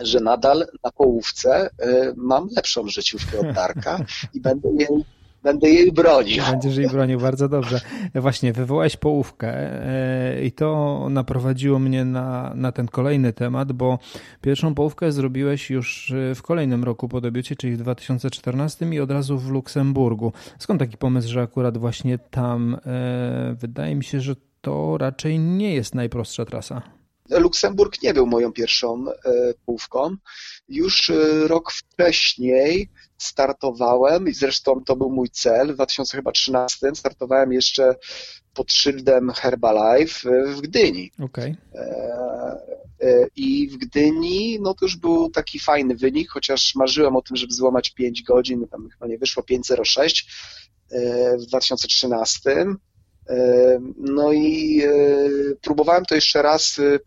że 0.00 0.20
nadal 0.20 0.66
na 0.84 0.90
połówce 0.90 1.66
y, 1.66 2.12
mam 2.16 2.48
lepszą 2.56 2.88
życiówkę 2.88 3.40
od 3.40 3.52
Darka 3.52 3.98
i 4.34 4.40
będę 4.40 4.68
jej 4.78 5.04
będę 5.44 5.70
jej 5.70 5.92
bronił. 5.92 6.42
Będziesz 6.50 6.76
jej 6.76 6.88
bronił, 6.88 7.20
bardzo 7.20 7.48
dobrze. 7.48 7.80
Właśnie, 8.14 8.52
wywołałeś 8.52 8.96
połówkę 8.96 9.52
y, 10.38 10.44
i 10.44 10.52
to 10.52 11.06
naprowadziło 11.10 11.78
mnie 11.78 12.04
na, 12.04 12.52
na 12.54 12.72
ten 12.72 12.88
kolejny 12.88 13.32
temat, 13.32 13.72
bo 13.72 13.98
pierwszą 14.40 14.74
połówkę 14.74 15.12
zrobiłeś 15.12 15.70
już 15.70 16.12
w 16.34 16.42
kolejnym 16.42 16.84
roku 16.84 17.08
po 17.08 17.20
debiucie, 17.20 17.56
czyli 17.56 17.72
w 17.72 17.78
2014 17.78 18.86
i 18.86 19.00
od 19.00 19.10
razu 19.10 19.38
w 19.38 19.50
Luksemburgu. 19.50 20.32
Skąd 20.58 20.80
taki 20.80 20.96
pomysł, 20.96 21.28
że 21.28 21.42
akurat 21.42 21.78
właśnie 21.78 22.18
tam? 22.18 22.76
Wydaje 23.54 23.94
mi 23.94 24.04
się, 24.04 24.20
że 24.20 24.36
to 24.60 24.98
raczej 24.98 25.38
nie 25.38 25.74
jest 25.74 25.94
najprostsza 25.94 26.44
trasa. 26.44 26.82
Luksemburg 27.30 28.02
nie 28.02 28.14
był 28.14 28.26
moją 28.26 28.52
pierwszą 28.52 29.04
e, 29.10 29.14
połówką. 29.66 30.16
Już 30.68 31.10
e, 31.10 31.48
rok 31.48 31.72
wcześniej 31.72 32.88
startowałem 33.18 34.28
i 34.28 34.32
zresztą 34.32 34.84
to 34.84 34.96
był 34.96 35.10
mój 35.10 35.30
cel. 35.30 35.72
W 35.72 35.74
2013 35.74 36.90
startowałem 36.94 37.52
jeszcze 37.52 37.96
pod 38.54 38.72
szyldem 38.72 39.30
Herbalife 39.30 40.30
w 40.46 40.60
Gdyni. 40.60 41.10
Okay. 41.20 41.56
E, 43.00 43.26
I 43.36 43.68
w 43.68 43.76
Gdyni 43.76 44.58
no 44.60 44.74
to 44.74 44.84
już 44.84 44.96
był 44.96 45.30
taki 45.30 45.58
fajny 45.58 45.94
wynik, 45.94 46.30
chociaż 46.30 46.74
marzyłem 46.74 47.16
o 47.16 47.22
tym, 47.22 47.36
żeby 47.36 47.52
złamać 47.52 47.90
5 47.90 48.22
godzin, 48.22 48.68
tam 48.68 48.88
chyba 48.88 49.06
nie 49.06 49.18
wyszło 49.18 49.42
5.06 49.42 50.24
w 51.38 51.46
2013 51.46 52.66
no 53.96 54.32
i 54.32 54.82
e, 54.82 54.90
próbowałem 55.62 56.04
to 56.04 56.14
jeszcze 56.14 56.42
raz 56.42 56.78
e, 56.78 56.98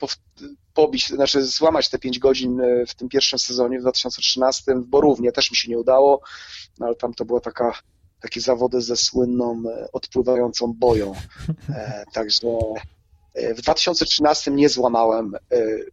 pobić, 0.77 1.07
znaczy 1.07 1.43
złamać 1.43 1.89
te 1.89 1.99
5 1.99 2.19
godzin 2.19 2.61
e, 2.61 2.85
w 2.85 2.95
tym 2.95 3.09
pierwszym 3.09 3.39
sezonie 3.39 3.79
w 3.79 3.81
2013 3.81 4.75
w 4.75 4.85
Borównie. 4.85 5.31
Też 5.31 5.51
mi 5.51 5.57
się 5.57 5.69
nie 5.69 5.77
udało, 5.77 6.21
no 6.79 6.85
ale 6.85 6.95
tam 6.95 7.13
to 7.13 7.25
była 7.25 7.39
taka 7.39 7.73
takie 8.21 8.41
zawody 8.41 8.81
ze 8.81 8.97
słynną 8.97 9.63
odpływającą 9.93 10.73
boją. 10.73 11.13
Także 12.13 12.47
w 13.55 13.61
2013 13.61 14.51
nie 14.51 14.69
złamałem 14.69 15.33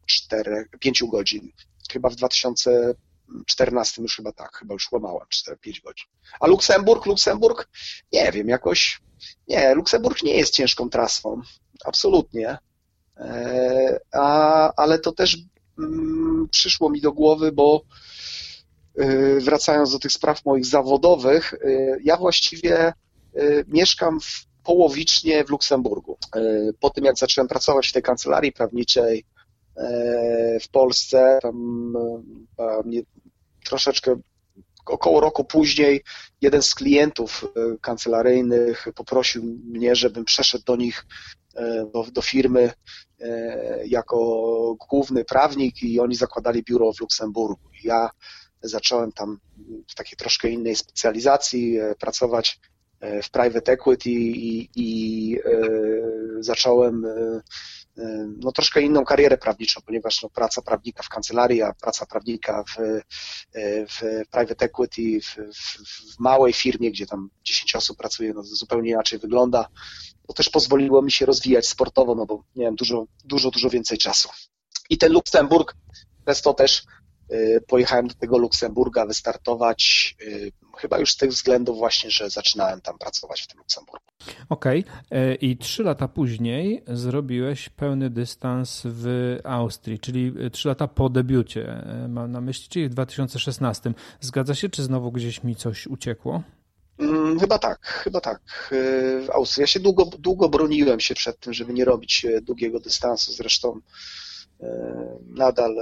4, 0.06 0.68
5 0.80 1.02
godzin. 1.04 1.52
Chyba 1.92 2.10
w 2.10 2.14
2014 2.14 4.02
już 4.02 4.16
chyba 4.16 4.32
tak, 4.32 4.56
chyba 4.56 4.74
już 4.74 4.92
łamałem 4.92 5.26
4-5 5.28 5.82
godzin. 5.82 6.06
A 6.40 6.46
Luksemburg, 6.46 7.06
Luksemburg, 7.06 7.68
nie 8.12 8.32
wiem, 8.32 8.48
jakoś 8.48 9.00
nie, 9.48 9.74
Luksemburg 9.74 10.22
nie 10.22 10.36
jest 10.36 10.54
ciężką 10.54 10.90
trasą. 10.90 11.42
Absolutnie. 11.84 12.58
E, 13.16 14.00
a, 14.12 14.72
ale 14.76 14.98
to 14.98 15.12
też 15.12 15.38
mm, 15.78 16.48
przyszło 16.50 16.90
mi 16.90 17.00
do 17.00 17.12
głowy, 17.12 17.52
bo 17.52 17.82
e, 18.98 19.40
wracając 19.40 19.92
do 19.92 19.98
tych 19.98 20.12
spraw 20.12 20.44
moich 20.44 20.66
zawodowych, 20.66 21.54
e, 21.54 21.58
ja 22.04 22.16
właściwie 22.16 22.92
mieszkam 23.68 24.20
w, 24.20 24.46
połowicznie 24.64 25.44
w 25.44 25.50
Luksemburgu. 25.50 26.18
Po 26.80 26.90
tym, 26.90 27.04
jak 27.04 27.18
zacząłem 27.18 27.48
pracować 27.48 27.88
w 27.88 27.92
tej 27.92 28.02
kancelarii 28.02 28.52
prawniczej 28.52 29.24
w 30.60 30.68
Polsce, 30.72 31.38
tam 31.42 31.92
troszeczkę 33.64 34.16
około 34.86 35.20
roku 35.20 35.44
później 35.44 36.02
jeden 36.40 36.62
z 36.62 36.74
klientów 36.74 37.44
e, 37.44 37.78
kancelaryjnych 37.80 38.86
poprosił 38.94 39.42
mnie, 39.44 39.96
żebym 39.96 40.24
przeszedł 40.24 40.64
do 40.64 40.76
nich, 40.76 41.06
e, 41.54 41.86
do, 41.92 42.04
do 42.12 42.22
firmy 42.22 42.72
e, 43.20 43.86
jako 43.86 44.76
główny 44.90 45.24
prawnik 45.24 45.82
i 45.82 46.00
oni 46.00 46.14
zakładali 46.14 46.62
biuro 46.62 46.92
w 46.92 47.00
Luksemburgu. 47.00 47.68
Ja 47.84 48.10
zacząłem 48.62 49.12
tam 49.12 49.38
w 49.88 49.94
takiej 49.94 50.16
troszkę 50.16 50.48
innej 50.48 50.76
specjalizacji 50.76 51.78
pracować 51.98 52.60
w 53.22 53.30
private 53.30 53.72
equity 53.72 54.10
i, 54.10 54.68
i 54.76 55.38
zacząłem 56.40 57.06
no, 58.40 58.52
troszkę 58.52 58.82
inną 58.82 59.04
karierę 59.04 59.38
prawniczą, 59.38 59.80
ponieważ 59.86 60.22
no, 60.22 60.30
praca 60.30 60.62
prawnika 60.62 61.02
w 61.02 61.08
kancelarii, 61.08 61.62
a 61.62 61.72
praca 61.72 62.06
prawnika 62.06 62.64
w, 62.64 63.00
w 63.88 64.22
private 64.30 64.64
equity, 64.64 65.20
w, 65.20 65.36
w, 65.54 66.14
w 66.14 66.18
małej 66.18 66.52
firmie, 66.52 66.90
gdzie 66.90 67.06
tam 67.06 67.30
10 67.44 67.76
osób 67.76 67.98
pracuje, 67.98 68.32
no, 68.34 68.42
zupełnie 68.42 68.90
inaczej 68.90 69.18
wygląda. 69.18 69.68
To 70.26 70.32
też 70.32 70.48
pozwoliło 70.48 71.02
mi 71.02 71.12
się 71.12 71.26
rozwijać 71.26 71.68
sportowo, 71.68 72.14
no 72.14 72.26
bo 72.26 72.44
miałem 72.56 72.76
dużo, 72.76 73.06
dużo, 73.24 73.50
dużo 73.50 73.70
więcej 73.70 73.98
czasu. 73.98 74.28
I 74.90 74.98
ten 74.98 75.12
Luksemburg, 75.12 75.76
przez 76.24 76.42
to 76.42 76.54
też 76.54 76.78
y, 76.78 76.84
pojechałem 77.66 78.08
do 78.08 78.14
tego 78.14 78.38
Luksemburga 78.38 79.06
wystartować, 79.06 80.14
y, 80.22 80.52
chyba 80.76 80.98
już 80.98 81.12
z 81.12 81.16
tych 81.16 81.30
względów 81.30 81.78
właśnie, 81.78 82.10
że 82.10 82.30
zaczynałem 82.30 82.80
tam 82.80 82.98
pracować 82.98 83.42
w 83.42 83.46
tym 83.46 83.58
Luksemburgu. 83.58 84.06
Okej. 84.48 84.84
Okay. 84.84 85.18
E, 85.18 85.34
I 85.34 85.56
trzy 85.56 85.82
lata 85.82 86.08
później 86.08 86.82
zrobiłeś 86.86 87.68
pełny 87.68 88.10
dystans 88.10 88.82
w 88.84 89.36
Austrii, 89.44 89.98
czyli 89.98 90.32
trzy 90.52 90.68
lata 90.68 90.88
po 90.88 91.08
debiucie, 91.08 91.68
e, 91.68 92.08
mam 92.08 92.32
na 92.32 92.40
myśli, 92.40 92.68
czyli 92.68 92.88
w 92.88 92.90
2016. 92.90 93.94
Zgadza 94.20 94.54
się, 94.54 94.68
czy 94.68 94.82
znowu 94.82 95.12
gdzieś 95.12 95.42
mi 95.42 95.56
coś 95.56 95.86
uciekło? 95.86 96.42
Mm, 96.98 97.40
chyba 97.40 97.58
tak, 97.58 97.86
chyba 97.86 98.20
tak. 98.20 98.40
E, 98.72 99.26
w 99.26 99.30
Austrii. 99.30 99.60
Ja 99.60 99.66
się 99.66 99.80
długo, 99.80 100.04
długo 100.04 100.48
broniłem 100.48 101.00
się 101.00 101.14
przed 101.14 101.40
tym, 101.40 101.52
żeby 101.52 101.72
nie 101.72 101.84
robić 101.84 102.26
długiego 102.42 102.80
dystansu. 102.80 103.32
Zresztą 103.32 103.80
nadal 105.26 105.76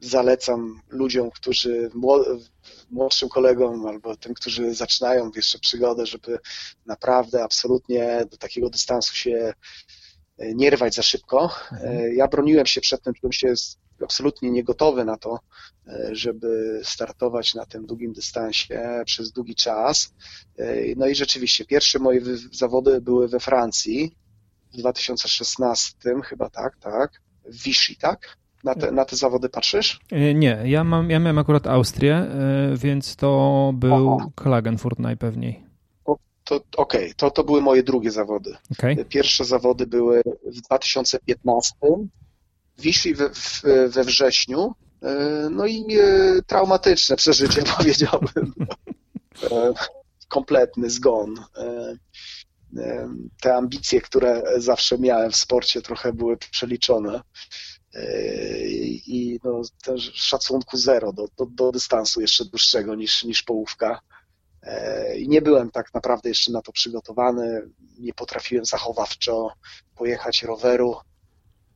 zalecam 0.00 0.80
ludziom, 0.88 1.30
którzy 1.30 1.90
młodszym 2.90 3.28
kolegom 3.28 3.86
albo 3.86 4.16
tym, 4.16 4.34
którzy 4.34 4.74
zaczynają 4.74 5.30
jeszcze 5.36 5.58
przygodę, 5.58 6.06
żeby 6.06 6.38
naprawdę 6.86 7.44
absolutnie 7.44 8.26
do 8.30 8.36
takiego 8.36 8.70
dystansu 8.70 9.14
się 9.14 9.52
e, 10.38 10.54
nie 10.54 10.70
rwać 10.70 10.94
za 10.94 11.02
szybko. 11.02 11.42
Mhm. 11.72 11.98
E, 11.98 12.14
ja 12.14 12.28
broniłem 12.28 12.66
się 12.66 12.80
przed 12.80 13.02
tym, 13.02 13.14
czułem 13.14 13.32
się 13.32 13.54
absolutnie 14.02 14.50
niegotowy 14.50 15.04
na 15.04 15.16
to, 15.16 15.38
e, 15.86 16.08
żeby 16.12 16.80
startować 16.84 17.54
na 17.54 17.66
tym 17.66 17.86
długim 17.86 18.12
dystansie 18.12 19.02
przez 19.06 19.32
długi 19.32 19.54
czas. 19.54 20.14
No 20.96 21.06
i 21.06 21.14
rzeczywiście, 21.14 21.64
pierwsze 21.64 21.98
moje 21.98 22.20
zawody 22.52 23.00
były 23.00 23.28
we 23.28 23.40
Francji 23.40 24.16
w 24.72 24.76
2016, 24.76 25.94
chyba 26.24 26.50
tak, 26.50 26.76
tak, 26.78 27.22
w 27.44 27.62
Vichy, 27.62 27.96
tak? 27.96 28.36
Na 28.64 28.74
te, 28.74 28.92
na 28.92 29.04
te 29.04 29.16
zawody 29.16 29.48
patrzysz? 29.48 30.00
E, 30.12 30.34
nie, 30.34 30.62
ja, 30.64 30.84
mam, 30.84 31.10
ja 31.10 31.18
miałem 31.18 31.38
akurat 31.38 31.66
Austrię, 31.66 32.14
e, 32.14 32.76
więc 32.76 33.16
to 33.16 33.72
był 33.74 34.16
Aha. 34.20 34.30
Klagenfurt 34.34 34.98
najpewniej. 34.98 35.64
Okej, 36.44 36.60
okay. 36.76 37.14
to, 37.16 37.30
to 37.30 37.44
były 37.44 37.60
moje 37.60 37.82
drugie 37.82 38.10
zawody. 38.10 38.56
Okay. 38.72 39.04
Pierwsze 39.04 39.44
zawody 39.44 39.86
były 39.86 40.22
w 40.44 40.60
2015, 40.60 41.74
Vichy 42.78 43.14
we, 43.14 43.30
we 43.88 44.04
wrześniu 44.04 44.74
No 45.50 45.66
i 45.66 45.86
traumatyczne 46.46 47.16
przeżycie, 47.16 47.62
powiedziałbym. 47.78 48.54
Kompletny 50.28 50.90
zgon. 50.90 51.34
Te 53.40 53.54
ambicje, 53.54 54.00
które 54.00 54.42
zawsze 54.56 54.98
miałem 54.98 55.30
w 55.30 55.36
sporcie, 55.36 55.82
trochę 55.82 56.12
były 56.12 56.36
przeliczone 56.36 57.20
i 59.06 59.40
no, 59.44 59.62
też 59.84 60.12
szacunku 60.14 60.76
zero 60.76 61.12
do, 61.12 61.28
do, 61.36 61.46
do 61.46 61.72
dystansu 61.72 62.20
jeszcze 62.20 62.44
dłuższego 62.44 62.94
niż, 62.94 63.24
niż 63.24 63.42
połówka. 63.42 64.00
I 65.16 65.28
nie 65.28 65.42
byłem 65.42 65.70
tak 65.70 65.94
naprawdę 65.94 66.28
jeszcze 66.28 66.52
na 66.52 66.62
to 66.62 66.72
przygotowany, 66.72 67.70
nie 67.98 68.14
potrafiłem 68.14 68.64
zachowawczo 68.64 69.52
pojechać 69.96 70.42
roweru. 70.42 70.96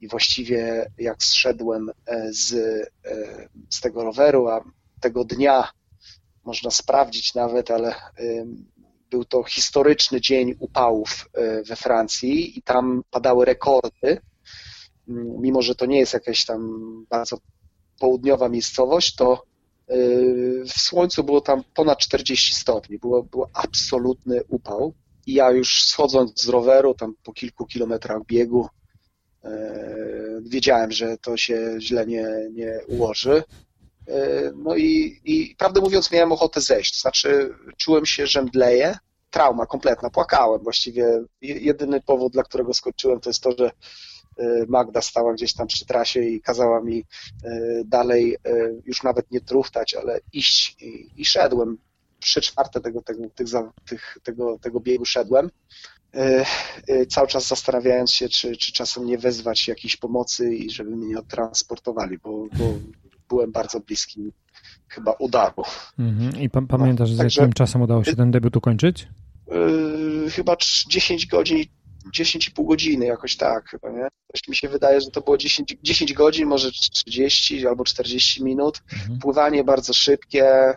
I 0.01 0.09
właściwie 0.09 0.91
jak 0.99 1.23
zszedłem 1.23 1.91
e, 2.07 2.33
z, 2.33 2.53
e, 2.55 3.49
z 3.71 3.81
tego 3.81 4.05
roweru, 4.05 4.49
a 4.49 4.65
tego 5.01 5.25
dnia 5.25 5.69
można 6.45 6.71
sprawdzić 6.71 7.35
nawet, 7.35 7.71
ale 7.71 7.95
był 9.11 9.25
to 9.25 9.43
historyczny 9.43 10.21
dzień 10.21 10.55
upałów 10.59 11.29
e, 11.33 11.62
we 11.62 11.77
Francji 11.77 12.59
i 12.59 12.62
tam 12.62 13.03
padały 13.11 13.45
rekordy 13.45 14.21
mimo 15.07 15.63
że 15.63 15.75
to 15.75 15.87
nie 15.87 15.99
jest 15.99 16.13
jakaś 16.13 16.45
tam 16.45 16.81
bardzo 17.11 17.39
południowa 18.01 18.49
miejscowość, 18.49 19.15
to 19.15 19.43
yy, 19.89 20.65
w 20.65 20.81
słońcu 20.81 21.25
było 21.25 21.41
tam 21.41 21.65
ponad 21.75 21.99
40 21.99 22.55
stopni, 22.55 22.99
było, 22.99 23.23
było 23.23 23.51
absolutny 23.53 24.41
upał. 24.49 24.95
I 25.27 25.35
ja 25.35 25.51
już 25.51 25.83
schodząc 25.83 26.43
z 26.43 26.49
roweru, 26.49 26.95
tam 26.95 27.15
po 27.23 27.33
kilku 27.33 27.67
kilometrach 27.67 28.27
biegu, 28.27 28.69
yy, 29.45 29.51
wiedziałem, 30.47 30.93
że 30.93 31.19
to 31.19 31.37
się 31.37 31.77
źle 31.81 32.07
nie, 32.07 32.29
nie 32.53 32.81
ułoży. 32.89 33.43
Yy, 34.07 34.15
no 34.57 34.77
i, 34.77 35.21
i 35.25 35.57
prawdę 35.59 35.81
mówiąc 35.81 36.11
miałem 36.11 36.33
ochotę 36.33 36.61
zejść, 36.61 37.01
znaczy 37.01 37.55
czułem 37.77 38.07
się, 38.07 38.27
że 38.27 38.43
mdleję, 38.43 38.97
trauma 39.31 39.67
kompletna, 39.67 40.11
płakałem. 40.11 40.63
Właściwie. 40.63 41.25
Jedyny 41.41 42.01
powód, 42.01 42.33
dla 42.33 42.43
którego 42.43 42.75
skończyłem, 42.75 43.21
to 43.21 43.31
jest 43.31 43.43
to, 43.43 43.53
że 43.59 43.71
Y, 43.71 44.14
Magda 44.68 45.03
stała 45.03 45.35
gdzieś 45.35 45.55
tam 45.55 45.66
przy 45.66 45.87
trasie 45.87 46.20
i 46.20 46.41
kazała 46.41 46.80
mi 46.80 46.99
y, 46.99 47.82
dalej 47.85 48.35
y, 48.35 48.82
już 48.85 49.03
nawet 49.03 49.30
nie 49.30 49.41
truchtać, 49.41 49.95
ale 49.95 50.20
iść 50.32 50.76
i, 50.82 51.11
i 51.16 51.24
szedłem. 51.24 51.78
Trzy 52.20 52.41
czwarte 52.41 52.80
tego, 52.80 53.03
tego, 53.03 53.22
tych, 53.35 53.49
tych, 53.89 54.18
tego, 54.22 54.59
tego 54.59 54.80
biegu 54.80 55.05
szedłem. 55.05 55.51
Cały 57.09 57.28
czas 57.28 57.49
zastanawiając 57.49 58.11
się, 58.11 58.28
czy, 58.28 58.57
czy 58.57 58.72
czasem 58.72 59.07
nie 59.07 59.18
wezwać 59.18 59.68
jakiejś 59.68 59.97
pomocy 59.97 60.55
i 60.55 60.70
żeby 60.70 60.91
mnie 60.91 61.07
nie 61.07 61.18
odtransportowali, 61.18 62.18
bo, 62.18 62.47
bo 62.59 62.74
byłem 63.28 63.53
bardzo 63.53 63.80
bliski 63.80 64.32
chyba 64.89 65.12
udaru. 65.12 65.62
Mhm. 65.99 66.41
I 66.41 66.51
pa 66.51 66.62
pamiętasz, 66.62 67.11
no, 67.11 67.14
z 67.14 67.18
także, 67.18 67.41
jakim 67.41 67.53
czasem 67.53 67.82
udało 67.82 68.05
się 68.05 68.16
ten 68.16 68.30
debiut 68.30 68.57
ukończyć? 68.57 69.09
Yy, 69.47 70.30
chyba 70.30 70.57
10 70.89 71.26
godzin 71.26 71.64
10,5 72.11 72.67
godziny, 72.67 73.07
jakoś 73.07 73.37
tak 73.37 73.69
chyba, 73.69 73.91
nie? 73.91 74.09
Coś 74.33 74.49
mi 74.49 74.57
się 74.57 74.69
wydaje, 74.69 75.01
że 75.01 75.11
to 75.11 75.21
było 75.21 75.39
10, 75.39 75.77
10 75.83 76.13
godzin, 76.13 76.49
może 76.49 76.71
30 76.71 77.67
albo 77.67 77.85
40 77.85 78.45
minut. 78.45 78.83
Mhm. 78.93 79.19
Pływanie 79.19 79.65
bardzo 79.65 79.93
szybkie. 79.93 80.75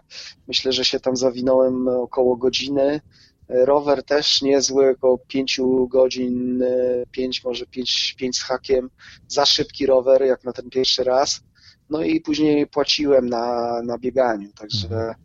Myślę, 0.48 0.72
że 0.72 0.86
się 0.86 1.00
tam 1.00 1.16
zawinąłem 1.16 1.88
około 1.88 2.38
godziny. 2.38 3.02
Rower 3.50 4.04
też 4.04 4.42
niezły, 4.42 4.90
około 4.90 5.18
5 5.18 5.60
godzin, 5.88 6.64
5, 7.12 7.44
może 7.44 7.66
5, 7.66 8.16
5 8.18 8.38
z 8.38 8.44
hakiem. 8.44 8.90
Za 9.28 9.46
szybki 9.46 9.86
rower, 9.86 10.22
jak 10.22 10.44
na 10.44 10.54
ten 10.54 10.70
pierwszy 10.70 11.04
raz. 11.04 11.42
No 11.90 12.04
i 12.04 12.22
później 12.22 12.68
płaciłem 12.68 13.30
na, 13.30 13.82
na 13.82 13.98
bieganiu, 13.98 14.52
także 14.54 14.88
mhm. 14.88 15.16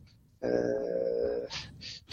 e, 0.42 1.46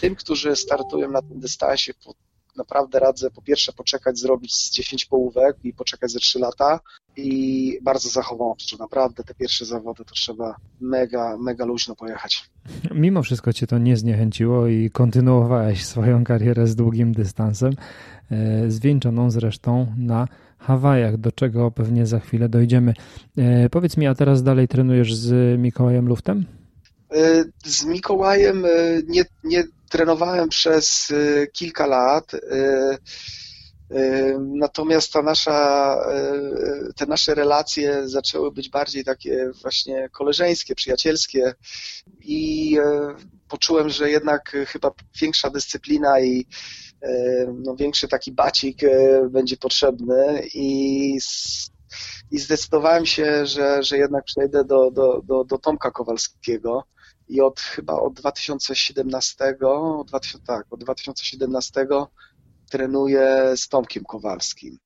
tym, 0.00 0.14
którzy 0.14 0.56
startują 0.56 1.10
na 1.10 1.22
tym 1.22 1.40
dystansie 1.40 1.94
po 2.04 2.14
naprawdę 2.60 2.98
radzę 2.98 3.30
po 3.30 3.42
pierwsze 3.42 3.72
poczekać, 3.72 4.18
zrobić 4.18 4.54
z 4.54 4.70
10 4.70 5.04
połówek 5.04 5.56
i 5.64 5.72
poczekać 5.72 6.10
ze 6.10 6.18
3 6.18 6.38
lata 6.38 6.80
i 7.16 7.78
bardzo 7.82 8.08
zachowawczo. 8.08 8.76
Naprawdę 8.76 9.24
te 9.24 9.34
pierwsze 9.34 9.64
zawody 9.64 10.04
to 10.04 10.14
trzeba 10.14 10.56
mega, 10.80 11.36
mega 11.36 11.64
luźno 11.64 11.96
pojechać. 11.96 12.50
Mimo 12.94 13.22
wszystko 13.22 13.52
cię 13.52 13.66
to 13.66 13.78
nie 13.78 13.96
zniechęciło 13.96 14.66
i 14.66 14.90
kontynuowałeś 14.90 15.86
swoją 15.86 16.24
karierę 16.24 16.66
z 16.66 16.76
długim 16.76 17.12
dystansem, 17.12 17.72
e, 18.30 18.70
zwieńczoną 18.70 19.30
zresztą 19.30 19.94
na 19.96 20.28
Hawajach, 20.58 21.16
do 21.16 21.32
czego 21.32 21.70
pewnie 21.70 22.06
za 22.06 22.20
chwilę 22.20 22.48
dojdziemy. 22.48 22.94
E, 23.36 23.68
powiedz 23.70 23.96
mi, 23.96 24.06
a 24.06 24.14
teraz 24.14 24.42
dalej 24.42 24.68
trenujesz 24.68 25.14
z 25.14 25.60
Mikołajem 25.60 26.08
Luftem? 26.08 26.59
E, 27.12 27.44
z 27.64 27.84
Mikołajem 27.84 28.66
nie, 29.06 29.24
nie 29.44 29.64
trenowałem 29.90 30.48
przez 30.48 31.10
y, 31.10 31.48
kilka 31.52 31.86
lat. 31.86 32.34
Y, 32.34 32.38
y, 33.96 34.36
natomiast 34.40 35.12
ta 35.12 35.22
nasza, 35.22 35.96
te 36.96 37.06
nasze 37.06 37.34
relacje 37.34 38.08
zaczęły 38.08 38.52
być 38.52 38.68
bardziej 38.68 39.04
takie 39.04 39.50
właśnie 39.62 40.08
koleżeńskie, 40.12 40.74
przyjacielskie 40.74 41.54
i 42.20 42.76
poczułem, 43.48 43.88
że 43.88 44.10
jednak 44.10 44.56
chyba 44.66 44.90
większa 45.20 45.50
dyscyplina 45.50 46.20
i 46.20 46.46
no, 47.54 47.76
większy 47.76 48.08
taki 48.08 48.32
bacik 48.32 48.78
będzie 49.30 49.56
potrzebny 49.56 50.42
i, 50.54 51.18
i 52.30 52.38
zdecydowałem 52.38 53.06
się, 53.06 53.46
że, 53.46 53.82
że 53.82 53.98
jednak 53.98 54.24
przejdę 54.24 54.64
do, 54.64 54.90
do, 54.90 55.20
do, 55.24 55.44
do 55.44 55.58
Tomka 55.58 55.90
Kowalskiego 55.90 56.84
i 57.30 57.40
od 57.40 57.60
chyba 57.60 58.00
od 58.00 58.12
2017, 58.14 59.56
od 59.62 60.08
2000, 60.08 60.46
tak, 60.46 60.66
od 60.70 60.80
2017 60.80 61.86
trenuję 62.70 63.52
z 63.56 63.68
Tomkiem 63.68 64.04
Kowalskim. 64.04 64.78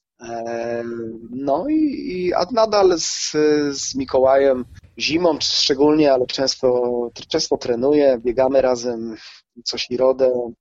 No 1.31 1.69
i, 1.69 2.13
i 2.13 2.35
a 2.35 2.47
nadal 2.53 2.99
z, 2.99 3.33
z 3.73 3.95
Mikołajem 3.95 4.65
zimą 4.99 5.39
szczególnie, 5.41 6.13
ale 6.13 6.27
często, 6.27 6.83
często 7.29 7.57
trenuję, 7.57 8.19
biegamy 8.25 8.61
razem 8.61 9.17
co 9.65 9.79
środę, 9.79 10.53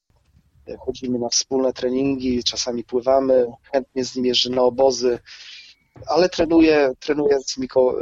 chodzimy 0.79 1.19
na 1.19 1.29
wspólne 1.29 1.73
treningi, 1.73 2.43
czasami 2.43 2.83
pływamy, 2.83 3.47
chętnie 3.71 4.05
z 4.05 4.15
nim 4.15 4.25
jeżdżę 4.25 4.49
na 4.49 4.61
obozy, 4.61 5.19
ale 6.07 6.29
trenuję, 6.29 6.91
trenuję 6.99 7.39
z 7.45 7.57
Miko, 7.57 7.95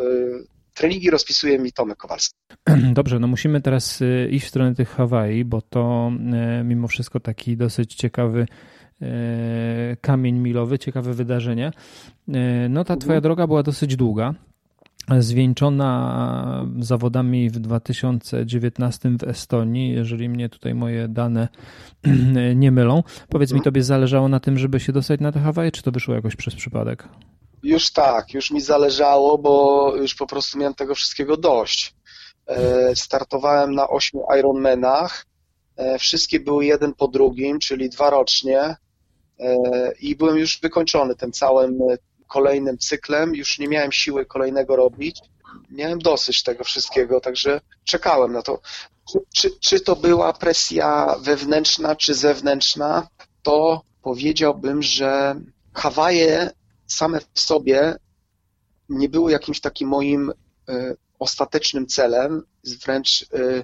treningi 0.74 1.10
rozpisuje 1.10 1.60
mi 1.60 1.72
Tomek 1.72 1.98
Kowalski. 1.98 2.36
Dobrze, 2.94 3.20
no 3.20 3.28
musimy 3.28 3.62
teraz 3.62 4.02
y, 4.02 4.30
iść 4.32 4.46
w 4.46 4.50
stronę 4.50 4.76
tych 4.76 4.90
Hawaii, 4.90 5.46
bo 5.46 5.62
to 5.62 6.12
y, 6.62 6.64
mimo 6.64 6.88
wszystko 6.88 7.20
taki 7.20 7.58
dosyć 7.58 7.96
ciekawy 7.96 8.46
y, 9.02 9.08
kamień 10.02 10.40
milowy, 10.40 10.80
ciekawe 10.80 11.14
wydarzenie. 11.14 11.72
No 12.70 12.84
ta 12.84 12.98
twoja 12.98 13.18
mhm. 13.18 13.24
droga 13.24 13.48
była 13.48 13.64
dosyć 13.64 13.96
długa, 13.96 14.34
zwieńczona 15.20 16.66
zawodami 16.80 17.50
w 17.50 17.60
2019 17.60 19.10
w 19.20 19.24
Estonii, 19.24 19.92
jeżeli 19.92 20.30
mnie 20.30 20.50
tutaj 20.50 20.76
moje 20.76 21.08
dane 21.08 21.48
nie 22.56 22.72
mylą. 22.72 23.04
Powiedz 23.30 23.52
mi, 23.52 23.58
mhm. 23.58 23.64
tobie 23.64 23.84
zależało 23.84 24.30
na 24.30 24.40
tym, 24.40 24.58
żeby 24.58 24.80
się 24.80 24.94
dostać 24.94 25.20
na 25.20 25.32
te 25.32 25.40
Hawaje, 25.40 25.72
czy 25.72 25.84
to 25.84 25.92
wyszło 25.92 26.16
jakoś 26.16 26.36
przez 26.36 26.56
przypadek? 26.56 27.08
Już 27.64 27.92
tak, 27.92 28.34
już 28.34 28.52
mi 28.52 28.62
zależało, 28.62 29.38
bo 29.38 29.96
już 29.96 30.16
po 30.16 30.28
prostu 30.28 30.58
miałem 30.58 30.74
tego 30.74 30.96
wszystkiego 30.96 31.38
dość. 31.38 31.96
E, 32.48 32.96
startowałem 32.96 33.76
na 33.76 33.90
ośmiu 33.90 34.26
Ironmanach, 34.40 35.26
e, 35.78 36.00
wszystkie 36.00 36.40
były 36.40 36.66
jeden 36.66 36.94
po 36.94 37.08
drugim, 37.08 37.60
czyli 37.60 37.90
dwa 37.90 38.10
rocznie. 38.10 38.76
E, 39.40 39.58
i 40.00 40.16
byłem 40.16 40.38
już 40.38 40.60
wykończony 40.60 41.16
tym 41.16 41.32
całym 41.32 41.80
kolejnym 42.28 42.78
cyklem, 42.78 43.36
już 43.36 43.60
nie 43.60 43.68
miałem 43.68 43.92
siły 43.92 44.26
kolejnego 44.26 44.76
robić, 44.76 45.20
miałem 45.70 46.00
dosyć 46.00 46.44
tego 46.44 46.64
wszystkiego, 46.64 47.22
także 47.22 47.62
czekałem 47.84 48.32
na 48.32 48.42
to. 48.42 48.60
Czy, 49.36 49.52
czy 49.60 49.80
to 49.80 49.96
była 49.96 50.34
presja 50.34 51.16
wewnętrzna, 51.22 51.96
czy 51.96 52.14
zewnętrzna, 52.14 53.08
to 53.44 53.82
powiedziałbym, 54.02 54.84
że 54.84 55.36
Hawaje 55.74 56.50
same 56.92 57.20
w 57.34 57.40
sobie 57.40 57.96
nie 58.90 59.10
były 59.10 59.32
jakimś 59.32 59.60
takim 59.60 59.90
moim 59.90 60.32
e, 60.70 60.96
ostatecznym 61.20 61.88
celem, 61.88 62.44
wręcz 62.64 63.22
e, 63.34 63.64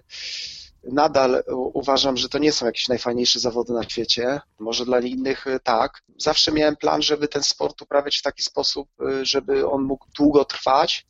nadal 0.84 1.44
uważam, 1.74 2.18
że 2.18 2.30
to 2.30 2.38
nie 2.38 2.52
są 2.52 2.66
jakieś 2.66 2.88
najfajniejsze 2.88 3.40
zawody 3.40 3.74
na 3.74 3.84
świecie. 3.84 4.40
Może 4.60 4.86
dla 4.86 5.00
innych 5.00 5.48
e, 5.48 5.60
tak. 5.60 6.02
Zawsze 6.18 6.52
miałem 6.52 6.76
plan, 6.76 7.02
żeby 7.02 7.28
ten 7.28 7.44
sport 7.44 7.82
uprawiać 7.82 8.18
w 8.18 8.22
taki 8.22 8.44
sposób, 8.44 8.90
żeby 9.22 9.70
on 9.70 9.84
mógł 9.84 10.06
długo 10.18 10.46
trwać, 10.46 11.08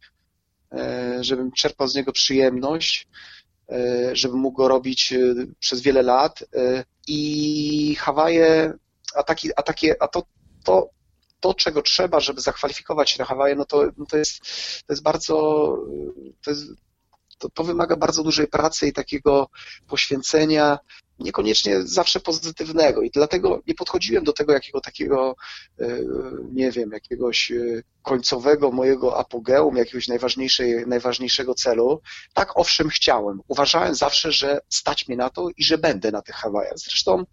żebym 1.21 1.51
czerpał 1.51 1.87
z 1.87 1.95
niego 1.95 2.11
przyjemność, 2.11 3.07
żebym 4.11 4.39
mógł 4.39 4.57
go 4.57 4.67
robić 4.67 5.13
przez 5.59 5.81
wiele 5.81 6.01
lat. 6.01 6.43
I 7.07 7.95
Hawaje, 7.99 8.73
a, 9.15 9.23
taki, 9.23 9.49
a, 9.55 9.61
takie, 9.61 9.95
a 10.03 10.07
to, 10.07 10.23
to 10.63 10.89
to, 11.39 11.53
czego 11.53 11.81
trzeba, 11.81 12.19
żeby 12.19 12.41
zakwalifikować 12.41 13.11
się 13.11 13.19
na 13.19 13.25
Hawaje, 13.25 13.55
no 13.55 13.65
to, 13.65 13.83
no 13.97 14.05
to, 14.05 14.17
jest, 14.17 14.39
to 14.87 14.93
jest 14.93 15.03
bardzo, 15.03 15.35
to, 16.43 16.51
jest, 16.51 16.63
to, 17.37 17.49
to 17.49 17.63
wymaga 17.63 17.95
bardzo 17.95 18.23
dużej 18.23 18.47
pracy 18.47 18.87
i 18.87 18.93
takiego 18.93 19.49
poświęcenia, 19.87 20.79
niekoniecznie 21.19 21.81
zawsze 21.81 22.19
pozytywnego 22.19 23.01
i 23.01 23.11
dlatego 23.11 23.61
nie 23.67 23.75
podchodziłem 23.75 24.23
do 24.23 24.33
tego 24.33 24.53
jakiego 24.53 24.81
takiego, 24.81 25.35
e, 25.79 25.99
nie 26.51 26.71
wiem, 26.71 26.91
jakiegoś 26.91 27.51
e, 27.51 27.55
końcowego 28.01 28.71
mojego 28.71 29.17
apogeum, 29.17 29.77
jakiegoś 29.77 30.07
najważniejszej, 30.07 30.87
najważniejszego 30.87 31.53
celu. 31.53 32.01
Tak, 32.33 32.57
owszem, 32.57 32.89
chciałem. 32.89 33.41
Uważałem 33.47 33.95
zawsze, 33.95 34.31
że 34.31 34.59
stać 34.69 35.07
mnie 35.07 35.17
na 35.17 35.29
to 35.29 35.47
i 35.57 35.63
że 35.63 35.77
będę 35.77 36.11
na 36.11 36.21
tych 36.21 36.35
Hawajach. 36.35 36.77
Zresztą 36.77 37.23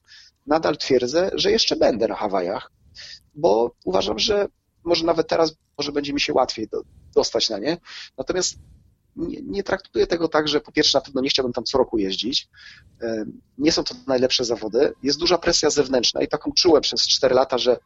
nadal 0.46 0.76
twierdzę, 0.76 1.30
że 1.34 1.50
jeszcze 1.50 1.76
będę 1.76 2.08
na 2.08 2.14
Hawajach, 2.14 2.70
bo 3.36 3.70
uważam, 3.84 4.18
że 4.18 4.48
może 4.84 5.06
nawet 5.06 5.28
teraz 5.28 5.56
może 5.78 5.92
będzie 5.92 6.12
mi 6.12 6.20
się 6.20 6.32
łatwiej 6.32 6.68
do, 6.68 6.82
dostać 7.14 7.50
na 7.50 7.58
nie. 7.58 7.76
Natomiast 8.18 8.58
nie, 9.16 9.42
nie, 9.42 9.62
traktuję 9.62 10.06
tego 10.06 10.28
tak, 10.28 10.48
że 10.48 10.60
po 10.60 10.72
pierwsze 10.72 10.98
na 10.98 11.02
pewno 11.02 11.20
nie 11.20 11.28
chciałbym 11.28 11.52
tam 11.52 11.64
co 11.64 11.78
roku 11.78 11.98
jeździć. 11.98 12.48
Nie 13.58 13.72
są 13.72 13.84
to 13.84 13.94
najlepsze 14.06 14.44
zawody. 14.44 14.92
Jest 15.02 15.18
duża 15.18 15.38
presja 15.38 15.70
zewnętrzna 15.70 16.22
i 16.22 16.28
taką 16.28 16.52
czułem 16.52 16.82
przez 16.82 17.08
4 17.08 17.34
lata, 17.34 17.58
że 17.58 17.76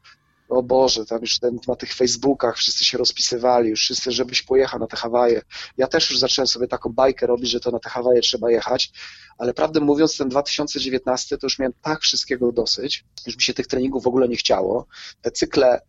o 0.49 0.62
Boże, 0.62 1.07
tam 1.07 1.20
już 1.20 1.38
ten, 1.38 1.59
na 1.68 1.76
tych 1.76 1.94
Facebookach 1.94 2.57
wszyscy 2.57 2.84
się 2.84 2.99
rozpisywali, 2.99 3.70
już 3.70 3.80
wszyscy, 3.80 4.12
żebyś 4.12 4.42
pojechał 4.42 4.80
na 4.80 4.86
te 4.86 4.96
Hawaje. 4.96 5.42
Ja 5.76 5.86
też 5.86 6.11
już 6.11 6.18
zacząłem 6.18 6.46
sobie 6.46 6.68
taką 6.68 6.92
bajkę 6.92 7.26
robić, 7.26 7.51
że 7.51 7.61
to 7.61 7.70
na 7.70 7.78
te 7.78 7.90
Hawaje 7.90 8.20
trzeba 8.20 8.51
jechać, 8.51 8.92
ale 9.38 9.55
prawdę 9.55 9.80
mówiąc, 9.80 10.16
ten 10.16 10.28
2019 10.28 11.38
to 11.38 11.46
już 11.46 11.59
miałem 11.59 11.72
tak 11.82 12.01
wszystkiego 12.01 12.53
dosyć, 12.53 13.05
już 13.26 13.36
mi 13.36 13.42
się 13.42 13.55
tych 13.55 13.66
treningów 13.66 14.05
w 14.05 14.07
ogóle 14.07 14.28
nie 14.28 14.36
chciało. 14.36 14.86
Te 15.22 15.30
cykle 15.30 15.80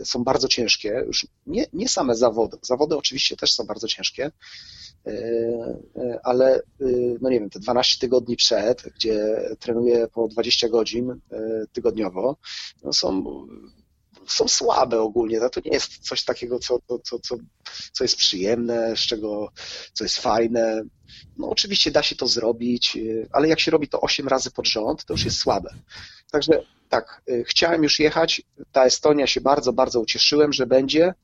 y, 0.00 0.04
są 0.04 0.24
bardzo 0.24 0.48
ciężkie, 0.48 1.04
już 1.06 1.26
nie, 1.46 1.66
nie 1.72 1.88
same 1.88 2.14
zawody. 2.14 2.58
Zawody 2.62 2.96
oczywiście 2.96 3.36
też 3.36 3.52
są 3.52 3.64
bardzo 3.64 3.88
ciężkie, 3.88 4.30
y, 5.06 5.10
y, 5.10 6.18
ale 6.22 6.62
no 7.20 7.30
nie 7.30 7.40
wiem, 7.40 7.50
te 7.50 7.60
12 7.60 7.98
tygodni 7.98 8.36
przed, 8.36 8.82
gdzie 8.94 9.40
trenuję 9.58 10.08
po 10.12 10.28
20 10.28 10.68
godzin 10.68 11.20
tygodniowo, 11.72 12.36
no 12.84 12.92
są 12.92 13.24
są 14.26 14.48
słabe 14.48 15.00
ogólnie. 15.00 15.40
To 15.40 15.60
nie 15.64 15.70
jest 15.70 15.98
coś 15.98 16.24
takiego, 16.24 16.58
co, 16.58 16.78
co, 17.02 17.18
co, 17.18 17.36
co 17.92 18.04
jest 18.04 18.16
przyjemne, 18.16 18.96
z 18.96 19.00
czego, 19.00 19.52
co 19.92 20.04
jest 20.04 20.18
fajne. 20.18 20.82
No 21.38 21.48
oczywiście 21.48 21.90
da 21.90 22.02
się 22.02 22.16
to 22.16 22.28
zrobić, 22.28 22.96
y, 22.96 23.28
ale 23.32 23.48
jak 23.48 23.60
się 23.60 23.70
robi 23.70 23.88
to 23.88 24.00
8 24.00 24.28
razy 24.28 24.50
pod 24.50 24.66
rząd, 24.66 25.04
to 25.04 25.14
już 25.14 25.24
jest 25.24 25.38
słabe. 25.38 25.70
Także 26.30 26.62
tak, 26.88 27.22
y, 27.30 27.44
chciałem 27.46 27.82
już 27.82 27.98
jechać. 27.98 28.42
Ta 28.72 28.84
Estonia 28.84 29.26
się 29.26 29.40
bardzo, 29.40 29.72
bardzo 29.72 30.00
ucieszyłem, 30.00 30.52
że 30.52 30.66
będzie. 30.66 31.14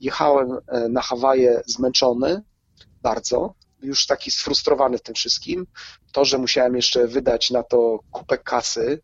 Jechałem 0.00 0.58
e, 0.68 0.88
na 0.88 1.00
Hawaje 1.00 1.62
zmęczony, 1.66 2.42
bardzo, 3.02 3.54
już 3.82 4.06
taki 4.06 4.30
sfrustrowany 4.30 4.98
tym 4.98 5.14
wszystkim. 5.14 5.66
To, 6.12 6.24
że 6.24 6.38
musiałem 6.38 6.76
jeszcze 6.76 7.06
wydać 7.06 7.50
na 7.50 7.62
to 7.62 8.00
kupę 8.10 8.38
kasy 8.38 9.00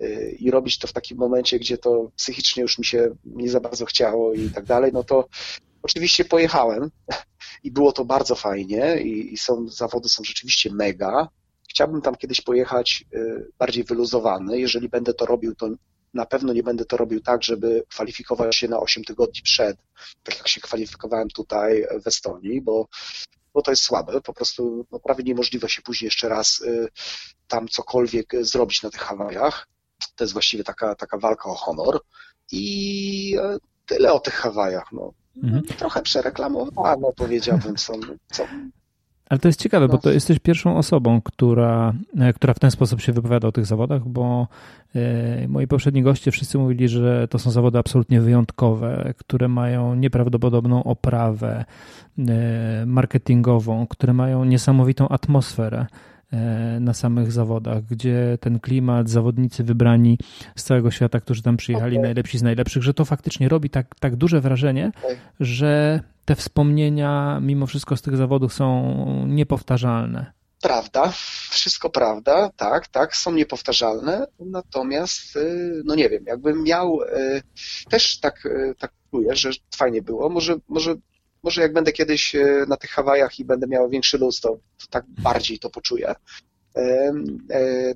y, 0.00 0.36
i 0.38 0.50
robić 0.50 0.78
to 0.78 0.86
w 0.86 0.92
takim 0.92 1.18
momencie, 1.18 1.58
gdzie 1.58 1.78
to 1.78 2.10
psychicznie 2.16 2.62
już 2.62 2.78
mi 2.78 2.84
się 2.84 3.10
nie 3.24 3.50
za 3.50 3.60
bardzo 3.60 3.84
chciało 3.84 4.34
i 4.34 4.50
tak 4.50 4.64
dalej, 4.64 4.90
no 4.94 5.04
to 5.04 5.28
oczywiście 5.82 6.24
pojechałem 6.24 6.90
i 7.62 7.70
było 7.70 7.92
to 7.92 8.04
bardzo 8.04 8.34
fajnie 8.34 9.00
i, 9.02 9.34
i 9.34 9.38
są, 9.38 9.68
zawody 9.68 10.08
są 10.08 10.24
rzeczywiście 10.24 10.70
mega. 10.72 11.28
Chciałbym 11.70 12.02
tam 12.02 12.16
kiedyś 12.16 12.40
pojechać 12.40 13.04
y, 13.14 13.50
bardziej 13.58 13.84
wyluzowany. 13.84 14.60
Jeżeli 14.60 14.88
będę 14.88 15.14
to 15.14 15.26
robił, 15.26 15.54
to 15.54 15.68
na 16.14 16.26
pewno 16.26 16.52
nie 16.52 16.62
będę 16.62 16.84
to 16.84 16.96
robił 16.96 17.20
tak, 17.20 17.42
żeby 17.42 17.84
kwalifikować 17.88 18.56
się 18.56 18.68
na 18.68 18.80
8 18.80 19.04
tygodni 19.04 19.42
przed, 19.42 19.76
tak 20.22 20.36
jak 20.36 20.48
się 20.48 20.60
kwalifikowałem 20.60 21.28
tutaj 21.28 21.86
w 22.04 22.06
Estonii, 22.06 22.60
bo 22.60 22.88
bo 23.54 23.62
to 23.62 23.70
jest 23.72 23.82
słabe, 23.82 24.20
po 24.20 24.32
prostu 24.32 24.86
no, 24.92 24.98
prawie 24.98 25.24
niemożliwe 25.24 25.68
się 25.68 25.82
później 25.82 26.06
jeszcze 26.06 26.28
raz 26.28 26.60
y, 26.60 26.88
tam 27.48 27.68
cokolwiek 27.68 28.32
zrobić 28.40 28.82
na 28.82 28.90
tych 28.90 29.00
Hawajach. 29.00 29.68
To 30.16 30.24
jest 30.24 30.32
właściwie 30.32 30.64
taka, 30.64 30.94
taka 30.94 31.18
walka 31.18 31.50
o 31.50 31.54
honor 31.54 32.00
i 32.52 33.36
e, 33.42 33.56
tyle 33.86 34.12
o 34.12 34.20
tych 34.20 34.34
Hawajach. 34.34 34.92
No. 34.92 35.12
Mhm. 35.42 35.62
Trochę 35.62 36.02
przereklamowano, 36.02 37.12
powiedziałbym, 37.16 37.78
są, 37.78 37.92
co, 38.32 38.46
ale 39.30 39.40
to 39.40 39.48
jest 39.48 39.60
ciekawe, 39.60 39.88
bo 39.88 39.98
to 39.98 40.10
jesteś 40.10 40.38
pierwszą 40.38 40.76
osobą, 40.76 41.20
która, 41.20 41.92
e, 42.18 42.32
która 42.32 42.54
w 42.54 42.58
ten 42.58 42.70
sposób 42.70 43.00
się 43.00 43.12
wypowiada 43.12 43.48
o 43.48 43.52
tych 43.52 43.66
zawodach, 43.66 44.08
bo 44.08 44.48
e, 44.94 45.48
moi 45.48 45.66
poprzedni 45.66 46.02
goście 46.02 46.30
wszyscy 46.30 46.58
mówili, 46.58 46.88
że 46.88 47.28
to 47.28 47.38
są 47.38 47.50
zawody 47.50 47.78
absolutnie 47.78 48.20
wyjątkowe, 48.20 49.14
które 49.16 49.48
mają 49.48 49.94
nieprawdopodobną 49.94 50.84
oprawę 50.84 51.64
e, 52.18 52.86
marketingową, 52.86 53.86
które 53.86 54.12
mają 54.12 54.44
niesamowitą 54.44 55.08
atmosferę 55.08 55.86
na 56.80 56.94
samych 56.94 57.32
zawodach, 57.32 57.84
gdzie 57.84 58.38
ten 58.40 58.60
klimat, 58.60 59.08
zawodnicy 59.08 59.64
wybrani 59.64 60.18
z 60.56 60.62
całego 60.62 60.90
świata, 60.90 61.20
którzy 61.20 61.42
tam 61.42 61.56
przyjechali, 61.56 61.96
okay. 61.96 62.02
najlepsi 62.02 62.38
z 62.38 62.42
najlepszych, 62.42 62.82
że 62.82 62.94
to 62.94 63.04
faktycznie 63.04 63.48
robi 63.48 63.70
tak, 63.70 63.94
tak 64.00 64.16
duże 64.16 64.40
wrażenie, 64.40 64.92
okay. 65.02 65.16
że 65.40 66.00
te 66.24 66.34
wspomnienia 66.34 67.40
mimo 67.42 67.66
wszystko 67.66 67.96
z 67.96 68.02
tych 68.02 68.16
zawodów 68.16 68.54
są 68.54 68.94
niepowtarzalne. 69.26 70.32
Prawda, 70.62 71.12
wszystko 71.50 71.90
prawda, 71.90 72.50
tak, 72.56 72.88
tak, 72.88 73.16
są 73.16 73.32
niepowtarzalne, 73.32 74.26
natomiast, 74.40 75.36
y, 75.36 75.82
no 75.84 75.94
nie 75.94 76.08
wiem, 76.08 76.24
jakbym 76.26 76.62
miał, 76.62 77.02
y, 77.02 77.42
też 77.90 78.20
tak, 78.20 78.46
y, 78.46 78.74
tak 78.78 78.92
czuję, 79.10 79.36
że 79.36 79.50
fajnie 79.76 80.02
było, 80.02 80.28
może, 80.28 80.56
może, 80.68 80.94
może 81.42 81.62
jak 81.62 81.72
będę 81.72 81.92
kiedyś 81.92 82.36
na 82.68 82.76
tych 82.76 82.90
Hawajach 82.90 83.38
i 83.38 83.44
będę 83.44 83.66
miał 83.66 83.88
większy 83.88 84.18
luz, 84.18 84.40
to, 84.40 84.48
to 84.48 84.86
tak 84.90 85.04
bardziej 85.08 85.58
to 85.58 85.70
poczuję. 85.70 86.14
E, 86.76 87.12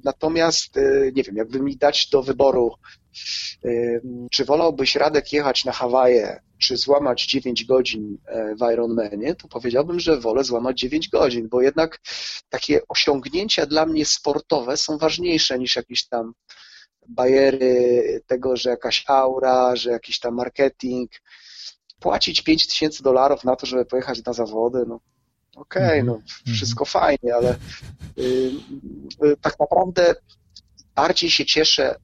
natomiast, 0.04 0.74
nie 1.14 1.22
wiem, 1.22 1.36
jakby 1.36 1.60
mi 1.60 1.76
dać 1.76 2.08
do 2.08 2.22
wyboru, 2.22 2.74
czy 4.30 4.44
wolałbyś 4.44 4.96
Radek 4.96 5.32
jechać 5.32 5.64
na 5.64 5.72
Hawaje 5.72 6.40
czy 6.58 6.76
złamać 6.76 7.26
9 7.26 7.64
godzin 7.64 8.18
e, 8.26 8.54
w 8.54 8.72
Ironmanie, 8.72 9.34
to 9.34 9.48
powiedziałbym, 9.48 10.00
że 10.00 10.20
wolę 10.20 10.44
złamać 10.44 10.80
9 10.80 11.08
godzin, 11.08 11.48
bo 11.48 11.62
jednak 11.62 12.00
takie 12.48 12.80
osiągnięcia 12.88 13.66
dla 13.66 13.86
mnie 13.86 14.04
sportowe 14.04 14.76
są 14.76 14.98
ważniejsze 14.98 15.58
niż 15.58 15.76
jakieś 15.76 16.06
tam 16.08 16.32
bajery 17.08 18.22
tego, 18.26 18.56
że 18.56 18.70
jakaś 18.70 19.04
aura, 19.06 19.76
że 19.76 19.90
jakiś 19.90 20.18
tam 20.20 20.34
marketing. 20.34 21.10
Płacić 22.04 22.42
5 22.42 22.66
tysięcy 22.66 23.02
dolarów 23.02 23.44
na 23.44 23.56
to, 23.56 23.66
żeby 23.66 23.84
pojechać 23.84 24.24
na 24.24 24.32
zawody, 24.32 24.84
no 24.88 25.00
okej, 25.56 25.84
okay, 25.84 26.02
no 26.02 26.14
mhm. 26.14 26.54
wszystko 26.54 26.84
fajnie, 26.84 27.34
ale 27.34 27.56
yy, 28.16 29.36
tak 29.40 29.60
naprawdę 29.60 30.14
bardziej 30.94 31.30
się 31.30 31.46
cieszę 31.46 31.96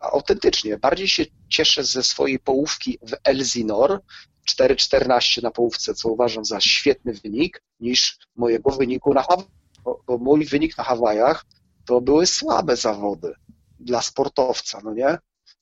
autentycznie, 0.00 0.78
bardziej 0.78 1.08
się 1.08 1.24
cieszę 1.48 1.84
ze 1.84 2.02
swojej 2.02 2.38
połówki 2.38 2.98
w 3.02 3.14
Elsinor, 3.24 4.00
4,14 4.50 5.42
na 5.42 5.50
połówce, 5.50 5.94
co 5.94 6.08
uważam 6.08 6.44
za 6.44 6.60
świetny 6.60 7.12
wynik, 7.12 7.62
niż 7.80 8.18
mojego 8.36 8.70
wyniku 8.70 9.14
na 9.14 9.22
Hawajach, 9.22 9.50
bo, 9.84 10.02
bo 10.06 10.18
mój 10.18 10.46
wynik 10.46 10.78
na 10.78 10.84
Hawajach 10.84 11.44
to 11.86 12.00
były 12.00 12.26
słabe 12.26 12.76
zawody 12.76 13.34
dla 13.80 14.02
sportowca, 14.02 14.80
no 14.84 14.94
nie? 14.94 15.18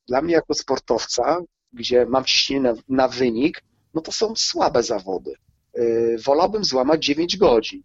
Dla 0.08 0.22
mnie 0.22 0.34
jako 0.34 0.54
sportowca, 0.54 1.38
gdzie 1.72 2.06
mam 2.06 2.24
ciśnienie 2.24 2.62
na, 2.62 2.74
na 2.88 3.08
wynik, 3.08 3.62
no 3.94 4.00
to 4.00 4.12
są 4.12 4.36
słabe 4.36 4.82
zawody. 4.82 5.32
Yy, 5.74 6.16
wolałbym 6.26 6.64
złamać 6.64 7.04
9 7.04 7.36
godzin. 7.36 7.82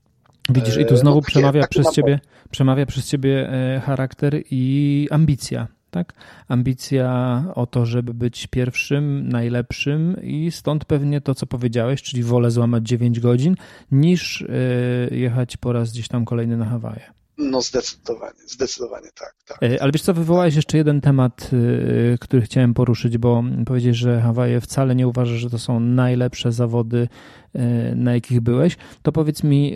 Widzisz, 0.50 0.78
i 0.78 0.86
tu 0.86 0.98
znowu 0.98 1.18
no, 1.18 1.22
przemawia, 1.22 1.68
przez 1.68 1.92
ciebie, 1.92 2.20
przemawia 2.52 2.86
przez 2.86 3.08
ciebie 3.08 3.50
e, 3.50 3.80
charakter 3.80 4.42
i 4.52 5.08
ambicja 5.12 5.68
tak? 5.92 6.14
Ambicja 6.48 7.44
o 7.56 7.66
to, 7.66 7.86
żeby 7.86 8.14
być 8.14 8.48
pierwszym, 8.48 9.30
najlepszym 9.30 10.18
i 10.24 10.52
stąd 10.52 10.86
pewnie 10.86 11.22
to, 11.22 11.36
co 11.36 11.46
powiedziałeś, 11.46 12.02
czyli 12.02 12.24
wolę 12.24 12.52
złamać 12.52 12.88
9 12.88 13.20
godzin, 13.20 13.56
niż 13.92 14.42
e, 14.42 14.46
jechać 15.16 15.58
po 15.58 15.74
raz 15.74 15.92
gdzieś 15.92 16.08
tam 16.08 16.26
kolejny 16.26 16.58
na 16.58 16.66
Hawaje. 16.66 17.17
No 17.38 17.62
zdecydowanie, 17.62 18.40
zdecydowanie 18.46 19.10
tak. 19.20 19.36
tak. 19.48 19.64
E, 19.64 19.82
ale 19.82 19.92
wiesz 19.92 20.02
co, 20.02 20.14
wywołałeś 20.14 20.56
jeszcze 20.56 20.78
jeden 20.78 21.02
temat, 21.02 21.50
e, 22.14 22.18
który 22.18 22.42
chciałem 22.42 22.74
poruszyć, 22.74 23.18
bo 23.18 23.44
powiedzieć, 23.66 23.96
że 23.96 24.22
Hawaje 24.22 24.62
wcale 24.62 24.96
nie 24.96 25.08
uważasz, 25.08 25.40
że 25.40 25.50
to 25.50 25.60
są 25.60 25.80
najlepsze 25.80 26.52
zawody, 26.52 27.08
na 27.96 28.14
jakich 28.14 28.42
byłeś. 28.42 28.78
To 29.02 29.12
powiedz 29.12 29.44
mi, 29.44 29.76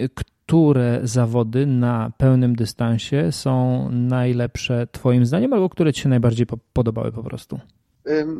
które 0.51 0.99
zawody 1.03 1.65
na 1.65 2.11
pełnym 2.17 2.55
dystansie 2.55 3.31
są 3.31 3.87
najlepsze 3.91 4.87
Twoim 4.91 5.25
zdaniem, 5.25 5.53
albo 5.53 5.69
które 5.69 5.93
Ci 5.93 6.01
się 6.01 6.09
najbardziej 6.09 6.47
podobały 6.73 7.11
po 7.11 7.23
prostu? 7.23 7.59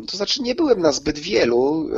To 0.07 0.17
znaczy, 0.17 0.41
nie 0.41 0.55
byłem 0.55 0.81
na 0.81 0.91
zbyt 0.91 1.19
wielu 1.19 1.89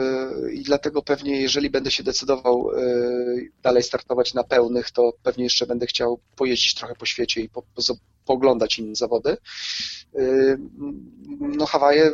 y, 0.48 0.54
i 0.54 0.64
dlatego 0.64 1.02
pewnie, 1.02 1.42
jeżeli 1.42 1.70
będę 1.70 1.92
się 1.92 2.04
decydował 2.04 2.72
y, 2.72 3.52
dalej 3.62 3.84
startować 3.84 4.34
na 4.34 4.44
pełnych, 4.44 4.92
to 4.92 5.14
pewnie 5.24 5.44
jeszcze 5.44 5.66
będę 5.66 5.86
chciał 5.86 6.20
pojeździć 6.36 6.76
trochę 6.76 6.96
po 6.96 7.06
świecie 7.06 7.42
i 7.42 7.50
po, 7.50 7.62
po, 7.62 7.82
pooglądać 8.26 8.80
inne 8.80 8.96
zawody. 8.96 9.38
No, 11.40 11.66
Hawaje 11.66 12.12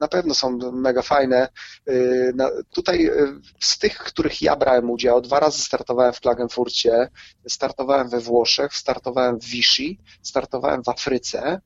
na 0.00 0.08
pewno 0.08 0.34
są 0.34 0.72
mega 0.72 1.02
fajne. 1.02 1.48
Tutaj 2.74 3.10
z 3.60 3.78
tych, 3.78 3.98
których 3.98 4.42
ja 4.42 4.56
brałem 4.56 4.90
udział, 4.90 5.20
dwa 5.20 5.40
razy 5.40 5.62
startowałem 5.62 6.12
w 6.12 6.20
Klagenfurcie, 6.20 7.08
startowałem 7.48 8.08
we 8.08 8.20
Włoszech, 8.20 8.74
startowałem 8.74 9.40
w 9.40 9.44
Vichy, 9.44 9.96
startowałem 10.22 10.82
w 10.84 10.88
Afryce, 10.88 11.60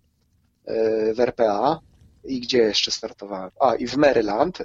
w 1.14 1.20
RPA 1.20 1.80
i 2.25 2.41
gdzie 2.41 2.59
jeszcze 2.59 2.91
startowałem? 2.91 3.51
A, 3.61 3.75
i 3.75 3.87
w 3.87 3.97
Maryland, 3.97 4.59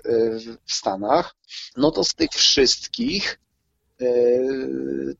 w 0.65 0.73
Stanach. 0.73 1.35
No 1.77 1.91
to 1.91 2.03
z 2.03 2.15
tych 2.15 2.31
wszystkich 2.31 3.39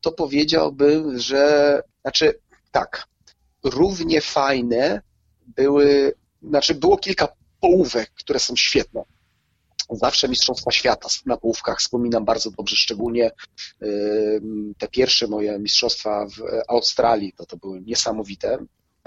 to 0.00 0.12
powiedziałbym, 0.12 1.18
że, 1.18 1.82
znaczy 2.02 2.40
tak, 2.70 3.06
równie 3.64 4.20
fajne 4.20 5.02
były, 5.46 6.14
znaczy 6.42 6.74
było 6.74 6.98
kilka 6.98 7.28
połówek, 7.60 8.10
które 8.14 8.38
są 8.38 8.56
świetne. 8.56 9.02
Zawsze 9.90 10.28
Mistrzostwa 10.28 10.70
Świata 10.70 11.08
na 11.26 11.36
połówkach 11.36 11.78
wspominam 11.78 12.24
bardzo 12.24 12.50
dobrze, 12.50 12.76
szczególnie 12.76 13.30
te 14.78 14.88
pierwsze 14.88 15.26
moje 15.26 15.58
mistrzostwa 15.58 16.26
w 16.26 16.42
Australii, 16.68 17.32
to, 17.36 17.46
to 17.46 17.56
były 17.56 17.80
niesamowite. 17.80 18.58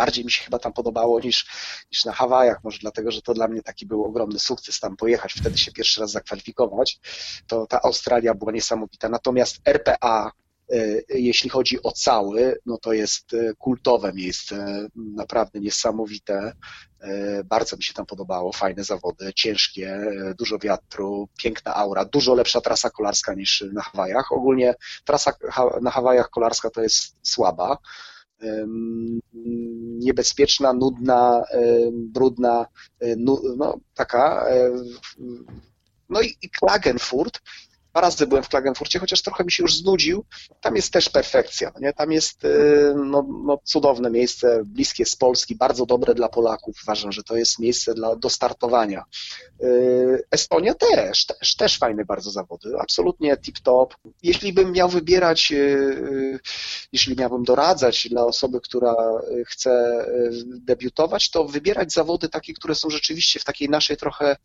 Bardziej 0.02 0.26
mi 0.26 0.32
się 0.32 0.44
chyba 0.44 0.60
tam 0.60 0.74
podobało 0.74 1.20
niż, 1.20 1.46
niż 1.92 2.06
na 2.06 2.12
Hawajach, 2.12 2.64
może 2.64 2.80
dlatego, 2.82 3.12
że 3.12 3.22
to 3.22 3.34
dla 3.34 3.48
mnie 3.48 3.62
taki 3.62 3.86
był 3.86 4.06
ogromny 4.06 4.40
sukces 4.40 4.80
tam 4.80 4.98
pojechać, 4.98 5.34
wtedy 5.34 5.58
się 5.58 5.72
pierwszy 5.72 6.02
raz 6.02 6.12
zakwalifikować. 6.12 7.00
To 7.48 7.68
ta 7.68 7.82
Australia 7.82 8.34
była 8.34 8.52
niesamowita. 8.52 9.10
Natomiast 9.10 9.62
RPA 9.66 10.32
E, 10.72 11.02
jeśli 11.10 11.50
chodzi 11.50 11.84
o 11.84 11.92
cały, 11.92 12.60
no 12.66 12.78
to 12.78 12.94
jest 12.94 13.34
e, 13.34 13.54
kultowe 13.58 14.14
miejsce, 14.14 14.88
naprawdę 14.96 15.60
niesamowite. 15.60 16.54
E, 17.02 17.44
bardzo 17.44 17.78
mi 17.78 17.84
się 17.84 17.94
tam 17.94 18.06
podobało, 18.06 18.54
fajne 18.54 18.84
zawody, 18.84 19.34
ciężkie, 19.34 20.00
dużo 20.38 20.60
wiatru, 20.60 21.30
piękna 21.38 21.76
aura, 21.76 22.06
dużo 22.06 22.36
lepsza 22.36 22.62
trasa 22.62 22.90
kolarska 22.90 23.34
niż 23.34 23.66
na 23.74 23.82
Hawajach. 23.82 24.32
Ogólnie 24.32 24.76
trasa 25.06 25.34
na 25.82 25.92
Hawajach 25.92 26.30
kolarska 26.30 26.70
to 26.70 26.82
jest 26.82 27.16
słaba, 27.24 27.78
niebezpieczna, 30.00 30.74
nudna, 30.74 31.44
brudna, 31.94 32.66
no 33.58 33.80
taka. 33.94 34.46
No 36.10 36.22
i 36.22 36.50
Klagenfurt 36.50 37.42
Dwa 37.92 38.02
razy 38.02 38.28
byłem 38.28 38.44
w 38.44 38.50
Klagenfurcie, 38.50 39.00
chociaż 39.00 39.22
trochę 39.22 39.44
mi 39.44 39.52
się 39.52 39.64
już 39.64 39.78
znudził. 39.78 40.26
Tam 40.62 40.76
jest 40.76 40.94
też 40.94 41.10
perfekcja. 41.10 41.72
Nie? 41.80 41.94
Tam 41.94 42.12
jest 42.12 42.46
y, 42.46 42.94
no, 42.96 43.26
no, 43.46 43.60
cudowne 43.64 44.10
miejsce, 44.10 44.62
bliskie 44.66 45.06
z 45.06 45.16
Polski, 45.16 45.56
bardzo 45.56 45.86
dobre 45.86 46.14
dla 46.16 46.30
Polaków. 46.30 46.76
Uważam, 46.84 47.12
że 47.12 47.24
to 47.24 47.36
jest 47.36 47.60
miejsce 47.60 47.94
dla, 47.94 48.16
do 48.16 48.30
startowania. 48.30 49.04
Y, 49.64 50.24
Estonia 50.32 50.74
też, 50.74 51.26
też, 51.26 51.56
też 51.56 51.78
fajne 51.78 52.06
bardzo 52.06 52.32
zawody. 52.32 52.74
Absolutnie 52.80 53.36
tip-top. 53.38 53.88
Jeśli 54.24 54.54
bym 54.54 54.72
miał 54.72 54.90
wybierać, 54.90 55.52
y, 55.52 56.40
jeśli 56.92 57.16
miałbym 57.16 57.44
doradzać 57.44 58.08
dla 58.10 58.26
osoby, 58.26 58.62
która 58.62 58.96
chce 59.46 60.06
debiutować, 60.46 61.30
to 61.30 61.46
wybierać 61.46 61.94
zawody 61.94 62.30
takie, 62.30 62.54
które 62.54 62.76
są 62.76 62.90
rzeczywiście 62.90 63.40
w 63.40 63.44
takiej 63.44 63.70
naszej 63.70 63.98
trochę 63.98 64.36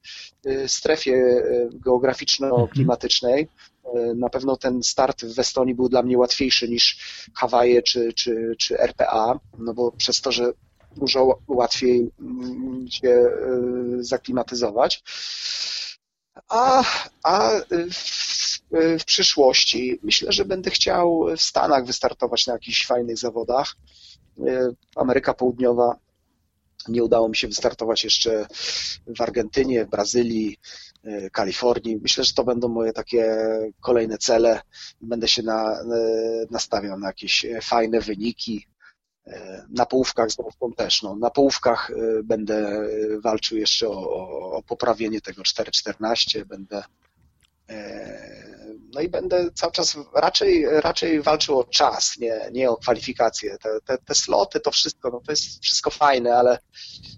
strefie 0.67 1.43
geograficzno-klimatycznej, 1.73 3.36
E, 3.41 4.15
na 4.15 4.29
pewno 4.29 4.57
ten 4.57 4.83
start 4.83 5.25
w 5.25 5.39
Estonii 5.39 5.75
był 5.75 5.89
dla 5.89 6.03
mnie 6.03 6.19
łatwiejszy 6.19 6.69
niż 6.69 6.99
Hawaje 7.35 7.83
czy, 7.83 8.13
czy, 8.13 8.55
czy 8.59 8.79
RPA, 8.79 9.41
no 9.59 9.75
bo 9.75 9.93
przez 9.93 10.21
to, 10.21 10.33
że 10.33 10.53
dużo 10.97 11.39
łatwiej 11.49 12.11
mm, 12.21 12.87
się 12.91 13.09
e, 13.09 13.29
zaklimatyzować. 13.99 15.03
A, 16.49 16.85
a 17.23 17.51
w, 17.93 18.59
w, 19.01 19.05
przyszłości 19.05 19.99
myślę, 20.03 20.33
że 20.33 20.45
będę 20.45 20.71
chciał 20.71 21.27
w 21.37 21.43
Stanach 21.43 21.87
wystartować 21.87 22.47
na 22.47 22.53
jakichś 22.53 22.87
fajnych 22.87 23.19
zawodach. 23.19 23.77
E, 24.47 24.73
Ameryka 24.97 25.35
Południowa 25.35 25.97
nie 26.89 27.05
udało 27.05 27.29
mi 27.29 27.37
się 27.37 27.49
wystartować 27.49 28.05
jeszcze 28.05 28.47
w 29.07 29.21
Argentynie, 29.21 29.85
w 29.85 29.89
Brazylii, 29.89 30.59
Kalifornii. 31.33 31.99
Myślę, 32.03 32.25
że 32.25 32.33
to 32.33 32.45
będą 32.45 32.69
moje 32.69 32.93
takie 32.93 33.37
kolejne 33.81 34.19
cele. 34.19 34.61
Będę 35.01 35.29
się 35.29 35.43
na, 35.43 35.73
e, 35.73 35.85
nastawiał 36.51 36.99
na 36.99 37.07
jakieś 37.07 37.47
fajne 37.63 38.01
wyniki. 38.01 38.67
E, 39.27 39.67
na 39.69 39.87
połówkach 39.87 40.31
zresztą 40.31 40.73
też. 40.73 41.03
No. 41.03 41.17
Na 41.17 41.31
połówkach 41.31 41.91
będę 42.25 42.89
walczył 43.23 43.59
jeszcze 43.59 43.89
o, 43.89 44.01
o 44.51 44.63
poprawienie 44.63 45.21
tego 45.21 45.43
4.14. 45.43 46.45
Będę 46.45 46.83
no 48.97 49.03
i 49.03 49.09
będę 49.09 49.51
cały 49.55 49.73
czas 49.73 49.99
raczej, 50.15 50.67
raczej 50.81 51.23
walczył 51.23 51.59
o 51.59 51.65
czas, 51.65 52.19
nie, 52.19 52.41
nie 52.53 52.71
o 52.71 52.77
kwalifikacje. 52.77 53.59
Te, 53.59 53.81
te, 53.85 53.99
te 53.99 54.15
sloty, 54.15 54.61
to 54.61 54.71
wszystko, 54.71 55.11
no 55.11 55.21
to 55.27 55.33
jest 55.33 55.63
wszystko 55.63 55.91
fajne, 55.91 56.35
ale 56.35 56.59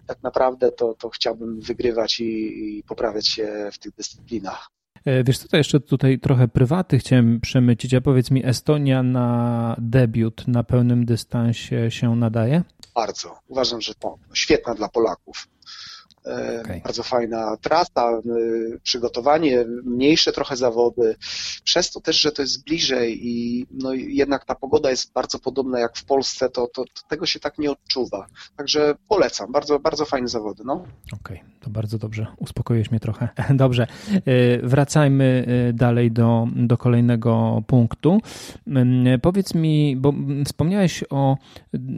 tak 0.07 0.23
naprawdę 0.23 0.73
to, 0.73 0.95
to 0.95 1.09
chciałbym 1.09 1.61
wygrywać 1.61 2.21
i, 2.21 2.79
i 2.79 2.83
poprawiać 2.83 3.29
się 3.29 3.71
w 3.73 3.79
tych 3.79 3.95
dyscyplinach. 3.95 4.69
E, 5.05 5.25
wiesz 5.25 5.39
co, 5.39 5.49
to 5.49 5.57
jeszcze 5.57 5.81
tutaj 5.81 6.19
trochę 6.19 6.49
prywaty 6.49 6.99
chciałem 6.99 7.41
przemycić, 7.41 7.95
a 7.95 8.01
powiedz 8.01 8.31
mi, 8.31 8.47
Estonia 8.47 9.03
na 9.03 9.77
debiut 9.79 10.49
na 10.49 10.65
pełnym 10.65 11.05
dystansie 11.05 11.91
się 11.91 12.17
nadaje? 12.17 12.63
Bardzo. 12.95 13.39
Uważam, 13.49 13.81
że 13.81 13.95
to 13.95 14.19
świetna 14.35 14.75
dla 14.75 14.89
Polaków. 14.89 15.49
Okay. 16.25 16.81
Bardzo 16.85 17.03
fajna 17.03 17.57
trasa, 17.57 18.21
przygotowanie, 18.83 19.65
mniejsze 19.85 20.33
trochę 20.33 20.57
zawody. 20.57 21.17
Przez 21.65 21.91
to 21.91 22.01
też, 22.01 22.21
że 22.21 22.33
to 22.33 22.43
jest 22.43 22.65
bliżej 22.65 23.27
i 23.27 23.67
no 23.71 23.93
jednak 23.95 24.45
ta 24.45 24.55
pogoda 24.55 24.91
jest 24.91 25.13
bardzo 25.13 25.39
podobna 25.39 25.81
jak 25.81 25.97
w 25.97 26.05
Polsce, 26.05 26.49
to, 26.49 26.67
to, 26.67 26.85
to 26.85 27.03
tego 27.09 27.27
się 27.27 27.41
tak 27.41 27.59
nie 27.59 27.71
odczuwa. 27.71 28.27
Także 28.57 28.95
polecam. 29.09 29.53
Bardzo, 29.53 29.79
bardzo 29.79 30.05
fajne 30.05 30.29
zawody. 30.29 30.63
No. 30.67 30.75
Okej, 31.13 31.37
okay, 31.41 31.41
to 31.61 31.71
bardzo 31.71 31.99
dobrze. 31.99 32.27
Uspokoiłeś 32.37 32.91
mnie 32.91 33.01
trochę. 33.01 33.29
Dobrze. 33.55 33.87
E, 34.15 34.59
wracajmy 34.63 35.47
e, 35.69 35.73
dalej 35.73 36.13
do, 36.13 36.49
do 36.57 36.79
kolejnego 36.79 37.63
punktu. 37.67 38.21
Powiedz 39.23 39.55
mi, 39.55 39.97
bo 39.97 40.13
wspomniałeś 40.45 41.05
o 41.11 41.37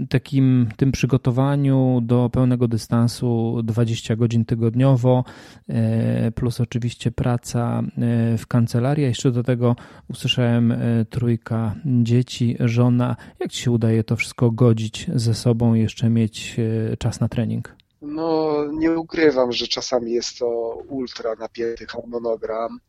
takim 0.09 0.68
tym 0.77 0.93
przygotowaniu 0.93 2.01
do 2.03 2.31
pełnego 2.33 2.68
dystansu 2.68 3.61
20 3.64 4.09
godzin 4.16 4.44
tygodniowo, 4.44 5.24
e, 5.68 6.30
plus 6.30 6.61
oczywiście 6.61 7.11
praca 7.11 7.82
e, 7.82 8.38
w 8.38 8.46
kancelarii. 8.46 9.04
Jeszcze 9.04 9.30
do 9.30 9.42
tego 9.42 9.76
usłyszałem 10.08 10.72
e, 10.72 11.04
trójka 11.11 11.74
dzieci, 11.84 12.56
żona. 12.61 13.16
Jak 13.40 13.50
ci 13.50 13.62
się 13.62 13.70
udaje 13.70 14.04
to 14.04 14.16
wszystko 14.16 14.50
godzić 14.50 15.11
ze 15.14 15.34
sobą 15.34 15.74
i 15.74 15.80
jeszcze 15.80 16.11
mieć 16.11 16.56
czas 16.98 17.20
na 17.20 17.28
trening? 17.28 17.76
No, 18.02 18.64
nie 18.72 18.98
ukrywam, 18.98 19.52
że 19.52 19.66
czasami 19.66 20.12
jest 20.12 20.38
to 20.38 20.48
ultra 20.88 21.34
napięty 21.34 21.86
harmonogram. 21.86 22.80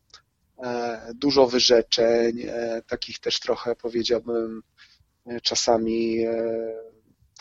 Dużo 1.14 1.46
wyrzeczeń, 1.46 2.36
takich 2.86 3.18
też 3.18 3.40
trochę 3.40 3.76
powiedziałbym 3.76 4.62
czasami 5.42 6.18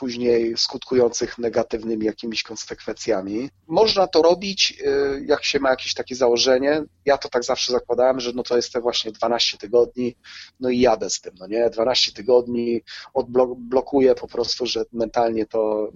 później 0.02 0.58
skutkujących 0.58 1.38
negatywnymi 1.38 2.06
jakimiś 2.06 2.43
konsekwencjami. 2.43 3.49
Można 3.68 4.08
to 4.08 4.22
robić, 4.22 4.82
y, 4.82 5.26
jak 5.26 5.43
się 5.43 5.60
ma 5.60 5.70
jakieś 5.70 5.93
takie 5.93 6.16
założenie. 6.16 6.84
Ja 7.06 7.18
to 7.18 7.30
tak 7.30 7.43
zawsze 7.43 7.72
zakładałem, 7.72 8.20
że 8.20 8.32
no 8.36 8.43
to 8.43 8.56
jest 8.56 8.74
te 8.74 8.82
właśnie 8.82 9.12
12 9.12 9.58
tygodni, 9.58 10.16
no 10.60 10.70
i 10.70 10.80
jadę 10.80 11.10
z 11.10 11.22
tym, 11.22 11.34
no 11.39 11.47
nie? 11.47 11.70
12 11.70 12.12
tygodni, 12.12 12.82
odblokuję 13.14 14.16
po 14.16 14.28
prostu, 14.28 14.66
że 14.66 14.84
mentalnie 14.91 15.45
to 15.45 15.91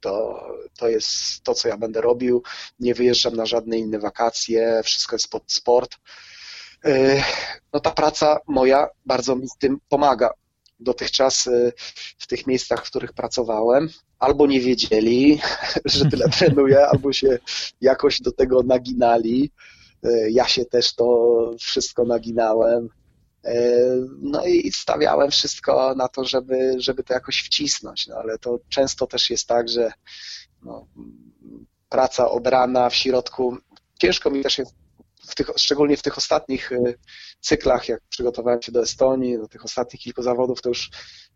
to, 0.00 0.44
to 0.78 0.88
jest 0.88 1.42
to, 1.42 1.54
co 1.54 1.68
ja 1.68 1.76
będę 1.76 2.00
robił. 2.00 2.42
Nie 2.80 2.94
wyjeżdżam 2.94 3.36
na 3.36 3.46
żadne 3.46 3.78
inne 3.78 3.98
wakacje, 3.98 4.80
wszystko 4.84 5.16
jest 5.16 5.30
pod 5.30 5.52
sport. 5.52 5.96
Y, 6.86 7.22
no 7.72 7.80
ta 7.80 7.90
praca 7.90 8.38
moja 8.46 8.88
bardzo 9.04 9.36
mi 9.36 9.48
z 9.48 9.56
tym 9.58 9.78
pomaga 9.88 10.30
dotychczas 10.80 11.46
y, 11.46 11.72
w 12.18 12.26
tych 12.26 12.46
miejscach, 12.46 12.86
w 12.86 12.90
których 12.90 13.12
pracowałem, 13.12 13.88
albo 14.18 14.46
nie 14.46 14.60
wiedzieli, 14.60 15.40
że 15.84 16.04
tyle 16.04 16.28
trenuję, 16.28 16.86
albo 16.86 17.12
się 17.12 17.38
jakoś 17.80 18.20
do 18.20 18.32
tego 18.32 18.62
naginali. 18.62 19.50
Y, 20.06 20.30
ja 20.30 20.48
się 20.48 20.64
też 20.64 20.94
to 20.94 21.36
wszystko 21.58 22.04
naginałem. 22.04 22.88
Y, 23.46 23.50
no 24.20 24.46
i 24.46 24.72
stawiałem 24.72 25.30
wszystko 25.30 25.94
na 25.94 26.08
to, 26.08 26.24
żeby, 26.24 26.74
żeby 26.78 27.02
to 27.02 27.14
jakoś 27.14 27.42
wcisnąć, 27.42 28.06
no 28.06 28.16
ale 28.16 28.38
to 28.38 28.58
często 28.68 29.06
też 29.06 29.30
jest 29.30 29.46
tak, 29.46 29.68
że 29.68 29.92
no, 30.62 30.86
praca 31.88 32.30
od 32.30 32.46
rana 32.46 32.90
w 32.90 32.94
środku, 32.94 33.56
ciężko 33.98 34.30
mi 34.30 34.42
też 34.42 34.58
jest 34.58 34.74
w 35.28 35.34
tych, 35.34 35.50
szczególnie 35.56 35.96
w 35.96 36.02
tych 36.02 36.18
ostatnich 36.18 36.72
y, 36.72 36.94
cyklach, 37.40 37.88
jak 37.88 38.00
przygotowałem 38.08 38.62
się 38.62 38.72
do 38.72 38.82
Estonii, 38.82 39.38
do 39.38 39.48
tych 39.48 39.64
ostatnich 39.64 40.02
kilku 40.02 40.22
zawodów, 40.22 40.62
to 40.62 40.68
już 40.68 40.90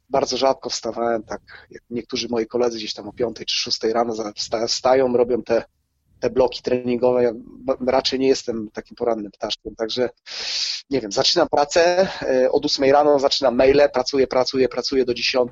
bardzo 0.08 0.36
rzadko 0.36 0.70
wstawałem, 0.70 1.22
tak 1.22 1.40
jak 1.70 1.82
niektórzy 1.90 2.28
moi 2.30 2.46
koledzy 2.46 2.78
gdzieś 2.78 2.94
tam 2.94 3.08
o 3.08 3.12
5 3.12 3.36
czy 3.36 3.58
6 3.58 3.82
rano 3.82 4.14
wstają, 4.66 5.16
robią 5.16 5.42
te 5.42 5.64
te 6.20 6.30
bloki 6.30 6.62
treningowe. 6.62 7.22
Ja 7.22 7.32
raczej 7.86 8.18
nie 8.18 8.28
jestem 8.28 8.70
takim 8.72 8.96
porannym 8.96 9.32
ptaszkiem, 9.32 9.74
także 9.74 10.10
nie 10.90 11.00
wiem, 11.00 11.12
zaczynam 11.12 11.48
pracę, 11.48 12.08
e, 12.22 12.50
od 12.50 12.64
8 12.64 12.90
rano 12.90 13.18
zaczynam 13.18 13.56
maile, 13.56 13.88
pracuję, 13.92 14.26
pracuję, 14.26 14.68
pracuję 14.68 15.04
do 15.04 15.14
10. 15.14 15.50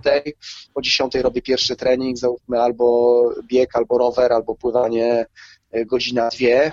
Po 0.75 0.83
10 0.83 1.15
robię 1.15 1.43
pierwszy 1.43 1.77
trening, 1.77 2.19
załóżmy 2.19 2.61
albo 2.61 3.23
bieg, 3.47 3.77
albo 3.77 3.99
rower, 3.99 4.33
albo 4.33 4.55
pływanie 4.55 5.27
e, 5.71 5.85
godzina, 5.85 6.29
dwie, 6.29 6.73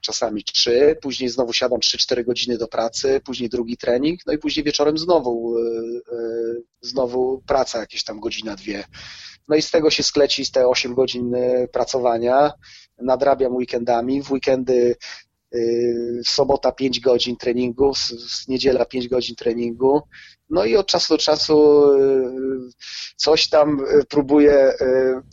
czasami 0.00 0.44
trzy, 0.44 0.96
później 1.02 1.28
znowu 1.28 1.52
siadam 1.52 1.80
3-4 1.80 2.24
godziny 2.24 2.58
do 2.58 2.68
pracy, 2.68 3.20
później 3.24 3.48
drugi 3.48 3.76
trening, 3.76 4.20
no 4.26 4.32
i 4.32 4.38
później 4.38 4.64
wieczorem 4.64 4.98
znowu, 4.98 5.54
znowu 6.80 7.42
praca 7.46 7.78
jakieś 7.78 8.04
tam 8.04 8.20
godzina, 8.20 8.56
dwie. 8.56 8.84
No 9.48 9.56
i 9.56 9.62
z 9.62 9.70
tego 9.70 9.90
się 9.90 10.02
skleci 10.02 10.50
te 10.50 10.68
8 10.68 10.94
godzin 10.94 11.34
y, 11.34 11.68
pracowania. 11.72 12.52
Nadrabiam 12.98 13.56
weekendami. 13.56 14.22
W 14.22 14.32
weekendy 14.32 14.96
sobota 16.24 16.72
5 16.72 17.00
godzin 17.00 17.36
treningu, 17.36 17.92
niedziela 18.48 18.84
5 18.84 19.08
godzin 19.08 19.36
treningu. 19.36 20.02
No 20.50 20.64
i 20.64 20.76
od 20.76 20.86
czasu 20.86 21.14
do 21.14 21.18
czasu 21.18 21.84
y, 21.92 22.28
coś 23.16 23.48
tam 23.48 23.80
próbuję 24.08 24.72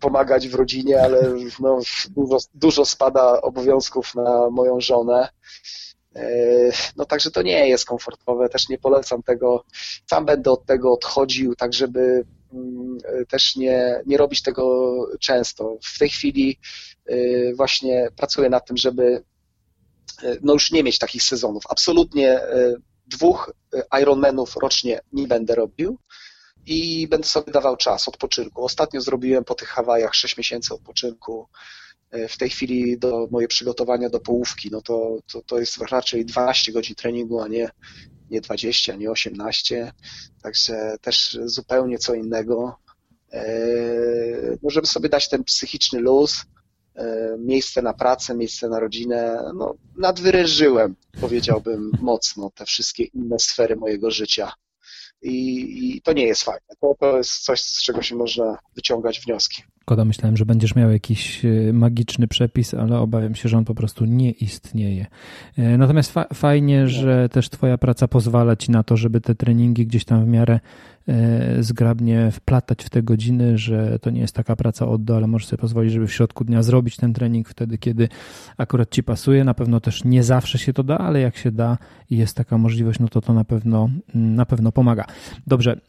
pomagać 0.02 0.48
w 0.48 0.56
rodzinie, 0.56 1.02
ale 1.02 1.36
no, 1.60 1.80
dużo, 2.10 2.38
dużo 2.54 2.86
spada 2.86 3.42
obowiązków 3.42 4.16
na 4.16 4.50
moją 4.50 4.82
żonę. 4.82 5.30
No 6.98 7.06
także 7.06 7.32
to 7.32 7.42
nie 7.42 7.70
jest 7.70 7.86
komfortowe, 7.86 8.50
też 8.50 8.70
nie 8.70 8.78
polecam 8.78 9.24
tego. 9.24 9.64
Sam 10.10 10.26
będę 10.26 10.52
od 10.52 10.66
tego 10.66 10.94
odchodził, 10.94 11.56
tak 11.56 11.74
żeby 11.74 12.26
Mm, 12.54 12.98
też 13.30 13.56
nie, 13.56 14.02
nie 14.06 14.18
robić 14.18 14.42
tego 14.42 14.92
często. 15.20 15.78
W 15.96 16.00
tej 16.00 16.10
chwili 16.10 16.60
y, 17.12 17.54
właśnie 17.58 18.08
pracuję 18.16 18.50
nad 18.50 18.68
tym, 18.68 18.78
żeby 18.78 19.04
y, 19.04 19.24
no 20.42 20.54
już 20.54 20.72
nie 20.72 20.84
mieć 20.84 21.00
takich 21.00 21.24
sezonów. 21.24 21.64
Absolutnie 21.70 22.44
y, 22.44 22.76
dwóch 23.08 23.54
Ironmanów 24.02 24.56
rocznie 24.56 25.00
nie 25.14 25.28
będę 25.28 25.56
robił 25.56 25.98
i 26.66 27.08
będę 27.08 27.28
sobie 27.28 27.52
dawał 27.52 27.78
czas 27.78 28.08
odpoczynku. 28.08 28.66
Ostatnio 28.66 29.02
zrobiłem 29.02 29.44
po 29.44 29.56
tych 29.56 29.68
Hawajach 29.68 30.16
6 30.16 30.38
miesięcy 30.38 30.74
odpoczynku. 30.74 31.48
W 32.30 32.38
tej 32.38 32.50
chwili 32.50 33.00
do 33.00 33.28
moje 33.32 33.48
przygotowania 33.48 34.10
do 34.10 34.20
połówki, 34.20 34.70
no 34.72 34.82
to, 34.82 35.18
to, 35.32 35.42
to 35.42 35.60
jest 35.60 35.78
raczej 35.78 36.26
12 36.26 36.72
godzin 36.72 36.96
treningu, 36.96 37.42
a 37.42 37.48
nie 37.48 37.72
nie 38.32 38.42
20, 38.42 38.96
nie 38.96 39.12
18, 39.12 39.94
także 40.42 40.96
też 41.02 41.38
zupełnie 41.46 41.98
co 41.98 42.14
innego. 42.14 42.78
Żeby 44.68 44.88
sobie 44.88 45.10
dać 45.10 45.30
ten 45.30 45.44
psychiczny 45.44 46.00
luz, 46.00 46.42
e, 46.42 46.44
miejsce 47.40 47.82
na 47.82 47.94
pracę, 47.94 48.36
miejsce 48.36 48.70
na 48.70 48.80
rodzinę, 48.80 49.40
no, 49.56 49.76
nadwyrężyłem, 49.98 50.96
powiedziałbym, 51.22 51.92
mocno 52.02 52.52
te 52.56 52.66
wszystkie 52.66 53.04
inne 53.04 53.40
sfery 53.40 53.76
mojego 53.76 54.12
życia. 54.12 54.52
I, 55.22 55.96
i 55.96 56.02
to 56.02 56.14
nie 56.14 56.26
jest 56.26 56.44
fajne. 56.44 56.68
To, 56.82 56.96
to 57.00 57.18
jest 57.18 57.32
coś, 57.32 57.62
z 57.62 57.84
czego 57.84 58.02
się 58.02 58.16
można 58.16 58.58
wyciągać 58.76 59.20
wnioski. 59.20 59.64
Szkoda, 59.82 60.06
myślałem, 60.06 60.38
że 60.38 60.46
będziesz 60.46 60.76
miał 60.76 60.92
jakiś 60.92 61.46
e, 61.46 61.74
magiczny 61.74 62.28
przepis, 62.28 62.74
ale 62.74 63.00
obawiam 63.00 63.36
się, 63.36 63.50
że 63.50 63.58
on 63.58 63.66
po 63.66 63.76
prostu 63.76 64.06
nie 64.06 64.32
istnieje. 64.32 65.06
E, 65.58 65.78
natomiast 65.78 66.12
fa 66.12 66.26
fajnie, 66.34 66.88
że 66.88 67.30
też 67.30 67.50
Twoja 67.50 67.78
praca 67.78 68.08
pozwala 68.08 68.56
Ci 68.56 68.72
na 68.72 68.84
to, 68.84 68.98
żeby 68.98 69.22
te 69.22 69.36
treningi 69.36 69.86
gdzieś 69.86 70.06
tam 70.06 70.26
w 70.26 70.28
miarę 70.28 70.54
e, 70.54 71.01
zgrabnie 71.60 72.32
wplatać 72.32 72.84
w 72.84 72.90
te 72.90 73.04
godziny, 73.04 73.58
że 73.58 74.00
to 74.00 74.10
nie 74.10 74.22
jest 74.22 74.36
taka 74.36 74.56
praca 74.56 74.88
od 74.88 75.04
do, 75.04 75.16
ale 75.16 75.28
możesz 75.28 75.48
sobie 75.48 75.62
pozwolić, 75.62 75.94
żeby 75.94 76.08
w 76.08 76.14
środku 76.14 76.44
dnia 76.44 76.64
zrobić 76.64 76.96
ten 76.96 77.14
trening 77.14 77.50
wtedy, 77.50 77.78
kiedy 77.78 78.10
akurat 78.58 78.92
Ci 78.92 79.04
pasuje. 79.04 79.44
Na 79.44 79.54
pewno 79.54 79.80
też 79.80 80.04
nie 80.04 80.24
zawsze 80.24 80.58
się 80.58 80.74
to 80.74 80.84
da, 80.84 80.98
ale 80.98 81.20
jak 81.20 81.38
się 81.38 81.52
da 81.52 81.78
i 82.10 82.18
jest 82.18 82.38
taka 82.38 82.58
możliwość, 82.58 83.00
no 83.00 83.08
to 83.08 83.22
to 83.22 83.34
na 83.34 83.44
pewno, 83.44 83.90
na 84.14 84.46
pewno 84.46 84.72
pomaga. 84.72 85.06
Dobrze, 85.48 85.80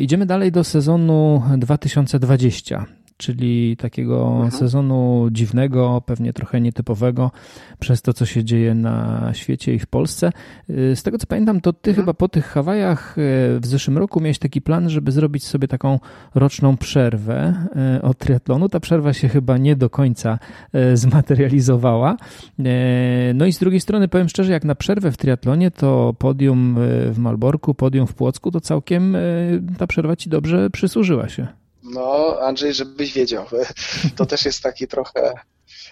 idziemy 0.00 0.26
dalej 0.26 0.52
do 0.52 0.64
sezonu 0.64 1.42
2020 1.58 2.86
czyli 3.16 3.76
takiego 3.76 4.32
mhm. 4.32 4.50
sezonu 4.50 5.28
dziwnego, 5.32 6.02
pewnie 6.06 6.32
trochę 6.32 6.60
nietypowego 6.60 7.30
przez 7.78 8.02
to, 8.02 8.12
co 8.12 8.26
się 8.26 8.44
dzieje 8.44 8.74
na 8.74 9.30
świecie 9.34 9.74
i 9.74 9.78
w 9.78 9.86
Polsce. 9.86 10.32
Y, 10.70 10.96
z 10.96 11.02
tego 11.02 11.18
co 11.18 11.26
pamiętam, 11.26 11.60
to 11.60 11.72
ty 11.72 11.90
mhm. 11.90 12.04
chyba 12.04 12.14
po 12.14 12.28
tych 12.28 12.46
Hawajach 12.46 13.18
y, 13.18 13.60
w 13.60 13.66
zeszłym 13.66 13.98
roku 13.98 14.20
miałeś 14.20 14.38
taki 14.38 14.62
plan, 14.62 14.90
żeby 14.90 15.12
zrobić 15.12 15.44
sobie 15.44 15.68
taką 15.68 16.00
roczną 16.34 16.76
przerwę 16.76 17.66
y, 17.98 18.02
od 18.02 18.18
triatlonu. 18.18 18.68
Ta 18.68 18.80
przerwa 18.80 19.12
się 19.12 19.28
chyba 19.28 19.58
nie 19.58 19.76
do 19.76 19.90
końca 19.90 20.38
zmaterializowała. 20.94 22.16
No 23.34 23.46
i 23.46 23.52
z 23.52 23.58
drugiej 23.58 23.80
strony 23.80 24.08
powiem 24.08 24.28
szczerze, 24.28 24.52
jak 24.52 24.64
na 24.64 24.74
przerwę 24.74 25.12
w 25.12 25.16
triatlonie, 25.16 25.70
to 25.70 26.14
podium 26.18 26.76
w 27.10 27.18
Malborku, 27.18 27.74
podium 27.74 28.06
w 28.06 28.14
Płocku, 28.14 28.50
to 28.50 28.60
całkiem 28.60 29.16
ta 29.78 29.86
przerwa 29.86 30.16
ci 30.16 30.30
dobrze 30.30 30.70
przysłużyła 30.70 31.28
się. 31.28 31.63
No, 31.84 32.38
Andrzej, 32.40 32.74
żebyś 32.74 33.12
wiedział, 33.12 33.46
to 34.16 34.26
też 34.26 34.44
jest 34.44 34.62
taki 34.62 34.88
trochę 34.88 35.34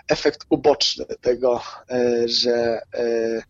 efekt 0.08 0.46
uboczny 0.48 1.04
tego, 1.20 1.62
e, 1.90 2.28
że, 2.28 2.80
e, 2.94 3.42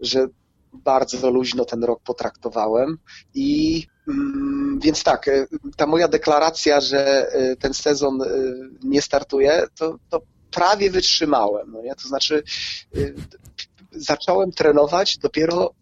że 0.00 0.26
bardzo 0.72 1.30
luźno 1.30 1.64
ten 1.64 1.84
rok 1.84 2.02
potraktowałem 2.02 2.98
i 3.34 3.86
mm, 4.08 4.80
więc 4.82 5.02
tak, 5.02 5.28
e, 5.28 5.46
ta 5.76 5.86
moja 5.86 6.08
deklaracja, 6.08 6.80
że 6.80 7.30
ten 7.60 7.74
sezon 7.74 8.18
nie 8.82 9.02
startuje, 9.02 9.66
to, 9.74 9.98
to 10.10 10.20
prawie 10.50 10.90
wytrzymałem. 10.90 11.72
No 11.72 11.82
nie? 11.82 11.94
To 11.94 12.08
znaczy 12.08 12.42
zacząłem 13.92 14.52
trenować 14.52 15.18
dopiero, 15.18 15.74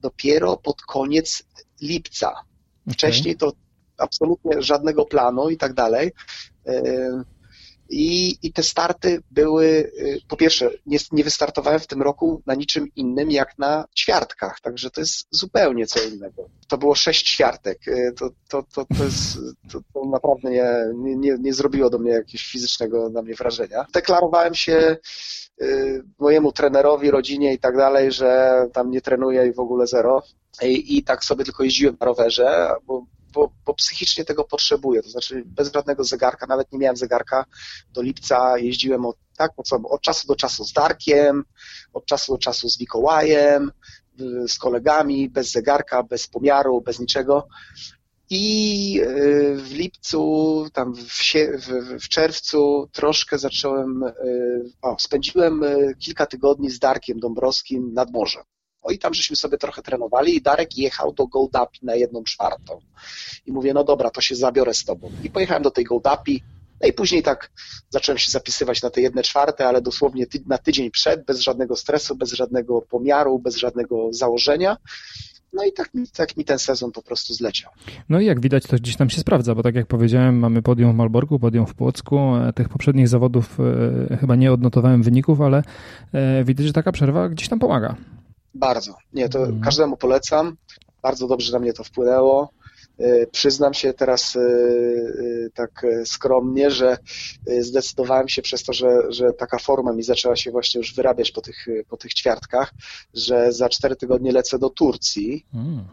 dopiero 0.00 0.56
pod 0.56 0.82
koniec 0.82 1.42
lipca. 1.80 2.34
Wcześniej 2.92 3.36
to 3.36 3.52
absolutnie 3.98 4.62
żadnego 4.62 5.04
planu 5.04 5.50
i 5.50 5.56
tak 5.56 5.72
dalej. 5.72 6.12
E, 6.66 6.82
I, 7.90 8.38
I 8.42 8.52
te 8.52 8.62
starty 8.62 9.22
były, 9.30 9.92
e, 9.98 10.04
po 10.28 10.36
pierwsze, 10.36 10.70
nie, 10.86 10.98
nie 11.12 11.24
wystartowałem 11.24 11.80
w 11.80 11.86
tym 11.86 12.02
roku 12.02 12.42
na 12.46 12.54
niczym 12.54 12.86
innym 12.96 13.30
jak 13.30 13.58
na 13.58 13.84
ćwiartkach, 13.96 14.60
także 14.60 14.90
to 14.90 15.00
jest 15.00 15.26
zupełnie 15.30 15.86
co 15.86 16.02
innego. 16.02 16.48
To 16.68 16.78
było 16.78 16.94
sześć 16.94 17.30
ćwiartek, 17.34 17.78
e, 17.88 18.12
to, 18.12 18.30
to, 18.48 18.62
to, 18.74 18.84
to, 18.98 19.04
jest, 19.04 19.38
to, 19.72 19.80
to 19.94 20.04
naprawdę 20.04 20.50
nie, 20.50 20.66
nie, 20.94 21.36
nie 21.40 21.54
zrobiło 21.54 21.90
do 21.90 21.98
mnie 21.98 22.10
jakiegoś 22.10 22.46
fizycznego 22.46 23.10
na 23.10 23.22
mnie 23.22 23.34
wrażenia. 23.34 23.86
Deklarowałem 23.92 24.54
się 24.54 24.96
mojemu 26.18 26.52
trenerowi, 26.52 27.10
rodzinie 27.10 27.54
i 27.54 27.58
tak 27.58 27.76
dalej, 27.76 28.12
że 28.12 28.52
tam 28.72 28.90
nie 28.90 29.00
trenuję 29.00 29.46
i 29.46 29.52
w 29.52 29.60
ogóle 29.60 29.86
zero. 29.86 30.22
I, 30.62 30.96
i 30.98 31.04
tak 31.04 31.24
sobie 31.24 31.44
tylko 31.44 31.64
jeździłem 31.64 31.96
na 32.00 32.06
rowerze, 32.06 32.70
bo 32.86 33.06
bo, 33.32 33.52
bo 33.66 33.74
psychicznie 33.74 34.24
tego 34.24 34.44
potrzebuję. 34.44 35.02
To 35.02 35.10
znaczy 35.10 35.42
bez 35.46 35.72
żadnego 35.72 36.04
zegarka, 36.04 36.46
nawet 36.46 36.72
nie 36.72 36.78
miałem 36.78 36.96
zegarka 36.96 37.44
do 37.92 38.02
lipca, 38.02 38.58
jeździłem 38.58 39.06
od, 39.06 39.16
tak, 39.36 39.52
od, 39.90 40.00
czasu 40.00 40.26
do 40.26 40.36
czasu 40.36 40.64
z 40.64 40.72
Darkiem, 40.72 41.44
od 41.92 42.06
czasu 42.06 42.32
do 42.32 42.38
czasu 42.38 42.68
z 42.68 42.80
Mikołajem, 42.80 43.72
z 44.48 44.58
kolegami, 44.58 45.30
bez 45.30 45.50
zegarka, 45.50 46.02
bez 46.02 46.26
pomiaru, 46.28 46.80
bez 46.80 47.00
niczego. 47.00 47.48
I 48.30 49.00
y, 49.00 49.56
w 49.56 49.72
lipcu, 49.72 50.66
tam 50.72 50.94
w, 50.94 51.08
w, 52.00 52.08
czerwcu 52.08 52.88
troszkę 52.92 53.38
zacząłem, 53.38 54.02
y, 54.02 54.12
o, 54.82 54.96
spędziłem 54.98 55.62
y, 55.62 55.94
kilka 55.98 56.26
tygodni 56.26 56.70
z 56.70 56.78
Darkiem 56.78 57.20
Dąbrowskim 57.20 57.94
nad 57.94 58.10
morzem. 58.10 58.42
O 58.82 58.90
i 58.90 58.98
tam 58.98 59.14
żeśmy 59.14 59.36
sobie 59.36 59.58
trochę 59.58 59.82
trenowali 59.82 60.36
i 60.36 60.42
Darek 60.42 60.78
jechał 60.78 61.12
do 61.12 61.26
Goldapi 61.26 61.78
na 61.82 61.94
jedną 61.94 62.24
czwartą. 62.24 62.80
I 63.46 63.52
mówię, 63.52 63.74
no 63.74 63.84
dobra, 63.84 64.10
to 64.10 64.20
się 64.20 64.34
zabiorę 64.34 64.74
z 64.74 64.84
tobą. 64.84 65.12
I 65.24 65.30
pojechałem 65.30 65.62
do 65.62 65.70
tej 65.70 65.84
Goldapi, 65.84 66.42
no 66.80 66.88
i 66.88 66.92
później 66.92 67.22
tak 67.22 67.50
zacząłem 67.90 68.18
się 68.18 68.30
zapisywać 68.30 68.82
na 68.82 68.90
te 68.90 69.00
jedne 69.00 69.22
czwarte, 69.22 69.68
ale 69.68 69.82
dosłownie 69.82 70.26
ty 70.26 70.42
na 70.46 70.58
tydzień 70.58 70.90
przed, 70.90 71.24
bez 71.24 71.40
żadnego 71.40 71.76
stresu, 71.76 72.16
bez 72.16 72.32
żadnego 72.32 72.82
pomiaru, 72.82 73.38
bez 73.38 73.56
żadnego 73.56 74.08
założenia. 74.10 74.76
No 75.52 75.64
i 75.64 75.72
tak 75.72 75.94
mi, 75.94 76.06
tak 76.16 76.36
mi 76.36 76.44
ten 76.44 76.58
sezon 76.58 76.92
po 76.92 77.02
prostu 77.02 77.34
zleciał. 77.34 77.70
No 78.08 78.20
i 78.20 78.26
jak 78.26 78.40
widać, 78.40 78.64
to 78.64 78.76
gdzieś 78.76 78.96
tam 78.96 79.10
się 79.10 79.20
sprawdza, 79.20 79.54
bo 79.54 79.62
tak 79.62 79.74
jak 79.74 79.86
powiedziałem, 79.86 80.38
mamy 80.38 80.62
podium 80.62 80.92
w 80.92 80.94
Malborku, 80.94 81.38
podium 81.38 81.66
w 81.66 81.74
Płocku. 81.74 82.18
E, 82.18 82.52
tych 82.52 82.68
poprzednich 82.68 83.08
zawodów 83.08 83.58
e, 84.10 84.16
chyba 84.16 84.36
nie 84.36 84.52
odnotowałem 84.52 85.02
wyników, 85.02 85.40
ale 85.40 85.62
e, 86.12 86.44
widać, 86.44 86.66
że 86.66 86.72
taka 86.72 86.92
przerwa 86.92 87.28
gdzieś 87.28 87.48
tam 87.48 87.58
pomaga. 87.58 87.96
Bardzo. 88.54 88.94
Nie, 89.12 89.28
to 89.28 89.38
mhm. 89.38 89.60
każdemu 89.60 89.96
polecam. 89.96 90.56
Bardzo 91.02 91.28
dobrze 91.28 91.52
na 91.52 91.58
mnie 91.58 91.72
to 91.72 91.84
wpłynęło. 91.84 92.52
E, 92.98 93.26
przyznam 93.26 93.74
się 93.74 93.92
teraz 93.92 94.36
e, 94.36 94.40
e, 94.40 95.50
tak 95.54 95.86
skromnie, 96.04 96.70
że 96.70 96.98
zdecydowałem 97.60 98.28
się 98.28 98.42
przez 98.42 98.64
to, 98.64 98.72
że, 98.72 99.02
że 99.08 99.32
taka 99.32 99.58
forma 99.58 99.92
mi 99.92 100.02
zaczęła 100.02 100.36
się 100.36 100.50
właśnie 100.50 100.78
już 100.78 100.94
wyrabiać 100.94 101.30
po 101.30 101.40
tych, 101.40 101.66
po 101.88 101.96
tych 101.96 102.14
ćwiartkach, 102.14 102.74
że 103.14 103.52
za 103.52 103.68
cztery 103.68 103.96
tygodnie 103.96 104.32
lecę 104.32 104.58
do 104.58 104.70
Turcji 104.70 105.46
mm. 105.54 105.84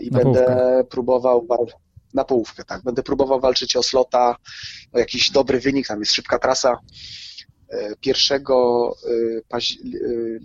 i 0.00 0.10
na 0.10 0.18
będę 0.18 0.44
połówkę. 0.44 0.84
próbował 0.90 1.46
na 2.14 2.24
połówkę, 2.24 2.64
tak. 2.64 2.82
Będę 2.82 3.02
próbował 3.02 3.40
walczyć 3.40 3.76
o 3.76 3.82
slota, 3.82 4.36
o 4.92 4.98
jakiś 4.98 5.30
dobry 5.30 5.60
wynik, 5.60 5.86
tam 5.86 6.00
jest 6.00 6.12
szybka 6.12 6.38
trasa 6.38 6.78
1 8.06 8.42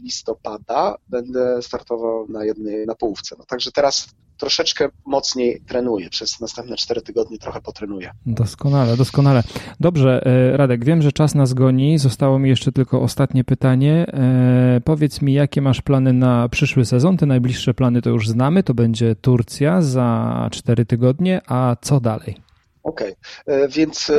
listopada 0.03 0.95
będę 1.07 1.61
startował 1.61 2.27
na 2.29 2.45
jednej, 2.45 2.85
na 2.85 2.95
połówce. 2.95 3.35
No, 3.39 3.45
także 3.45 3.71
teraz 3.71 4.07
troszeczkę 4.37 4.89
mocniej 5.05 5.61
trenuję. 5.67 6.09
Przez 6.09 6.39
następne 6.39 6.75
cztery 6.75 7.01
tygodnie 7.01 7.37
trochę 7.37 7.61
potrenuję. 7.61 8.11
Doskonale, 8.25 8.97
doskonale. 8.97 9.43
Dobrze, 9.79 10.25
e, 10.25 10.57
Radek, 10.57 10.85
wiem, 10.85 11.01
że 11.01 11.11
czas 11.11 11.35
nas 11.35 11.53
goni. 11.53 11.99
Zostało 11.99 12.39
mi 12.39 12.49
jeszcze 12.49 12.71
tylko 12.71 13.01
ostatnie 13.01 13.43
pytanie. 13.43 14.05
E, 14.07 14.81
powiedz 14.85 15.21
mi, 15.21 15.33
jakie 15.33 15.61
masz 15.61 15.81
plany 15.81 16.13
na 16.13 16.49
przyszły 16.49 16.85
sezon? 16.85 17.17
Te 17.17 17.25
najbliższe 17.25 17.73
plany 17.73 18.01
to 18.01 18.09
już 18.09 18.29
znamy. 18.29 18.63
To 18.63 18.73
będzie 18.73 19.15
Turcja 19.15 19.81
za 19.81 20.49
cztery 20.51 20.85
tygodnie, 20.85 21.41
a 21.47 21.75
co 21.81 21.99
dalej? 21.99 22.44
Okej, 22.85 23.15
okay. 23.43 23.55
E, 23.55 23.67
więc 23.67 24.09
e, 24.09 24.15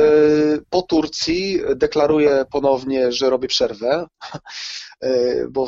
po 0.69 0.81
Turcji 0.81 1.59
deklaruję 1.75 2.45
ponownie, 2.51 3.11
że 3.11 3.29
robię 3.29 3.47
przerwę, 3.47 4.07
e, 5.01 5.47
bo 5.47 5.67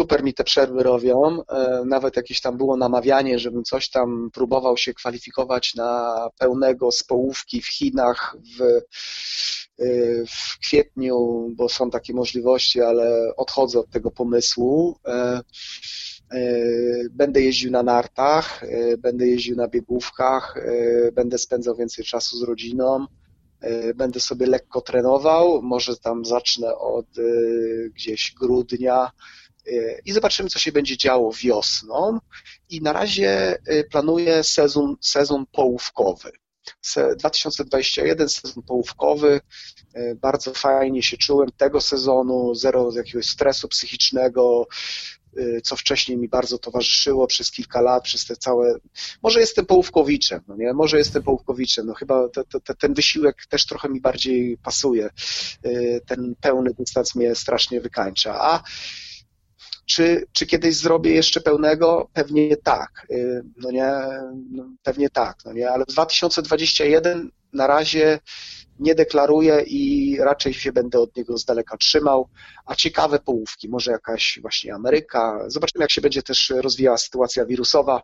super 0.00 0.24
mi 0.24 0.34
te 0.34 0.44
przerwy 0.44 0.82
robią. 0.82 1.42
Nawet 1.86 2.16
jakieś 2.16 2.40
tam 2.40 2.56
było 2.56 2.76
namawianie, 2.76 3.38
żebym 3.38 3.64
coś 3.64 3.90
tam 3.90 4.30
próbował 4.32 4.76
się 4.76 4.94
kwalifikować 4.94 5.74
na 5.74 6.16
pełnego 6.38 6.92
z 6.92 7.02
połówki 7.04 7.62
w 7.62 7.68
Chinach 7.68 8.36
w, 8.58 8.80
w 10.28 10.58
kwietniu, 10.58 11.48
bo 11.56 11.68
są 11.68 11.90
takie 11.90 12.14
możliwości, 12.14 12.82
ale 12.82 13.32
odchodzę 13.36 13.78
od 13.78 13.90
tego 13.90 14.10
pomysłu. 14.10 14.96
E, 16.30 16.38
będę 17.10 17.42
jeździł 17.42 17.70
na 17.70 17.82
nartach, 17.82 18.64
e, 18.64 18.96
będę 18.96 19.26
jeździł 19.28 19.56
na 19.56 19.68
biegówkach, 19.68 20.56
e, 20.56 21.12
będę 21.12 21.38
spędzał 21.38 21.76
więcej 21.76 22.04
czasu 22.04 22.38
z 22.38 22.42
rodziną, 22.42 23.06
będę 23.94 24.20
sobie 24.20 24.46
lekko 24.46 24.80
trenował, 24.80 25.62
może 25.62 25.96
tam 25.96 26.24
zacznę 26.24 26.78
od 26.78 27.06
gdzieś 27.94 28.34
grudnia 28.40 29.10
i 30.04 30.12
zobaczymy, 30.12 30.48
co 30.48 30.58
się 30.58 30.72
będzie 30.72 30.96
działo 30.96 31.32
wiosną. 31.32 32.18
I 32.68 32.82
na 32.82 32.92
razie 32.92 33.58
planuję 33.90 34.44
sezon, 34.44 34.96
sezon 35.00 35.44
połówkowy. 35.52 36.30
2021 37.16 38.28
sezon 38.28 38.62
połówkowy, 38.62 39.40
bardzo 40.16 40.54
fajnie 40.54 41.02
się 41.02 41.16
czułem 41.16 41.48
tego 41.56 41.80
sezonu, 41.80 42.54
zero 42.54 42.90
jakiegoś 42.96 43.26
stresu 43.26 43.68
psychicznego, 43.68 44.66
co 45.64 45.76
wcześniej 45.76 46.18
mi 46.18 46.28
bardzo 46.28 46.58
towarzyszyło 46.58 47.26
przez 47.26 47.50
kilka 47.50 47.80
lat, 47.80 48.04
przez 48.04 48.24
te 48.26 48.36
całe... 48.36 48.74
Może 49.22 49.40
jestem 49.40 49.66
połówkowiczem, 49.66 50.40
no 50.48 50.56
nie? 50.56 50.72
Może 50.72 50.98
jestem 50.98 51.22
połówkowiczem, 51.22 51.86
no 51.86 51.94
chyba 51.94 52.28
te, 52.28 52.60
te, 52.60 52.74
ten 52.74 52.94
wysiłek 52.94 53.46
też 53.48 53.66
trochę 53.66 53.88
mi 53.88 54.00
bardziej 54.00 54.58
pasuje. 54.58 55.10
Y, 55.66 56.00
ten 56.06 56.34
pełny 56.40 56.70
dystans 56.78 57.14
mnie 57.14 57.34
strasznie 57.34 57.80
wykańcza. 57.80 58.40
A 58.40 58.62
czy, 59.86 60.26
czy 60.32 60.46
kiedyś 60.46 60.76
zrobię 60.76 61.12
jeszcze 61.12 61.40
pełnego? 61.40 62.10
Pewnie 62.12 62.56
tak. 62.56 63.06
Y, 63.10 63.42
no 63.56 63.70
nie, 63.70 63.92
no 64.50 64.70
pewnie 64.82 65.10
tak, 65.10 65.36
no 65.44 65.52
nie, 65.52 65.70
ale 65.70 65.84
w 65.84 65.92
2021 65.92 67.30
na 67.52 67.66
razie 67.66 68.18
nie 68.80 68.94
deklaruję 68.94 69.64
i 69.66 70.16
raczej 70.20 70.54
się 70.54 70.72
będę 70.72 71.00
od 71.00 71.16
niego 71.16 71.38
z 71.38 71.44
daleka 71.44 71.76
trzymał, 71.76 72.28
a 72.66 72.74
ciekawe 72.74 73.18
połówki, 73.18 73.68
może 73.68 73.90
jakaś 73.90 74.38
właśnie 74.42 74.74
Ameryka. 74.74 75.44
Zobaczymy, 75.46 75.82
jak 75.82 75.90
się 75.90 76.00
będzie 76.00 76.22
też 76.22 76.52
rozwijała 76.56 76.98
sytuacja 76.98 77.46
wirusowa, 77.46 78.02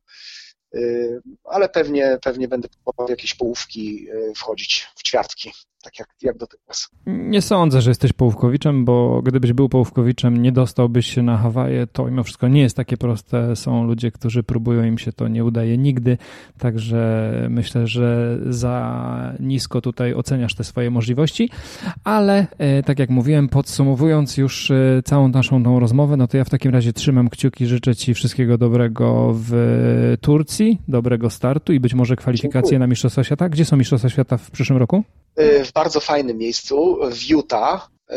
ale 1.44 1.68
pewnie, 1.68 2.18
pewnie 2.22 2.48
będę 2.48 2.68
próbował 2.68 3.10
jakieś 3.10 3.34
połówki 3.34 4.10
y, 4.10 4.32
wchodzić 4.34 4.86
w 4.96 5.02
ćwiartki 5.02 5.52
tak 5.86 5.98
jak, 5.98 6.08
jak 6.22 6.38
dotychczas. 6.38 6.88
Nie 7.06 7.42
sądzę, 7.42 7.80
że 7.80 7.90
jesteś 7.90 8.12
połówkowiczem, 8.12 8.84
bo 8.84 9.22
gdybyś 9.22 9.52
był 9.52 9.68
połówkowiczem, 9.68 10.42
nie 10.42 10.52
dostałbyś 10.52 11.06
się 11.06 11.22
na 11.22 11.38
Hawaje. 11.38 11.86
To 11.86 12.04
mimo 12.04 12.22
wszystko 12.22 12.48
nie 12.48 12.62
jest 12.62 12.76
takie 12.76 12.96
proste. 12.96 13.56
Są 13.56 13.84
ludzie, 13.84 14.10
którzy 14.10 14.42
próbują, 14.42 14.84
im 14.84 14.98
się 14.98 15.12
to 15.12 15.28
nie 15.28 15.44
udaje 15.44 15.78
nigdy. 15.78 16.18
Także 16.58 17.32
myślę, 17.50 17.86
że 17.86 18.38
za 18.48 19.34
nisko 19.40 19.80
tutaj 19.80 20.14
oceniasz 20.14 20.54
te 20.54 20.64
swoje 20.64 20.90
możliwości. 20.90 21.50
Ale 22.04 22.46
e, 22.58 22.82
tak 22.82 22.98
jak 22.98 23.10
mówiłem, 23.10 23.48
podsumowując 23.48 24.36
już 24.36 24.72
całą 25.04 25.28
naszą 25.28 25.62
tą 25.64 25.80
rozmowę, 25.80 26.16
no 26.16 26.28
to 26.28 26.36
ja 26.36 26.44
w 26.44 26.50
takim 26.50 26.72
razie 26.72 26.92
trzymam 26.92 27.28
kciuki, 27.28 27.66
życzę 27.66 27.96
Ci 27.96 28.14
wszystkiego 28.14 28.58
dobrego 28.58 29.32
w 29.34 29.52
Turcji, 30.20 30.55
dobrego 30.88 31.30
startu 31.30 31.72
i 31.72 31.80
być 31.80 31.94
może 31.94 32.16
kwalifikacje 32.16 32.62
Dziękuję. 32.62 32.78
na 32.78 32.86
Mistrzostwa 32.86 33.24
Świata. 33.24 33.48
Gdzie 33.48 33.64
są 33.64 33.76
Mistrzostwa 33.76 34.08
Świata 34.08 34.36
w 34.36 34.50
przyszłym 34.50 34.78
roku? 34.78 35.04
Y, 35.40 35.64
w 35.64 35.72
bardzo 35.72 36.00
fajnym 36.00 36.38
miejscu, 36.38 36.98
w 37.12 37.30
Utah, 37.30 37.90
y, 38.10 38.14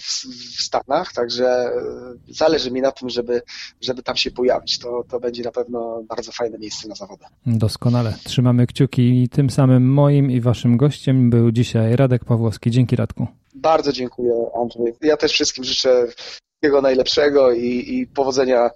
w 0.00 0.62
Stanach, 0.62 1.12
także 1.12 1.70
y, 2.28 2.34
zależy 2.34 2.70
mi 2.70 2.80
na 2.80 2.92
tym, 2.92 3.10
żeby, 3.10 3.42
żeby 3.80 4.02
tam 4.02 4.16
się 4.16 4.30
pojawić. 4.30 4.78
To, 4.78 5.04
to 5.08 5.20
będzie 5.20 5.42
na 5.42 5.52
pewno 5.52 6.02
bardzo 6.08 6.32
fajne 6.32 6.58
miejsce 6.58 6.88
na 6.88 6.94
zawody. 6.94 7.24
Doskonale. 7.46 8.14
Trzymamy 8.24 8.66
kciuki 8.66 9.22
i 9.22 9.28
tym 9.28 9.50
samym 9.50 9.92
moim 9.92 10.30
i 10.30 10.40
waszym 10.40 10.76
gościem 10.76 11.30
był 11.30 11.52
dzisiaj 11.52 11.96
Radek 11.96 12.24
Pawłowski. 12.24 12.70
Dzięki 12.70 12.96
Radku. 12.96 13.26
Bardzo 13.54 13.92
dziękuję 13.92 14.32
Andrzej. 14.62 14.94
Ja 15.00 15.16
też 15.16 15.32
wszystkim 15.32 15.64
życzę 15.64 16.06
wszystkiego 16.60 16.82
najlepszego 16.82 17.52
i, 17.52 17.98
i 17.98 18.06
powodzenia 18.06 18.70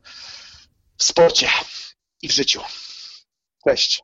w 0.96 1.04
sporcie 1.04 1.46
i 2.22 2.28
w 2.28 2.32
życiu. 2.32 2.60
Cześć. 3.64 4.02